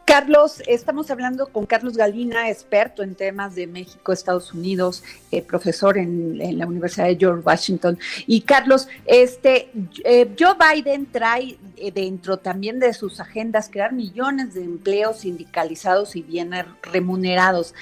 Carlos, 0.04 0.62
estamos 0.66 1.10
hablando 1.10 1.46
con 1.46 1.64
Carlos 1.64 1.96
Galina, 1.96 2.50
experto 2.50 3.02
en 3.02 3.14
temas 3.14 3.54
de 3.54 3.66
México, 3.66 4.12
Estados 4.12 4.52
Unidos, 4.52 5.02
eh, 5.30 5.40
profesor 5.40 5.96
en, 5.96 6.58
la 6.58 6.66
Universidad 6.66 7.06
de 7.06 7.16
George 7.16 7.42
Washington. 7.42 7.98
Y 8.26 8.42
Carlos, 8.42 8.88
este, 9.06 9.70
eh, 10.04 10.34
Joe 10.38 10.56
Biden 10.58 11.06
trae 11.06 11.56
eh, 11.76 11.90
dentro 11.90 12.36
también 12.36 12.78
de 12.78 12.92
sus 12.92 13.20
agendas 13.20 13.70
crear 13.70 13.92
millones 13.94 14.52
de 14.52 14.64
empleos 14.64 15.20
sindicalizados 15.20 16.16
y 16.16 16.22
bien 16.22 16.50
remunerados 16.82 17.74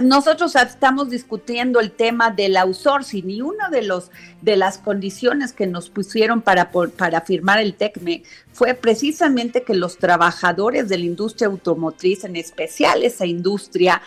nosotros 0.00 0.54
estamos 0.54 1.10
discutiendo 1.10 1.80
el 1.80 1.90
tema 1.90 2.30
del 2.30 2.56
outsourcing 2.56 3.28
y 3.28 3.42
una 3.42 3.68
de, 3.68 3.82
los, 3.82 4.12
de 4.40 4.56
las 4.56 4.78
condiciones 4.78 5.52
que 5.52 5.66
nos 5.66 5.90
pusieron 5.90 6.40
para, 6.40 6.70
para 6.70 7.20
firmar 7.22 7.58
el 7.58 7.74
TECME 7.74 8.22
fue 8.52 8.74
precisamente 8.74 9.64
que 9.64 9.74
los 9.74 9.98
trabajadores 9.98 10.88
de 10.88 10.98
la 10.98 11.04
industria 11.04 11.48
automotriz, 11.48 12.22
en 12.24 12.36
especial 12.36 13.02
esa 13.02 13.26
industria, 13.26 14.02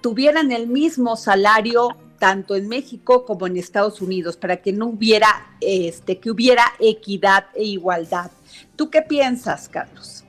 tuvieran 0.00 0.50
el 0.50 0.66
mismo 0.66 1.16
salario 1.16 1.96
tanto 2.18 2.56
en 2.56 2.68
México 2.68 3.24
como 3.26 3.46
en 3.46 3.56
Estados 3.56 4.00
Unidos, 4.00 4.36
para 4.36 4.56
que 4.56 4.72
no 4.72 4.86
hubiera, 4.86 5.28
este, 5.60 6.18
que 6.18 6.30
hubiera 6.30 6.64
equidad 6.80 7.46
e 7.54 7.64
igualdad. 7.64 8.30
¿Tú 8.76 8.88
qué 8.88 9.02
piensas, 9.02 9.68
Carlos? 9.68 10.23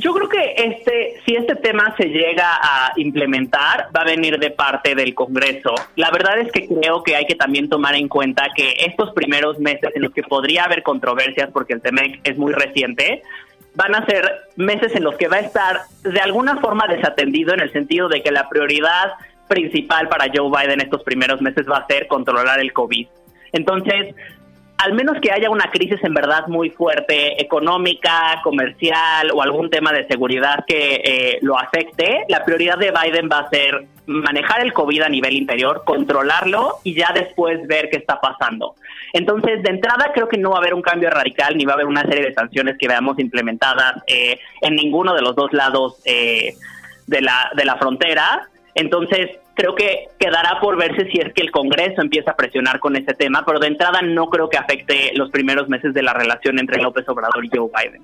Yo 0.00 0.14
creo 0.14 0.28
que 0.30 0.54
este, 0.56 1.20
si 1.26 1.36
este 1.36 1.56
tema 1.56 1.94
se 1.98 2.06
llega 2.06 2.58
a 2.62 2.92
implementar, 2.96 3.88
va 3.94 4.00
a 4.00 4.04
venir 4.04 4.38
de 4.38 4.50
parte 4.50 4.94
del 4.94 5.14
Congreso. 5.14 5.74
La 5.96 6.10
verdad 6.10 6.38
es 6.38 6.50
que 6.50 6.66
creo 6.66 7.02
que 7.02 7.16
hay 7.16 7.26
que 7.26 7.34
también 7.34 7.68
tomar 7.68 7.94
en 7.94 8.08
cuenta 8.08 8.48
que 8.56 8.72
estos 8.78 9.12
primeros 9.12 9.58
meses 9.58 9.90
en 9.94 10.02
los 10.02 10.12
que 10.12 10.22
podría 10.22 10.64
haber 10.64 10.82
controversias, 10.82 11.50
porque 11.52 11.74
el 11.74 11.82
tema 11.82 12.00
es 12.24 12.38
muy 12.38 12.54
reciente, 12.54 13.22
van 13.74 13.94
a 13.94 14.06
ser 14.06 14.24
meses 14.56 14.94
en 14.94 15.04
los 15.04 15.16
que 15.16 15.28
va 15.28 15.36
a 15.36 15.40
estar 15.40 15.80
de 16.02 16.20
alguna 16.20 16.58
forma 16.60 16.86
desatendido 16.86 17.52
en 17.52 17.60
el 17.60 17.70
sentido 17.70 18.08
de 18.08 18.22
que 18.22 18.30
la 18.30 18.48
prioridad 18.48 19.12
principal 19.48 20.08
para 20.08 20.30
Joe 20.34 20.50
Biden 20.50 20.80
estos 20.80 21.02
primeros 21.02 21.42
meses 21.42 21.66
va 21.70 21.78
a 21.78 21.86
ser 21.86 22.06
controlar 22.06 22.58
el 22.58 22.72
COVID. 22.72 23.06
Entonces, 23.52 24.14
al 24.82 24.94
menos 24.94 25.18
que 25.20 25.30
haya 25.30 25.50
una 25.50 25.70
crisis 25.70 26.02
en 26.02 26.14
verdad 26.14 26.46
muy 26.46 26.70
fuerte, 26.70 27.40
económica, 27.40 28.40
comercial 28.42 29.30
o 29.34 29.42
algún 29.42 29.68
tema 29.68 29.92
de 29.92 30.06
seguridad 30.06 30.64
que 30.66 31.02
eh, 31.04 31.38
lo 31.42 31.58
afecte, 31.58 32.24
la 32.28 32.44
prioridad 32.46 32.78
de 32.78 32.90
Biden 32.90 33.28
va 33.30 33.40
a 33.40 33.50
ser 33.50 33.86
manejar 34.06 34.62
el 34.62 34.72
COVID 34.72 35.02
a 35.02 35.08
nivel 35.10 35.34
interior, 35.34 35.82
controlarlo 35.84 36.78
y 36.82 36.94
ya 36.94 37.12
después 37.14 37.66
ver 37.66 37.90
qué 37.90 37.98
está 37.98 38.20
pasando. 38.22 38.74
Entonces, 39.12 39.62
de 39.62 39.70
entrada, 39.70 40.12
creo 40.14 40.28
que 40.28 40.38
no 40.38 40.50
va 40.50 40.56
a 40.56 40.60
haber 40.60 40.72
un 40.72 40.82
cambio 40.82 41.10
radical 41.10 41.58
ni 41.58 41.66
va 41.66 41.72
a 41.72 41.74
haber 41.74 41.86
una 41.86 42.02
serie 42.02 42.24
de 42.24 42.32
sanciones 42.32 42.78
que 42.78 42.88
veamos 42.88 43.18
implementadas 43.18 44.02
eh, 44.06 44.38
en 44.62 44.76
ninguno 44.76 45.14
de 45.14 45.20
los 45.20 45.36
dos 45.36 45.52
lados 45.52 46.00
eh, 46.06 46.54
de, 47.06 47.20
la, 47.20 47.50
de 47.54 47.66
la 47.66 47.76
frontera. 47.76 48.48
Entonces, 48.74 49.30
creo 49.60 49.74
que 49.74 50.08
quedará 50.18 50.58
por 50.58 50.78
verse 50.78 51.10
si 51.10 51.18
es 51.18 51.34
que 51.34 51.42
el 51.42 51.50
Congreso 51.50 52.00
empieza 52.00 52.30
a 52.30 52.36
presionar 52.36 52.80
con 52.80 52.96
ese 52.96 53.12
tema, 53.12 53.44
pero 53.44 53.58
de 53.58 53.66
entrada 53.66 54.00
no 54.00 54.30
creo 54.30 54.48
que 54.48 54.56
afecte 54.56 55.12
los 55.14 55.30
primeros 55.30 55.68
meses 55.68 55.92
de 55.92 56.02
la 56.02 56.14
relación 56.14 56.58
entre 56.58 56.80
López 56.80 57.06
Obrador 57.10 57.44
y 57.44 57.50
Joe 57.52 57.68
Biden. 57.68 58.02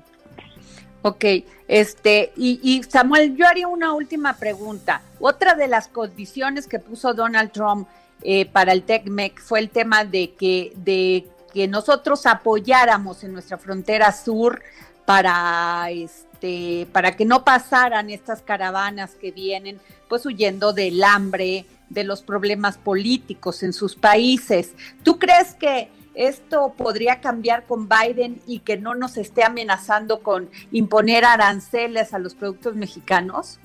Ok, 1.00 1.24
este, 1.66 2.32
y, 2.36 2.82
Samuel, 2.86 3.36
yo 3.36 3.46
haría 3.46 3.68
una 3.68 3.94
última 3.94 4.36
pregunta. 4.36 5.00
Otra 5.18 5.54
de 5.54 5.66
las 5.66 5.88
condiciones 5.88 6.66
que 6.66 6.78
puso 6.78 7.14
Donald 7.14 7.52
Trump 7.52 7.88
eh, 8.22 8.44
para 8.44 8.72
el 8.72 8.82
TECMEC 8.82 9.40
fue 9.40 9.60
el 9.60 9.70
tema 9.70 10.04
de 10.04 10.32
que, 10.32 10.72
de 10.76 11.26
que 11.54 11.68
nosotros 11.68 12.26
apoyáramos 12.26 13.24
en 13.24 13.32
nuestra 13.32 13.56
frontera 13.56 14.12
sur 14.12 14.60
para, 15.06 15.88
este, 15.90 16.86
para 16.92 17.16
que 17.16 17.24
no 17.24 17.44
pasaran 17.44 18.10
estas 18.10 18.42
caravanas 18.42 19.14
que 19.14 19.30
vienen 19.30 19.80
pues 20.08 20.26
huyendo 20.26 20.72
del 20.72 21.02
hambre, 21.02 21.64
de 21.88 22.04
los 22.04 22.22
problemas 22.22 22.76
políticos 22.76 23.62
en 23.62 23.72
sus 23.72 23.94
países. 23.94 24.74
¿Tú 25.02 25.18
crees 25.18 25.54
que 25.54 25.88
esto 26.14 26.74
podría 26.76 27.20
cambiar 27.20 27.64
con 27.64 27.88
Biden 27.88 28.40
y 28.46 28.60
que 28.60 28.76
no 28.76 28.94
nos 28.94 29.16
esté 29.16 29.44
amenazando 29.44 30.20
con 30.20 30.50
imponer 30.72 31.24
aranceles 31.24 32.12
a 32.12 32.18
los 32.18 32.34
productos 32.34 32.74
mexicanos? 32.74 33.60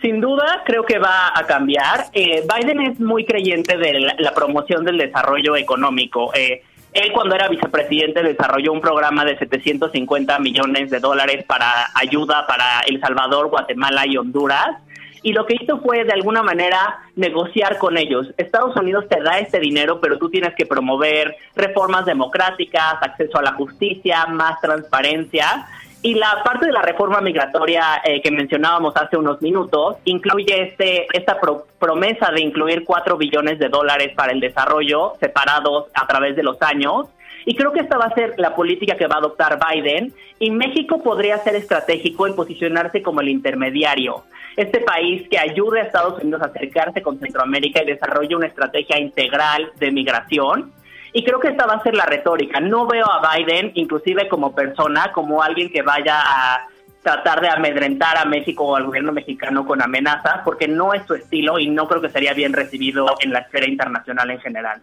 Sin 0.00 0.20
duda, 0.20 0.62
creo 0.64 0.84
que 0.84 0.98
va 0.98 1.32
a 1.34 1.44
cambiar. 1.44 2.06
Eh, 2.12 2.46
Biden 2.46 2.80
es 2.82 3.00
muy 3.00 3.24
creyente 3.24 3.76
de 3.76 4.14
la, 4.16 4.32
promoción 4.32 4.84
del 4.84 4.96
desarrollo 4.96 5.56
económico. 5.56 6.32
Eh, 6.34 6.62
él 6.98 7.12
cuando 7.12 7.34
era 7.34 7.48
vicepresidente 7.48 8.22
desarrolló 8.22 8.72
un 8.72 8.80
programa 8.80 9.24
de 9.24 9.38
750 9.38 10.38
millones 10.38 10.90
de 10.90 11.00
dólares 11.00 11.44
para 11.46 11.88
ayuda 11.94 12.46
para 12.46 12.80
El 12.86 13.00
Salvador, 13.00 13.48
Guatemala 13.48 14.06
y 14.06 14.16
Honduras. 14.16 14.76
Y 15.22 15.32
lo 15.32 15.46
que 15.46 15.56
hizo 15.60 15.80
fue 15.80 16.04
de 16.04 16.12
alguna 16.12 16.42
manera 16.42 17.00
negociar 17.16 17.78
con 17.78 17.96
ellos. 17.96 18.32
Estados 18.36 18.76
Unidos 18.76 19.06
te 19.08 19.20
da 19.20 19.38
este 19.38 19.58
dinero, 19.58 20.00
pero 20.00 20.18
tú 20.18 20.30
tienes 20.30 20.54
que 20.54 20.66
promover 20.66 21.36
reformas 21.56 22.06
democráticas, 22.06 22.94
acceso 23.00 23.38
a 23.38 23.42
la 23.42 23.52
justicia, 23.54 24.26
más 24.26 24.60
transparencia. 24.60 25.66
Y 26.00 26.14
la 26.14 26.42
parte 26.44 26.66
de 26.66 26.72
la 26.72 26.82
reforma 26.82 27.20
migratoria 27.20 28.00
eh, 28.04 28.22
que 28.22 28.30
mencionábamos 28.30 28.96
hace 28.96 29.16
unos 29.16 29.42
minutos 29.42 29.96
incluye 30.04 30.68
este, 30.68 31.06
esta 31.12 31.38
promesa 31.78 32.30
de 32.30 32.40
incluir 32.40 32.84
4 32.84 33.16
billones 33.16 33.58
de 33.58 33.68
dólares 33.68 34.12
para 34.14 34.32
el 34.32 34.38
desarrollo 34.38 35.14
separados 35.18 35.86
a 35.94 36.06
través 36.06 36.36
de 36.36 36.44
los 36.44 36.62
años. 36.62 37.08
Y 37.46 37.56
creo 37.56 37.72
que 37.72 37.80
esta 37.80 37.98
va 37.98 38.04
a 38.04 38.14
ser 38.14 38.34
la 38.36 38.54
política 38.54 38.96
que 38.96 39.08
va 39.08 39.16
a 39.16 39.18
adoptar 39.18 39.58
Biden 39.58 40.12
y 40.38 40.50
México 40.52 41.02
podría 41.02 41.38
ser 41.38 41.56
estratégico 41.56 42.28
en 42.28 42.36
posicionarse 42.36 43.02
como 43.02 43.20
el 43.20 43.28
intermediario. 43.28 44.22
Este 44.56 44.80
país 44.80 45.28
que 45.28 45.38
ayude 45.38 45.80
a 45.80 45.84
Estados 45.84 46.22
Unidos 46.22 46.42
a 46.42 46.46
acercarse 46.46 47.02
con 47.02 47.18
Centroamérica 47.18 47.82
y 47.82 47.86
desarrolle 47.86 48.36
una 48.36 48.46
estrategia 48.46 48.98
integral 48.98 49.72
de 49.78 49.90
migración 49.90 50.72
y 51.18 51.24
creo 51.24 51.40
que 51.40 51.48
esta 51.48 51.66
va 51.66 51.74
a 51.74 51.82
ser 51.82 51.96
la 51.96 52.06
retórica. 52.06 52.60
No 52.60 52.86
veo 52.86 53.04
a 53.04 53.20
Biden, 53.34 53.72
inclusive 53.74 54.28
como 54.28 54.54
persona, 54.54 55.10
como 55.10 55.42
alguien 55.42 55.68
que 55.68 55.82
vaya 55.82 56.20
a 56.20 56.68
tratar 57.02 57.40
de 57.40 57.48
amedrentar 57.48 58.16
a 58.16 58.24
México 58.24 58.64
o 58.64 58.76
al 58.76 58.84
gobierno 58.84 59.10
mexicano 59.10 59.66
con 59.66 59.82
amenazas, 59.82 60.42
porque 60.44 60.68
no 60.68 60.94
es 60.94 61.04
su 61.08 61.14
estilo 61.14 61.58
y 61.58 61.70
no 61.70 61.88
creo 61.88 62.00
que 62.00 62.10
sería 62.10 62.34
bien 62.34 62.52
recibido 62.52 63.16
en 63.20 63.32
la 63.32 63.40
esfera 63.40 63.66
internacional 63.66 64.30
en 64.30 64.38
general. 64.38 64.82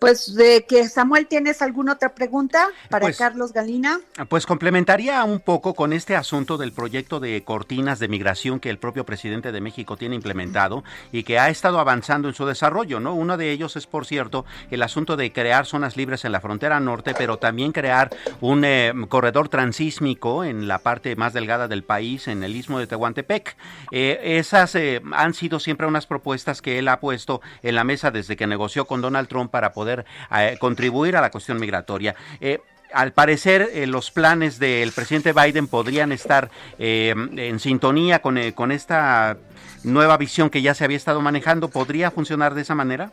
Pues 0.00 0.34
de 0.34 0.64
que 0.66 0.88
Samuel, 0.88 1.26
¿tienes 1.26 1.60
alguna 1.60 1.92
otra 1.92 2.14
pregunta 2.14 2.68
para 2.88 3.04
pues, 3.04 3.18
Carlos 3.18 3.52
Galina? 3.52 4.00
Pues 4.30 4.46
complementaría 4.46 5.22
un 5.24 5.40
poco 5.40 5.74
con 5.74 5.92
este 5.92 6.16
asunto 6.16 6.56
del 6.56 6.72
proyecto 6.72 7.20
de 7.20 7.44
cortinas 7.44 7.98
de 7.98 8.08
migración 8.08 8.60
que 8.60 8.70
el 8.70 8.78
propio 8.78 9.04
presidente 9.04 9.52
de 9.52 9.60
México 9.60 9.98
tiene 9.98 10.16
implementado 10.16 10.84
y 11.12 11.22
que 11.24 11.38
ha 11.38 11.50
estado 11.50 11.78
avanzando 11.80 12.28
en 12.28 12.34
su 12.34 12.46
desarrollo, 12.46 12.98
¿no? 12.98 13.12
Uno 13.12 13.36
de 13.36 13.50
ellos 13.50 13.76
es, 13.76 13.86
por 13.86 14.06
cierto, 14.06 14.46
el 14.70 14.82
asunto 14.82 15.18
de 15.18 15.34
crear 15.34 15.66
zonas 15.66 15.98
libres 15.98 16.24
en 16.24 16.32
la 16.32 16.40
frontera 16.40 16.80
norte, 16.80 17.12
pero 17.12 17.36
también 17.36 17.72
crear 17.72 18.08
un 18.40 18.64
eh, 18.64 18.94
corredor 19.06 19.50
transísmico 19.50 20.44
en 20.44 20.66
la 20.66 20.78
parte 20.78 21.14
más 21.14 21.34
delgada 21.34 21.68
del 21.68 21.84
país, 21.84 22.26
en 22.26 22.42
el 22.42 22.56
istmo 22.56 22.78
de 22.78 22.86
Tehuantepec. 22.86 23.54
Eh, 23.90 24.18
esas 24.38 24.74
eh, 24.76 25.02
han 25.12 25.34
sido 25.34 25.60
siempre 25.60 25.86
unas 25.86 26.06
propuestas 26.06 26.62
que 26.62 26.78
él 26.78 26.88
ha 26.88 27.00
puesto 27.00 27.42
en 27.62 27.74
la 27.74 27.84
mesa 27.84 28.10
desde 28.10 28.38
que 28.38 28.46
negoció 28.46 28.86
con 28.86 29.02
Donald 29.02 29.28
Trump 29.28 29.50
para 29.50 29.74
poder 29.74 29.89
eh, 29.98 30.56
contribuir 30.58 31.16
a 31.16 31.20
la 31.20 31.30
cuestión 31.30 31.58
migratoria. 31.58 32.14
Eh, 32.40 32.58
al 32.92 33.12
parecer, 33.12 33.68
eh, 33.72 33.86
los 33.86 34.10
planes 34.10 34.58
del 34.58 34.92
presidente 34.92 35.32
Biden 35.32 35.68
podrían 35.68 36.10
estar 36.10 36.50
en 36.78 37.60
sintonía 37.60 38.20
con, 38.20 38.38
con 38.52 38.72
esta 38.72 39.36
nueva 39.84 40.16
visión 40.16 40.50
que 40.50 40.60
ya 40.60 40.74
se 40.74 40.84
había 40.84 40.96
estado 40.96 41.20
manejando. 41.20 41.68
¿Podría 41.68 42.10
funcionar 42.10 42.54
de 42.54 42.62
esa 42.62 42.74
manera? 42.74 43.12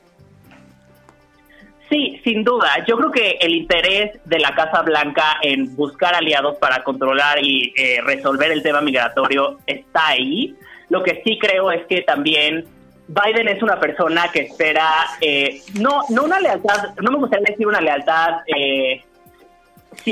Sí, 1.89 2.19
sin 2.23 2.43
duda. 2.43 2.84
Yo 2.88 2.97
creo 2.97 3.11
que 3.11 3.38
el 3.39 3.53
interés 3.53 4.19
de 4.25 4.39
la 4.39 4.55
Casa 4.55 4.82
Blanca 4.82 5.38
en 5.43 5.75
buscar 5.75 6.15
aliados 6.15 6.57
para 6.57 6.84
controlar 6.84 7.38
y 7.41 7.71
resolver 8.03 8.51
el 8.51 8.63
tema 8.63 8.82
migratorio 8.82 9.59
está 9.67 10.07
ahí. 10.07 10.55
Lo 10.89 11.03
que 11.03 11.21
sí 11.23 11.38
creo 11.39 11.71
es 11.71 11.86
que 11.86 12.01
también 12.01 12.65
Biden 13.08 13.47
es 13.47 13.64
una 13.64 13.80
persona 13.80 14.30
que 14.32 14.41
espera, 14.41 14.89
eh, 15.22 15.62
no, 15.80 16.01
no 16.10 16.26
una 16.26 16.39
lealtad, 16.39 16.95
no 17.01 17.12
me 17.12 17.18
gustaría 17.18 17.45
decir 17.49 17.66
una 17.66 17.80
lealtad 17.80 18.41
eh, 18.47 19.01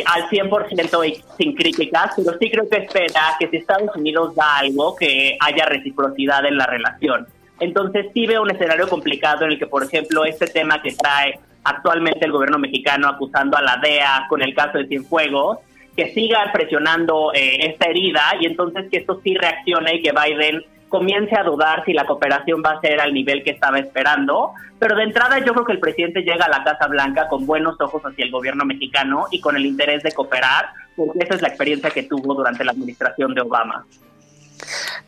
al 0.06 0.30
100% 0.30 1.10
y 1.10 1.24
sin 1.38 1.56
críticas, 1.56 2.14
pero 2.16 2.38
sí 2.40 2.50
creo 2.50 2.70
que 2.70 2.78
espera 2.78 3.36
que 3.38 3.50
si 3.50 3.58
Estados 3.58 3.96
Unidos 3.96 4.34
da 4.36 4.58
algo, 4.58 4.96
que 4.96 5.38
haya 5.40 5.66
reciprocidad 5.66 6.46
en 6.46 6.58
la 6.58 6.66
relación. 6.66 7.28
Entonces 7.60 8.08
sí 8.14 8.26
veo 8.26 8.42
un 8.42 8.52
escenario 8.52 8.88
complicado 8.88 9.46
en 9.46 9.52
el 9.52 9.60
que, 9.60 9.68
por 9.68 9.84
ejemplo, 9.84 10.26
este 10.26 10.48
tema 10.48 10.82
que 10.82 10.94
trae 10.94 11.40
actualmente 11.64 12.26
el 12.26 12.32
gobierno 12.32 12.60
mexicano 12.60 13.08
acusando 13.08 13.58
a 13.58 13.62
la 13.62 13.78
DEA 13.78 14.28
con 14.30 14.42
el 14.42 14.54
caso 14.54 14.78
de 14.78 14.88
Cienfuegos, 14.88 15.60
que 15.96 16.14
siga 16.14 16.52
presionando 16.52 17.32
eh, 17.34 17.68
esta 17.68 17.88
herida 17.88 18.22
y 18.40 18.46
entonces 18.46 18.86
que 18.92 18.98
esto 18.98 19.22
sí 19.24 19.36
reaccione 19.36 19.96
y 19.96 20.02
que 20.02 20.12
Biden 20.12 20.64
comience 20.96 21.36
a 21.36 21.44
dudar 21.44 21.84
si 21.84 21.92
la 21.92 22.06
cooperación 22.06 22.64
va 22.66 22.72
a 22.72 22.80
ser 22.80 23.02
al 23.02 23.14
nivel 23.14 23.44
que 23.44 23.52
estaba 23.52 23.80
esperando. 23.80 24.54
Pero 24.80 24.96
de 24.96 25.04
entrada 25.04 25.40
yo 25.40 25.52
creo 25.52 25.66
que 25.66 25.74
el 25.74 25.80
presidente 25.80 26.22
llega 26.22 26.46
a 26.46 26.50
la 26.50 26.64
Casa 26.64 26.88
Blanca 26.88 27.28
con 27.28 27.46
buenos 27.46 27.76
ojos 27.82 28.02
hacia 28.04 28.24
el 28.24 28.32
gobierno 28.32 28.64
mexicano 28.64 29.26
y 29.30 29.42
con 29.42 29.58
el 29.58 29.66
interés 29.66 30.04
de 30.04 30.14
cooperar, 30.14 30.70
porque 30.96 31.20
esa 31.20 31.36
es 31.36 31.42
la 31.42 31.50
experiencia 31.50 31.90
que 31.90 32.04
tuvo 32.04 32.34
durante 32.34 32.64
la 32.64 32.72
administración 32.72 33.34
de 33.34 33.42
Obama. 33.42 33.86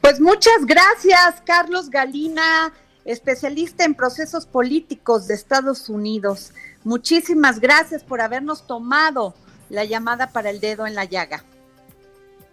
Pues 0.02 0.20
muchas 0.20 0.66
gracias, 0.66 1.42
Carlos 1.46 1.90
Galina, 1.90 2.74
especialista 3.06 3.86
en 3.86 3.96
procesos 3.96 4.46
políticos 4.46 5.28
de 5.28 5.36
Estados 5.36 5.88
Unidos. 5.88 6.54
Muchísimas 6.84 7.62
gracias 7.62 8.04
por 8.04 8.20
habernos 8.20 8.68
tomado 8.68 9.36
la 9.70 9.86
llamada 9.86 10.34
para 10.34 10.50
el 10.50 10.60
dedo 10.60 10.86
en 10.86 10.96
la 10.96 11.06
llaga. 11.06 11.44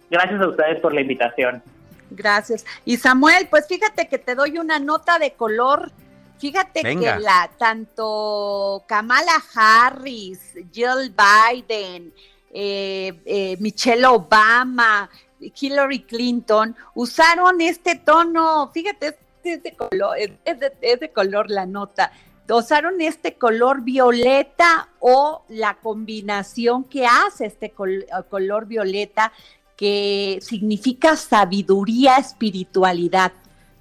Gracias 0.09 0.39
a 0.39 0.47
ustedes 0.47 0.79
por 0.79 0.93
la 0.93 1.01
invitación. 1.01 1.61
Gracias. 2.09 2.65
Y 2.85 2.97
Samuel, 2.97 3.47
pues 3.49 3.67
fíjate 3.67 4.07
que 4.07 4.17
te 4.17 4.35
doy 4.35 4.57
una 4.57 4.79
nota 4.79 5.19
de 5.19 5.33
color. 5.33 5.91
Fíjate 6.37 6.81
que 6.81 7.15
la 7.19 7.49
tanto 7.57 8.83
Kamala 8.87 9.41
Harris, 9.55 10.53
Jill 10.71 11.15
Biden, 11.15 12.13
eh, 12.51 13.21
eh, 13.25 13.57
Michelle 13.59 14.05
Obama, 14.05 15.09
Hillary 15.39 16.03
Clinton 16.03 16.75
usaron 16.93 17.61
este 17.61 17.95
tono. 17.95 18.69
Fíjate, 18.73 19.17
es 19.43 19.63
de 19.63 19.75
color, 19.75 20.17
es 20.17 20.99
de 20.99 21.11
color 21.11 21.49
la 21.49 21.65
nota 21.65 22.11
usaron 22.53 23.01
este 23.01 23.35
color 23.35 23.81
violeta 23.81 24.89
o 24.99 25.43
la 25.49 25.75
combinación 25.75 26.83
que 26.83 27.07
hace 27.07 27.47
este 27.47 27.73
color 27.73 28.67
violeta 28.67 29.31
que 29.75 30.39
significa 30.41 31.15
sabiduría, 31.15 32.17
espiritualidad. 32.17 33.33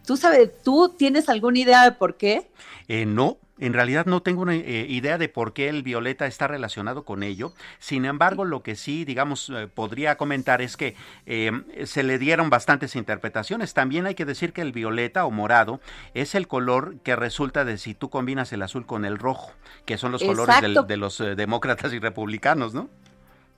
¿Tú 0.06 0.16
sabes, 0.16 0.50
tú 0.62 0.94
tienes 0.96 1.28
alguna 1.28 1.58
idea 1.58 1.84
de 1.84 1.92
por 1.92 2.16
qué? 2.16 2.50
Eh, 2.88 3.06
no, 3.06 3.38
en 3.58 3.72
realidad 3.72 4.04
no 4.04 4.20
tengo 4.20 4.42
una 4.42 4.54
eh, 4.54 4.86
idea 4.88 5.16
de 5.16 5.30
por 5.30 5.54
qué 5.54 5.70
el 5.70 5.82
violeta 5.82 6.26
está 6.26 6.46
relacionado 6.46 7.04
con 7.04 7.22
ello. 7.22 7.54
Sin 7.78 8.04
embargo, 8.04 8.44
lo 8.44 8.62
que 8.62 8.76
sí, 8.76 9.06
digamos, 9.06 9.48
eh, 9.48 9.66
podría 9.66 10.16
comentar 10.16 10.60
es 10.60 10.76
que 10.76 10.94
se 11.86 12.02
le 12.02 12.18
dieron 12.18 12.50
bastantes 12.50 12.96
interpretaciones. 12.96 13.72
También 13.72 14.04
hay 14.04 14.14
que 14.14 14.26
decir 14.26 14.52
que 14.52 14.60
el 14.60 14.72
violeta 14.72 15.24
o 15.24 15.30
morado 15.30 15.80
es 16.12 16.34
el 16.34 16.48
color 16.48 16.96
que 17.02 17.16
resulta 17.16 17.64
de 17.64 17.78
si 17.78 17.94
tú 17.94 18.10
combinas 18.10 18.52
el 18.52 18.62
azul 18.62 18.84
con 18.84 19.06
el 19.06 19.18
rojo, 19.18 19.52
que 19.86 19.96
son 19.96 20.12
los 20.12 20.22
colores 20.22 20.56
de 20.86 20.96
los 20.96 21.22
demócratas 21.36 21.94
y 21.94 21.98
republicanos, 21.98 22.74
¿no? 22.74 22.90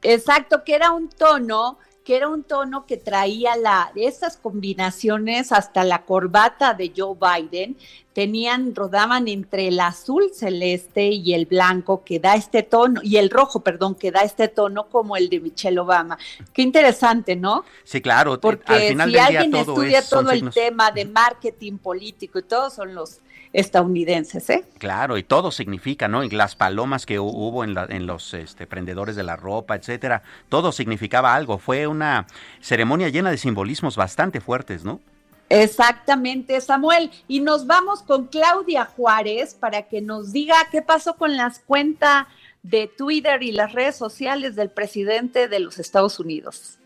Exacto, 0.03 0.63
que 0.63 0.75
era 0.75 0.93
un 0.93 1.09
tono 1.09 1.79
que 2.07 2.15
era 2.15 2.29
un 2.29 2.45
tono 2.45 2.87
que 2.87 2.97
traía 2.97 3.57
la, 3.57 3.91
esas 3.97 4.37
combinaciones 4.37 5.51
hasta 5.51 5.83
la 5.83 6.05
corbata 6.05 6.73
de 6.73 6.93
Joe 6.97 7.17
Biden, 7.21 7.77
tenían, 8.13 8.77
rodaban 8.77 9.27
entre 9.27 9.67
el 9.67 9.81
azul 9.81 10.31
celeste 10.33 11.09
y 11.09 11.35
el 11.35 11.47
blanco 11.47 12.05
que 12.05 12.21
da 12.21 12.37
este 12.37 12.63
tono, 12.63 13.01
y 13.03 13.17
el 13.17 13.29
rojo, 13.29 13.59
perdón, 13.59 13.97
que 13.97 14.13
da 14.13 14.21
este 14.21 14.47
tono 14.47 14.89
como 14.89 15.17
el 15.17 15.29
de 15.29 15.41
Michelle 15.41 15.81
Obama. 15.81 16.17
Qué 16.53 16.63
interesante, 16.63 17.35
¿no? 17.35 17.65
Sí, 17.83 18.01
claro. 18.01 18.41
Porque 18.41 18.73
al 18.73 18.83
final 18.83 19.11
si 19.11 19.19
alguien 19.19 19.57
estudia 19.57 20.01
todo 20.09 20.31
el 20.31 20.49
tema 20.51 20.93
de 20.93 21.07
marketing 21.07 21.79
político 21.79 22.39
y 22.39 22.43
todos 22.45 22.75
son 22.75 22.95
los 22.95 23.19
estadounidenses, 23.53 24.49
¿eh? 24.51 24.65
Claro, 24.79 25.19
y 25.19 25.23
todo 25.23 25.51
significa, 25.51 26.09
¿no? 26.09 26.25
Y 26.25 26.31
las 26.31 26.57
palomas 26.57 27.07
que 27.07 27.19
hubo 27.19 27.65
en, 27.65 27.75
la, 27.75 27.87
en 27.89 28.07
los 28.07 28.35
este, 28.35 28.67
prendedores 28.67 29.17
de 29.17 29.23
la 29.23 29.37
ropa, 29.37 29.77
etcétera, 29.77 30.23
todo 30.49 30.73
significaba 30.73 31.35
algo. 31.35 31.59
Fue 31.59 31.87
una 31.87 32.27
ceremonia 32.61 33.09
llena 33.09 33.31
de 33.31 33.39
simbolismos 33.39 33.97
bastante 33.97 34.41
fuertes, 34.41 34.85
¿no? 34.85 35.01
Exactamente, 35.49 36.61
Samuel. 36.61 37.11
Y 37.29 37.41
nos 37.41 37.67
vamos 37.67 38.03
con 38.03 38.27
Claudia 38.27 38.85
Juárez 38.85 39.55
para 39.55 39.83
que 39.83 40.01
nos 40.01 40.33
diga 40.33 40.57
qué 40.71 40.83
pasó 40.83 41.17
con 41.17 41.37
las 41.37 41.61
cuentas 41.61 42.27
de 42.63 42.89
Twitter 42.89 43.43
y 43.43 43.53
las 43.53 43.73
redes 43.73 43.97
sociales 43.97 44.57
del 44.57 44.71
presidente 44.71 45.47
de 45.47 45.61
los 45.61 45.79
Estados 45.79 46.19
Unidos. 46.19 46.79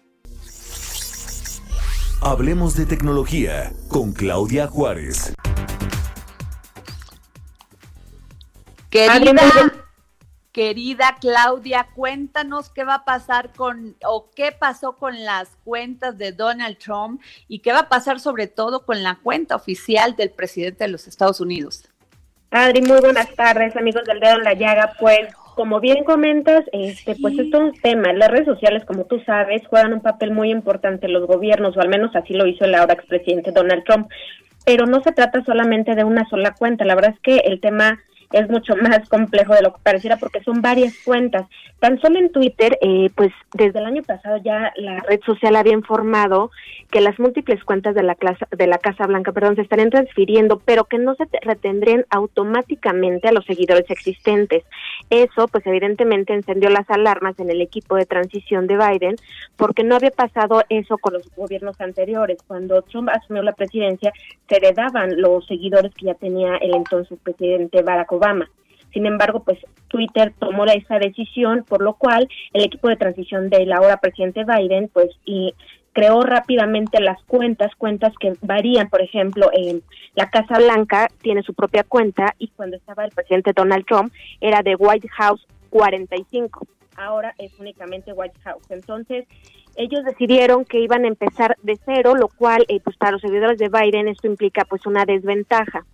Hablemos 2.21 2.77
de 2.77 2.85
tecnología 2.85 3.73
con 3.89 4.13
Claudia 4.13 4.67
Juárez. 4.67 5.33
Querida, 8.91 9.43
querida 10.51 11.17
Claudia, 11.21 11.87
cuéntanos 11.95 12.71
qué 12.71 12.83
va 12.83 12.95
a 12.95 13.05
pasar 13.05 13.51
con, 13.57 13.95
o 14.05 14.29
qué 14.35 14.51
pasó 14.51 14.97
con 14.97 15.25
las 15.25 15.57
cuentas 15.65 16.19
de 16.19 16.33
Donald 16.33 16.77
Trump 16.77 17.21
y 17.47 17.61
qué 17.61 17.73
va 17.73 17.81
a 17.81 17.89
pasar 17.89 18.19
sobre 18.19 18.49
todo 18.49 18.85
con 18.85 19.05
la 19.05 19.21
cuenta 19.23 19.55
oficial 19.55 20.17
del 20.17 20.31
presidente 20.31 20.85
de 20.85 20.91
los 20.91 21.07
Estados 21.07 21.41
Unidos. 21.41 21.89
Adri, 22.51 22.83
muy 22.83 23.01
buenas 23.01 23.33
tardes, 23.37 23.77
amigos 23.77 24.03
del 24.07 24.19
dedo 24.19 24.39
en 24.39 24.43
la 24.43 24.55
llaga. 24.55 24.93
Pues, 24.99 25.33
como 25.55 25.79
bien 25.79 26.03
comentas, 26.03 26.65
este, 26.73 27.15
pues 27.15 27.39
esto 27.39 27.59
es 27.59 27.63
un 27.63 27.81
tema. 27.81 28.13
Las 28.13 28.29
redes 28.29 28.47
sociales, 28.47 28.85
como 28.85 29.05
tú 29.05 29.21
sabes, 29.25 29.63
juegan 29.69 29.93
un 29.93 30.01
papel 30.01 30.33
muy 30.33 30.51
importante 30.51 31.07
en 31.07 31.13
los 31.13 31.29
gobiernos, 31.29 31.77
o 31.77 31.81
al 31.81 31.89
menos 31.89 32.11
así 32.17 32.35
lo 32.35 32.49
hizo 32.49 32.65
el 32.65 32.75
ahora 32.75 32.95
expresidente 32.95 33.53
Donald 33.53 33.85
Trump. 33.85 34.09
Pero 34.65 34.87
no 34.87 35.01
se 35.05 35.13
trata 35.13 35.45
solamente 35.45 35.95
de 35.95 36.03
una 36.03 36.29
sola 36.29 36.55
cuenta. 36.55 36.85
La 36.85 36.97
verdad 36.97 37.15
es 37.15 37.21
que 37.21 37.37
el 37.47 37.61
tema 37.61 38.01
es 38.33 38.49
mucho 38.49 38.77
más 38.77 39.09
complejo 39.09 39.55
de 39.55 39.63
lo 39.63 39.73
que 39.73 39.81
pareciera 39.83 40.17
porque 40.17 40.43
son 40.43 40.63
varias 40.63 40.95
cuentas. 41.05 41.47
Tan 41.81 42.01
solo 42.01 42.19
en 42.19 42.31
Twitter, 42.31 42.79
eh, 42.81 43.11
pues 43.15 43.33
desde 43.55 43.79
el 43.79 43.87
año 43.87 44.03
pasado 44.03 44.37
ya 44.37 44.73
la 44.77 45.01
red 45.01 45.21
social 45.25 45.57
había 45.57 45.73
informado 45.73 46.51
que 46.91 47.01
las 47.01 47.19
múltiples 47.19 47.65
cuentas 47.65 47.95
de 47.95 48.03
la, 48.03 48.15
clase, 48.15 48.45
de 48.51 48.67
la 48.67 48.79
Casa 48.79 49.07
Blanca 49.07 49.33
perdón, 49.33 49.57
se 49.57 49.63
estarían 49.63 49.91
transfiriendo, 49.91 50.61
pero 50.65 50.85
que 50.85 50.99
no 50.99 51.15
se 51.17 51.25
retendrían 51.43 52.05
automáticamente 52.11 53.29
a 53.29 53.33
los 53.33 53.45
seguidores 53.47 53.91
existentes. 53.91 54.65
Eso, 55.09 55.49
pues 55.49 55.67
evidentemente 55.67 56.33
encendió 56.33 56.71
las 56.71 56.89
alarmas 56.89 57.39
en 57.41 57.51
el 57.51 57.61
equipo 57.61 57.97
de 57.97 58.07
transición 58.07 58.67
de 58.67 58.77
Biden, 58.77 59.17
porque 59.57 59.83
no 59.83 59.97
había 59.97 60.11
pasado 60.11 60.63
eso 60.69 60.99
con 60.99 61.15
los 61.15 61.29
gobiernos 61.35 61.81
anteriores. 61.81 62.39
Cuando 62.47 62.83
Trump 62.83 63.09
asumió 63.09 63.43
la 63.43 63.53
presidencia, 63.53 64.13
se 64.49 64.57
heredaban 64.57 65.21
los 65.21 65.47
seguidores 65.47 65.93
que 65.95 66.07
ya 66.07 66.15
tenía 66.15 66.57
el 66.57 66.75
entonces 66.75 67.19
presidente 67.23 67.83
Barack 67.83 68.13
Obama. 68.13 68.20
Sin 68.93 69.07
embargo, 69.07 69.43
pues 69.45 69.59
Twitter 69.89 70.33
tomó 70.39 70.65
esa 70.65 70.99
decisión, 70.99 71.65
por 71.69 71.83
lo 71.83 71.95
cual 71.95 72.29
el 72.53 72.65
equipo 72.65 72.89
de 72.89 72.97
transición 72.97 73.51
del 73.51 73.73
ahora 73.73 73.99
presidente 73.99 74.45
Biden, 74.45 74.89
pues, 74.93 75.11
y 75.25 75.55
creó 75.93 76.23
rápidamente 76.23 77.01
las 77.01 77.23
cuentas, 77.25 77.75
cuentas 77.77 78.13
que 78.19 78.35
varían, 78.43 78.89
por 78.89 79.03
ejemplo, 79.03 79.51
en 79.53 79.83
la 80.15 80.31
Casa 80.31 80.59
Blanca 80.59 81.09
tiene 81.21 81.43
su 81.43 81.55
propia 81.55 81.85
cuenta 81.85 82.35
y 82.39 82.49
cuando 82.49 82.77
estaba 82.77 83.05
el 83.05 83.11
presidente 83.11 83.53
Donald 83.55 83.85
Trump 83.87 84.13
era 84.41 84.63
de 84.63 84.77
White 84.77 85.09
House 85.09 85.47
45, 85.71 86.67
ahora 86.97 87.35
es 87.39 87.59
únicamente 87.59 88.13
White 88.13 88.39
House. 88.45 88.65
Entonces, 88.71 89.27
ellos 89.77 90.05
decidieron 90.05 90.65
que 90.65 90.81
iban 90.81 91.05
a 91.05 91.09
empezar 91.09 91.57
de 91.63 91.79
cero, 91.85 92.15
lo 92.15 92.29
cual, 92.29 92.65
eh, 92.69 92.81
pues 92.83 92.97
para 92.97 93.13
los 93.13 93.21
seguidores 93.21 93.59
de 93.59 93.69
Biden 93.69 94.09
esto 94.09 94.27
implica 94.27 94.65
pues 94.65 94.87
una 94.87 95.05
desventaja. 95.05 95.87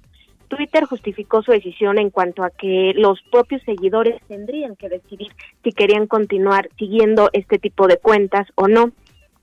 Twitter 0.48 0.84
justificó 0.84 1.42
su 1.42 1.52
decisión 1.52 1.98
en 1.98 2.10
cuanto 2.10 2.42
a 2.42 2.50
que 2.50 2.92
los 2.94 3.20
propios 3.30 3.62
seguidores 3.64 4.20
tendrían 4.28 4.76
que 4.76 4.88
decidir 4.88 5.28
si 5.62 5.72
querían 5.72 6.06
continuar 6.06 6.68
siguiendo 6.78 7.30
este 7.32 7.58
tipo 7.58 7.86
de 7.86 7.98
cuentas 7.98 8.46
o 8.54 8.68
no. 8.68 8.92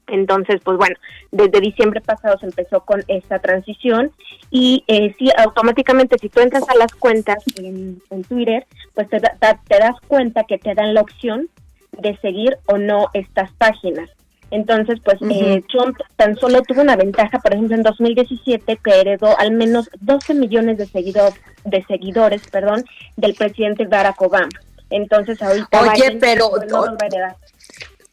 Entonces, 0.08 0.60
pues 0.64 0.78
bueno, 0.78 0.95
desde 1.32 1.62
diciembre 1.62 2.01
pasado 2.01 2.38
se 2.38 2.45
empezó 2.45 2.82
con 2.82 3.04
esta 3.08 3.39
transición 3.39 4.12
y 4.51 4.84
eh, 4.88 5.16
automáticamente 5.38 6.18
si 6.20 6.30
tú 6.30 6.41
entras 6.41 6.68
a 6.68 6.76
las 6.76 6.93
cuentas 6.93 7.43
en, 7.56 8.01
Twitter, 8.28 8.66
pues 8.93 9.10
te, 9.10 9.20
te 9.20 9.80
das 9.80 9.95
cuenta 10.08 10.43
que 10.43 10.58
te 10.58 10.76
dan 10.76 10.93
la 10.93 11.01
opción 11.01 11.49
de 11.93 12.18
seguir 12.18 12.58
o 12.66 12.78
no 12.78 13.08
estas 13.14 13.51
páginas. 13.54 14.10
Entonces, 14.54 14.99
pues 15.04 15.18
eh, 15.32 15.64
Trump 15.68 15.97
tan 16.16 16.36
solo 16.36 16.62
tuvo 16.62 16.82
una 16.82 16.95
ventaja, 16.95 17.39
por 17.39 17.56
ejemplo, 17.56 17.76
en 17.76 17.82
2017 17.82 18.78
que 18.84 19.01
heredó 19.01 19.36
al 19.39 19.49
menos 19.49 19.89
12 19.99 20.36
millones 20.36 20.78
de, 20.78 20.86
seguidores, 20.86 21.34
de 21.64 21.84
seguidores 21.86 22.43
perdón, 22.51 22.86
del 23.18 23.34
presidente 23.34 23.88
Barack 23.88 24.22
Obama. 24.22 24.49
Entonces, 24.91 25.41
ahorita... 25.41 25.82
Oye, 25.82 26.20
pero... 26.22 26.51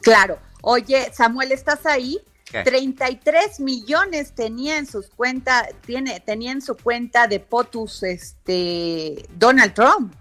claro. 0.01 0.38
Oye, 0.62 1.11
Samuel, 1.12 1.53
¿estás 1.53 1.84
ahí? 1.84 2.18
33 2.51 3.61
millones 3.61 4.32
tenía 4.32 4.78
en 4.78 4.86
sus 4.86 5.11
cuentas, 5.11 5.68
tiene, 5.84 6.20
tenía 6.20 6.53
en 6.53 6.62
su 6.62 6.74
cuenta 6.74 7.26
de 7.26 7.38
POTUS 7.41 8.03
este 8.05 9.26
Donald 9.36 9.74
Trump. 9.74 10.14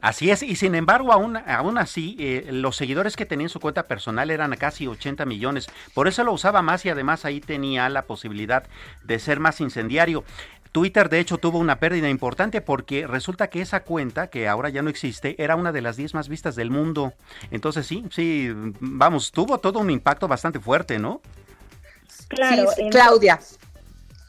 Así 0.00 0.30
es, 0.30 0.42
y 0.42 0.56
sin 0.56 0.74
embargo, 0.74 1.12
aún, 1.12 1.36
aún 1.36 1.76
así, 1.76 2.16
eh, 2.18 2.48
los 2.50 2.76
seguidores 2.76 3.16
que 3.16 3.26
tenía 3.26 3.46
en 3.46 3.50
su 3.50 3.60
cuenta 3.60 3.86
personal 3.86 4.30
eran 4.30 4.54
casi 4.56 4.86
80 4.86 5.26
millones. 5.26 5.66
Por 5.94 6.08
eso 6.08 6.24
lo 6.24 6.32
usaba 6.32 6.62
más 6.62 6.84
y 6.86 6.88
además 6.88 7.24
ahí 7.24 7.40
tenía 7.40 7.88
la 7.88 8.02
posibilidad 8.02 8.64
de 9.04 9.18
ser 9.18 9.40
más 9.40 9.60
incendiario. 9.60 10.24
Twitter 10.72 11.08
de 11.08 11.18
hecho 11.18 11.38
tuvo 11.38 11.58
una 11.58 11.80
pérdida 11.80 12.08
importante 12.08 12.60
porque 12.60 13.06
resulta 13.06 13.48
que 13.48 13.60
esa 13.60 13.80
cuenta, 13.80 14.28
que 14.28 14.48
ahora 14.48 14.68
ya 14.68 14.82
no 14.82 14.90
existe, 14.90 15.42
era 15.42 15.56
una 15.56 15.72
de 15.72 15.80
las 15.80 15.96
10 15.96 16.14
más 16.14 16.28
vistas 16.28 16.54
del 16.54 16.70
mundo. 16.70 17.12
Entonces 17.50 17.86
sí, 17.86 18.04
sí, 18.10 18.50
vamos, 18.80 19.32
tuvo 19.32 19.58
todo 19.58 19.80
un 19.80 19.90
impacto 19.90 20.28
bastante 20.28 20.60
fuerte, 20.60 20.98
¿no? 20.98 21.20
Claro, 22.28 22.66
Claudia. 22.90 23.40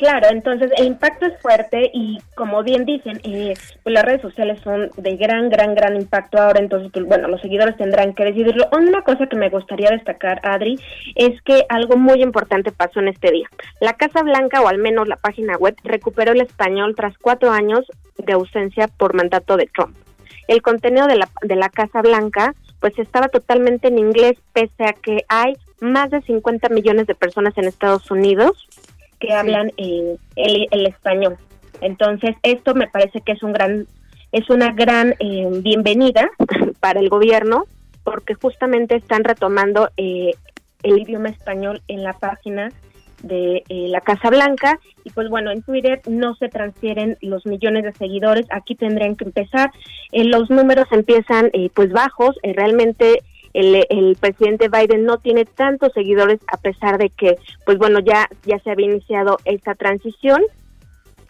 Claro, 0.01 0.29
entonces 0.31 0.71
el 0.77 0.87
impacto 0.87 1.27
es 1.27 1.39
fuerte 1.43 1.91
y 1.93 2.17
como 2.33 2.63
bien 2.63 2.85
dicen, 2.85 3.21
eh, 3.23 3.53
pues 3.83 3.93
las 3.93 4.03
redes 4.03 4.23
sociales 4.23 4.59
son 4.63 4.89
de 4.97 5.15
gran, 5.15 5.51
gran, 5.51 5.75
gran 5.75 5.95
impacto 5.95 6.39
ahora, 6.41 6.59
entonces 6.59 6.89
pues, 6.91 7.05
bueno, 7.05 7.27
los 7.27 7.39
seguidores 7.39 7.77
tendrán 7.77 8.15
que 8.15 8.25
decidirlo. 8.25 8.67
Una 8.75 9.03
cosa 9.03 9.27
que 9.27 9.35
me 9.35 9.51
gustaría 9.51 9.91
destacar, 9.91 10.41
Adri, 10.41 10.79
es 11.13 11.39
que 11.43 11.65
algo 11.69 11.97
muy 11.97 12.23
importante 12.23 12.71
pasó 12.71 12.99
en 12.99 13.09
este 13.09 13.29
día. 13.29 13.47
La 13.79 13.93
Casa 13.93 14.23
Blanca, 14.23 14.63
o 14.63 14.69
al 14.69 14.79
menos 14.79 15.07
la 15.07 15.17
página 15.17 15.55
web, 15.57 15.75
recuperó 15.83 16.31
el 16.31 16.41
español 16.41 16.95
tras 16.95 17.15
cuatro 17.19 17.51
años 17.51 17.81
de 18.17 18.33
ausencia 18.33 18.87
por 18.87 19.13
mandato 19.13 19.55
de 19.55 19.69
Trump. 19.71 19.95
El 20.47 20.63
contenido 20.63 21.05
de 21.05 21.17
la, 21.17 21.29
de 21.43 21.55
la 21.57 21.69
Casa 21.69 22.01
Blanca 22.01 22.55
pues 22.79 22.97
estaba 22.97 23.27
totalmente 23.27 23.89
en 23.89 23.99
inglés, 23.99 24.33
pese 24.51 24.83
a 24.83 24.93
que 24.93 25.25
hay 25.27 25.53
más 25.79 26.09
de 26.09 26.21
50 26.23 26.69
millones 26.69 27.05
de 27.05 27.13
personas 27.13 27.55
en 27.55 27.65
Estados 27.65 28.09
Unidos 28.09 28.67
que 29.21 29.33
hablan 29.33 29.71
eh, 29.77 30.17
el, 30.35 30.87
español. 30.87 31.37
Entonces, 31.79 32.35
esto 32.43 32.75
me 32.75 32.87
parece 32.87 33.21
que 33.21 33.31
es 33.31 33.43
un 33.43 33.53
gran 33.53 33.87
es 34.33 34.49
una 34.49 34.71
gran 34.71 35.13
eh, 35.19 35.47
bienvenida 35.61 36.29
para 36.79 36.99
el 36.99 37.09
gobierno 37.09 37.65
porque 38.03 38.33
justamente 38.33 38.95
están 38.95 39.23
retomando 39.23 39.89
eh, 39.97 40.31
el 40.83 40.99
idioma 40.99 41.29
español 41.29 41.81
en 41.87 42.03
la 42.03 42.13
página 42.13 42.71
de 43.23 43.63
eh, 43.69 43.87
la 43.87 44.01
Casa 44.01 44.29
Blanca. 44.29 44.79
Y 45.03 45.09
pues 45.11 45.29
bueno, 45.29 45.51
en 45.51 45.61
Twitter 45.63 46.01
no 46.07 46.35
se 46.35 46.49
transfieren 46.49 47.17
los 47.21 47.45
millones 47.45 47.83
de 47.83 47.93
seguidores, 47.93 48.45
aquí 48.51 48.75
tendrían 48.75 49.15
que 49.15 49.25
empezar, 49.25 49.71
eh, 50.11 50.23
los 50.23 50.49
números 50.49 50.87
empiezan 50.91 51.49
eh, 51.53 51.69
pues 51.73 51.91
bajos, 51.91 52.35
realmente 52.43 53.23
el, 53.53 54.15
presidente 54.19 54.69
Biden 54.69 55.05
no 55.05 55.17
tiene 55.17 55.45
tantos 55.45 55.91
seguidores 55.93 56.39
a 56.47 56.57
pesar 56.57 56.97
de 56.97 57.09
que 57.09 57.37
pues 57.65 57.77
bueno 57.77 57.99
ya 57.99 58.27
ya 58.45 58.59
se 58.59 58.71
había 58.71 58.87
iniciado 58.87 59.37
esta 59.45 59.75
transición 59.75 60.41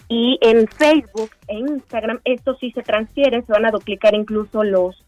y 0.07 0.37
en 0.41 0.67
Facebook 0.67 1.31
e 1.47 1.55
Instagram 1.57 2.19
esto 2.25 2.55
sí 2.59 2.71
se 2.71 2.83
transfiere, 2.83 3.41
se 3.43 3.51
van 3.51 3.65
a 3.65 3.71
duplicar 3.71 4.13
incluso 4.13 4.63
los 4.63 5.05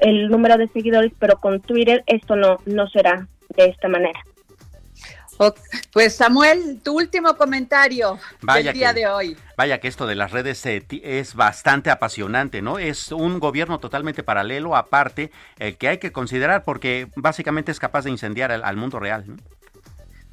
el 0.00 0.28
número 0.28 0.56
de 0.56 0.68
seguidores, 0.68 1.12
pero 1.18 1.36
con 1.36 1.60
Twitter 1.60 2.02
esto 2.06 2.36
no 2.36 2.58
no 2.64 2.88
será 2.88 3.28
de 3.56 3.66
esta 3.66 3.88
manera. 3.88 4.18
Pues 5.92 6.16
Samuel, 6.16 6.80
tu 6.82 6.96
último 6.96 7.36
comentario 7.36 8.18
del 8.42 8.72
día 8.72 8.92
de 8.92 9.06
hoy. 9.06 9.36
Vaya 9.56 9.80
que 9.80 9.88
esto 9.88 10.06
de 10.06 10.14
las 10.14 10.32
redes 10.32 10.64
es 10.66 11.34
bastante 11.34 11.90
apasionante, 11.90 12.62
¿no? 12.62 12.78
Es 12.78 13.12
un 13.12 13.40
gobierno 13.40 13.78
totalmente 13.78 14.22
paralelo, 14.22 14.76
aparte, 14.76 15.30
el 15.58 15.76
que 15.76 15.88
hay 15.88 15.98
que 15.98 16.12
considerar 16.12 16.64
porque 16.64 17.08
básicamente 17.16 17.72
es 17.72 17.78
capaz 17.78 18.04
de 18.04 18.10
incendiar 18.10 18.52
al, 18.52 18.76
mundo 18.76 18.98
real. 18.98 19.24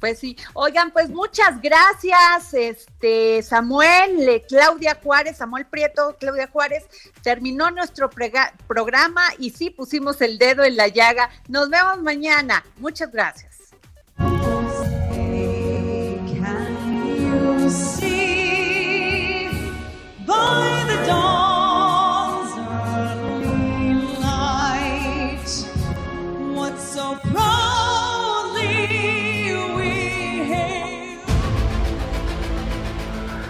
Pues 0.00 0.18
sí, 0.18 0.36
oigan, 0.54 0.90
pues 0.90 1.10
muchas 1.10 1.62
gracias, 1.62 2.54
este 2.54 3.40
Samuel, 3.42 4.42
Claudia 4.48 4.98
Juárez, 5.00 5.36
Samuel 5.36 5.66
Prieto, 5.66 6.16
Claudia 6.18 6.48
Juárez, 6.48 6.88
terminó 7.22 7.70
nuestro 7.70 8.10
programa 8.10 9.22
y 9.38 9.50
sí 9.50 9.70
pusimos 9.70 10.20
el 10.20 10.38
dedo 10.38 10.64
en 10.64 10.76
la 10.76 10.88
llaga. 10.88 11.30
Nos 11.46 11.70
vemos 11.70 12.02
mañana. 12.02 12.64
Muchas 12.78 13.12
gracias. 13.12 13.51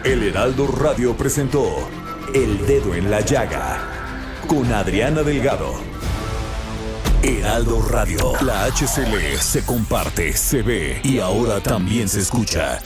El 0.05 0.25
Heraldo 0.25 0.67
Radio 0.67 1.17
presentó 1.17 1.89
El 2.35 2.67
Dedo 2.67 2.95
en 2.95 3.11
la 3.11 3.21
Llaga 3.21 3.79
con 4.47 4.71
Adriana 4.73 5.23
Delgado. 5.23 5.75
Heraldo 7.23 7.81
Radio, 7.81 8.33
la 8.43 8.67
HCL 8.67 9.39
se 9.41 9.65
comparte, 9.65 10.33
se 10.33 10.63
ve 10.63 11.01
y 11.03 11.19
ahora 11.19 11.61
también 11.61 12.09
se 12.09 12.21
escucha. 12.21 12.81